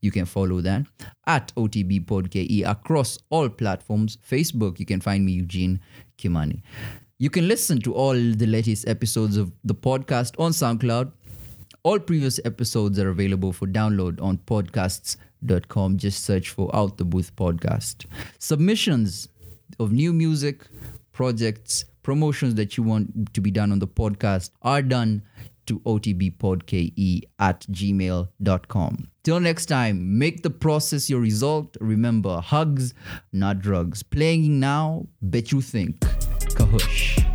You 0.00 0.12
can 0.12 0.26
follow 0.26 0.60
that 0.60 0.86
at 1.26 1.52
OTB 1.56 2.06
PodKE 2.06 2.64
across 2.64 3.18
all 3.30 3.48
platforms. 3.48 4.16
Facebook, 4.16 4.78
you 4.78 4.86
can 4.86 5.00
find 5.00 5.26
me, 5.26 5.32
Eugene 5.32 5.80
Kimani. 6.18 6.62
You 7.18 7.30
can 7.30 7.48
listen 7.48 7.80
to 7.80 7.94
all 7.94 8.14
the 8.14 8.46
latest 8.46 8.86
episodes 8.86 9.36
of 9.36 9.50
the 9.64 9.74
podcast 9.74 10.38
on 10.38 10.52
SoundCloud. 10.52 11.10
All 11.84 11.98
previous 11.98 12.40
episodes 12.46 12.98
are 12.98 13.10
available 13.10 13.52
for 13.52 13.66
download 13.66 14.18
on 14.22 14.38
podcasts.com. 14.38 15.98
Just 15.98 16.24
search 16.24 16.48
for 16.48 16.74
Out 16.74 16.96
the 16.96 17.04
Booth 17.04 17.36
Podcast. 17.36 18.06
Submissions 18.38 19.28
of 19.78 19.92
new 19.92 20.14
music, 20.14 20.66
projects, 21.12 21.84
promotions 22.02 22.54
that 22.54 22.78
you 22.78 22.84
want 22.84 23.34
to 23.34 23.40
be 23.42 23.50
done 23.50 23.70
on 23.70 23.80
the 23.80 23.86
podcast 23.86 24.48
are 24.62 24.80
done 24.80 25.20
to 25.66 25.78
otbpodke 25.80 27.22
at 27.38 27.60
gmail.com. 27.70 29.08
Till 29.22 29.40
next 29.40 29.66
time, 29.66 30.18
make 30.18 30.42
the 30.42 30.48
process 30.48 31.10
your 31.10 31.20
result. 31.20 31.76
Remember, 31.82 32.40
hugs, 32.40 32.94
not 33.30 33.60
drugs. 33.60 34.02
Playing 34.02 34.58
now, 34.58 35.06
bet 35.20 35.52
you 35.52 35.60
think. 35.60 36.00
Kahush. 36.00 37.33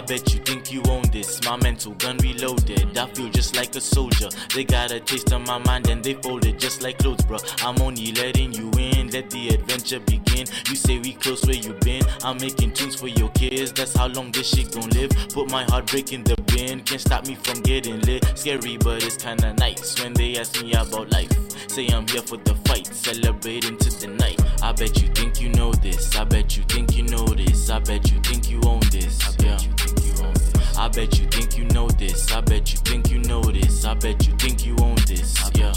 I 0.00 0.02
bet 0.02 0.32
you 0.32 0.40
think 0.40 0.72
you 0.72 0.82
own 0.88 1.02
this. 1.12 1.44
My 1.44 1.58
mental 1.58 1.92
gun 1.92 2.16
reloaded. 2.22 2.96
I 2.96 3.06
feel 3.12 3.28
just 3.28 3.54
like 3.54 3.76
a 3.76 3.82
soldier. 3.82 4.30
They 4.54 4.64
got 4.64 4.92
a 4.92 4.98
taste 4.98 5.30
of 5.30 5.46
my 5.46 5.58
mind 5.58 5.90
and 5.90 6.02
they 6.02 6.14
fold 6.14 6.46
it 6.46 6.58
just 6.58 6.80
like 6.80 6.96
clothes, 6.96 7.22
bro. 7.26 7.36
I'm 7.62 7.78
only 7.82 8.12
letting 8.12 8.54
you 8.54 8.70
in. 8.78 9.10
Let 9.10 9.28
the 9.28 9.50
adventure 9.50 10.00
begin. 10.00 10.46
You 10.70 10.74
say 10.74 11.00
we 11.00 11.12
close 11.12 11.44
where 11.44 11.54
you 11.54 11.74
been. 11.84 12.02
I'm 12.22 12.38
making 12.38 12.72
tunes 12.72 12.98
for 12.98 13.08
your 13.08 13.28
kids. 13.32 13.74
That's 13.74 13.94
how 13.94 14.06
long 14.06 14.32
this 14.32 14.48
shit 14.48 14.72
gon' 14.72 14.88
live. 14.88 15.10
Put 15.34 15.50
my 15.50 15.64
heartbreak 15.64 16.14
in 16.14 16.24
the 16.24 16.34
bin. 16.46 16.80
Can't 16.80 16.98
stop 16.98 17.26
me 17.26 17.34
from 17.34 17.60
getting 17.60 18.00
lit. 18.00 18.24
Scary, 18.36 18.78
but 18.78 19.04
it's 19.04 19.18
kinda 19.18 19.52
nice 19.58 20.02
when 20.02 20.14
they 20.14 20.38
ask 20.38 20.62
me 20.62 20.72
about 20.72 21.12
life. 21.12 21.28
Say 21.68 21.88
I'm 21.88 22.08
here 22.08 22.22
for 22.22 22.38
the 22.38 22.54
fight, 22.64 22.86
celebrating 22.86 23.76
to 23.76 23.90
the 24.00 24.06
night. 24.06 24.40
I 24.62 24.72
bet 24.72 25.02
you 25.02 25.08
think 25.08 25.42
you 25.42 25.50
know 25.50 25.72
this. 25.74 26.16
I 26.16 26.24
bet 26.24 26.56
you 26.56 26.62
think 26.64 26.96
you 26.96 27.02
know 27.02 27.26
this. 27.26 27.68
I 27.68 27.80
bet 27.80 28.10
you 28.10 28.18
think 28.20 28.48
you 28.48 28.62
own 28.64 28.80
this. 28.90 29.36
Yeah. 29.40 29.58
I 30.80 30.88
bet 30.88 31.18
you 31.18 31.26
think 31.26 31.58
you 31.58 31.66
know 31.74 31.88
this. 31.90 32.32
I 32.32 32.40
bet 32.40 32.72
you 32.72 32.78
think 32.78 33.10
you 33.10 33.18
know 33.18 33.42
this. 33.42 33.84
I 33.84 33.92
bet 33.92 34.26
you 34.26 34.32
think 34.36 34.64
you 34.64 34.74
own 34.80 34.94
this. 35.06 35.36
Yeah. 35.54 35.74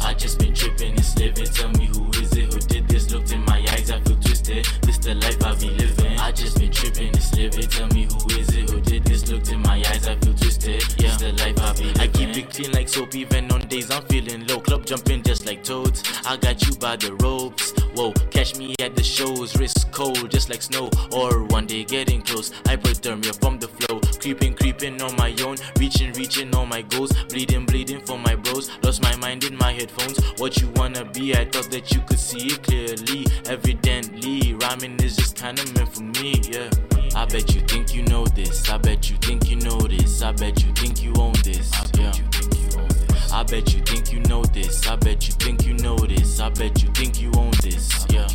I 0.00 0.14
just 0.14 0.38
been 0.38 0.54
tripping 0.54 0.96
this 0.96 1.14
living. 1.18 1.44
Tell 1.44 1.68
me 1.72 1.90
who 1.92 2.08
is 2.18 2.32
it? 2.32 2.54
Who 2.54 2.58
did 2.58 2.88
this? 2.88 3.12
Looked 3.12 3.32
in 3.32 3.44
my 3.44 3.58
eyes, 3.68 3.90
I 3.90 4.00
feel 4.00 4.16
twisted. 4.16 4.64
This 4.80 4.96
the 4.96 5.14
life 5.16 5.44
I 5.44 5.54
be 5.56 5.68
living. 5.68 6.18
I 6.18 6.32
just 6.32 6.58
been 6.58 6.72
tripping 6.72 7.12
this 7.12 7.34
living. 7.34 7.68
Tell 7.68 7.86
me 7.88 8.08
who 8.10 8.40
is 8.40 8.48
it? 8.56 8.70
Who 8.70 8.80
did 8.80 9.04
this? 9.04 9.30
Looked 9.30 9.52
in 9.52 9.60
my 9.60 9.76
eyes, 9.76 10.08
I 10.08 10.16
feel 10.16 10.34
twisted. 10.34 10.82
Yeah. 10.96 11.08
This 11.08 11.16
the 11.18 11.32
life 11.32 11.60
I 11.60 11.72
be 11.74 11.84
living. 11.84 12.00
I 12.00 12.06
keep 12.08 12.36
it 12.38 12.50
clean 12.50 12.72
like 12.72 12.88
soap, 12.88 13.14
even 13.14 13.52
on 13.52 13.60
days 13.68 13.90
I'm 13.90 14.02
feeling 14.06 14.46
low. 14.46 14.60
Club 14.60 14.86
jumping 14.86 15.22
just 15.22 15.44
like 15.44 15.64
toads. 15.64 16.02
I 16.24 16.38
got 16.38 16.66
you 16.66 16.74
by 16.76 16.96
the 16.96 17.12
ropes. 17.16 17.31
Catch 18.42 18.56
me 18.56 18.74
at 18.80 18.96
the 18.96 19.04
shows. 19.04 19.56
Wrist 19.56 19.92
cold, 19.92 20.28
just 20.28 20.50
like 20.50 20.62
snow. 20.62 20.90
Or 21.12 21.44
one 21.44 21.64
day 21.64 21.84
getting 21.84 22.22
close. 22.22 22.50
Hyperthermia 22.64 23.38
from 23.40 23.60
the 23.60 23.68
flow. 23.68 24.00
Creeping, 24.20 24.54
creeping 24.54 25.00
on 25.00 25.14
my 25.14 25.32
own. 25.46 25.58
Reaching, 25.78 26.12
reaching 26.14 26.52
on 26.56 26.68
my 26.68 26.82
goals. 26.82 27.12
Bleeding, 27.28 27.64
bleeding 27.66 28.00
for 28.00 28.18
my 28.18 28.34
bros. 28.34 28.68
Lost 28.82 29.00
my 29.00 29.14
mind 29.18 29.44
in 29.44 29.56
my 29.56 29.72
headphones. 29.72 30.18
What 30.40 30.60
you 30.60 30.68
wanna 30.74 31.04
be? 31.04 31.36
I 31.36 31.44
thought 31.44 31.70
that 31.70 31.94
you 31.94 32.00
could 32.00 32.18
see 32.18 32.48
it 32.48 32.64
clearly. 32.64 33.26
Evidently, 33.46 34.54
rhyming 34.54 34.98
is 34.98 35.14
just 35.14 35.36
kinda 35.36 35.64
meant 35.74 35.94
for 35.94 36.02
me, 36.02 36.42
yeah. 36.50 36.68
I 37.14 37.26
bet 37.26 37.54
you 37.54 37.60
think 37.60 37.94
you 37.94 38.02
know 38.02 38.26
this. 38.26 38.68
I 38.68 38.76
bet 38.76 39.08
you 39.08 39.18
think 39.18 39.50
you 39.50 39.56
know 39.60 39.78
this. 39.78 40.20
I 40.20 40.32
bet 40.32 40.64
you 40.64 40.72
think 40.72 41.00
you 41.00 41.14
own 41.16 41.34
this. 41.44 41.70
Yeah. 41.96 42.12
I 43.32 43.42
bet 43.44 43.72
you 43.74 43.80
think 43.80 44.12
you 44.12 44.20
know 44.20 44.44
this. 44.44 44.86
I 44.86 44.96
bet 44.96 45.26
you 45.26 45.34
think 45.34 45.66
you 45.66 45.72
know 45.74 45.96
this. 45.96 46.38
I 46.38 46.50
bet 46.50 46.82
you 46.82 46.90
think 46.90 47.20
you 47.20 47.32
own 47.36 47.50
this. 47.62 48.06
Yeah. 48.10 48.28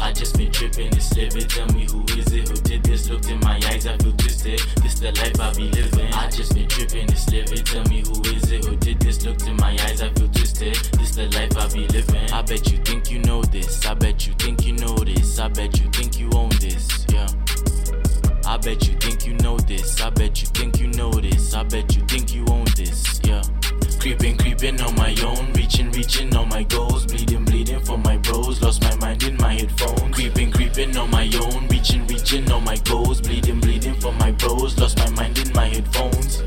I 0.00 0.12
just 0.12 0.36
been 0.36 0.50
tripping 0.50 0.90
this 0.90 1.14
living. 1.14 1.46
Tell 1.48 1.66
me 1.68 1.86
who 1.86 2.02
is 2.18 2.32
it? 2.32 2.48
Who 2.48 2.54
did 2.56 2.82
this? 2.82 3.08
Looked 3.08 3.28
in 3.28 3.40
my 3.40 3.56
eyes, 3.66 3.86
I 3.86 3.96
feel 3.98 4.12
twisted. 4.12 4.60
This 4.82 4.98
the 5.00 5.12
life 5.12 5.38
I 5.40 5.52
be 5.54 5.68
living. 5.68 6.12
I 6.14 6.30
just 6.30 6.54
been 6.54 6.66
tripping 6.66 7.06
this 7.06 7.28
living. 7.30 7.64
Tell 7.64 7.84
me 7.84 8.00
who 8.00 8.20
is 8.34 8.50
it? 8.50 8.64
Who 8.64 8.76
did 8.76 9.00
this? 9.00 9.24
Looked 9.24 9.46
in 9.46 9.56
my 9.56 9.72
eyes, 9.84 10.02
I 10.02 10.08
feel 10.10 10.28
twisted. 10.28 10.76
This 10.98 11.14
the 11.14 11.28
life 11.28 11.56
I 11.56 11.68
be 11.72 11.86
living. 11.88 12.30
I 12.32 12.42
bet 12.42 12.70
you 12.72 12.78
think 12.78 13.10
you 13.10 13.18
know 13.20 13.42
this. 13.42 13.86
I 13.86 13.94
bet 13.94 14.26
you 14.26 14.32
think 14.34 14.66
you 14.66 14.72
know 14.72 14.96
this. 14.96 15.38
I 15.38 15.48
bet 15.48 15.78
you 15.78 15.90
think 15.90 16.18
you 16.18 16.30
own 16.34 16.50
this. 16.60 17.06
Yeah. 17.12 17.28
I 18.46 18.58
bet 18.58 18.86
you 18.86 18.94
think 18.94 19.26
you 19.26 19.34
know 19.34 19.58
this. 19.58 20.00
I 20.02 20.10
bet 20.10 20.40
you 20.42 20.48
think 20.48 20.78
you 20.78 20.88
know 20.88 21.10
this. 21.10 21.54
I 21.54 21.62
bet 21.62 21.96
you 21.96 22.02
think 22.02 22.34
you 22.34 22.44
own 22.50 22.66
this. 22.76 23.20
Yeah. 23.24 23.42
Creeping, 23.98 24.36
creeping 24.36 24.80
on 24.82 24.94
my 24.96 25.16
own. 25.24 25.52
Reaching, 25.54 25.90
reaching 25.92 26.36
on 26.36 26.50
my 26.50 26.62
goals. 26.64 27.06
Bleeding, 27.06 27.44
bleeding 27.44 27.80
for 27.80 27.96
my 27.96 28.18
bros. 28.18 28.60
Lost 28.60 28.82
my 28.82 28.94
mind 28.96 29.22
in 29.22 29.36
my 29.38 29.54
headphones. 29.54 30.14
Creeping, 30.14 30.52
creeping 30.52 30.94
on 30.96 31.10
my 31.10 31.30
own. 31.40 31.68
Reaching, 31.68 32.06
reaching 32.06 32.50
on 32.52 32.64
my 32.64 32.76
goals. 32.84 33.22
Bleeding, 33.22 33.60
bleeding 33.60 33.94
for 33.94 34.12
my 34.12 34.30
bros. 34.32 34.78
Lost 34.78 34.98
my 34.98 35.10
mind 35.10 35.38
in 35.38 35.50
my 35.54 35.66
headphones. 35.66 36.42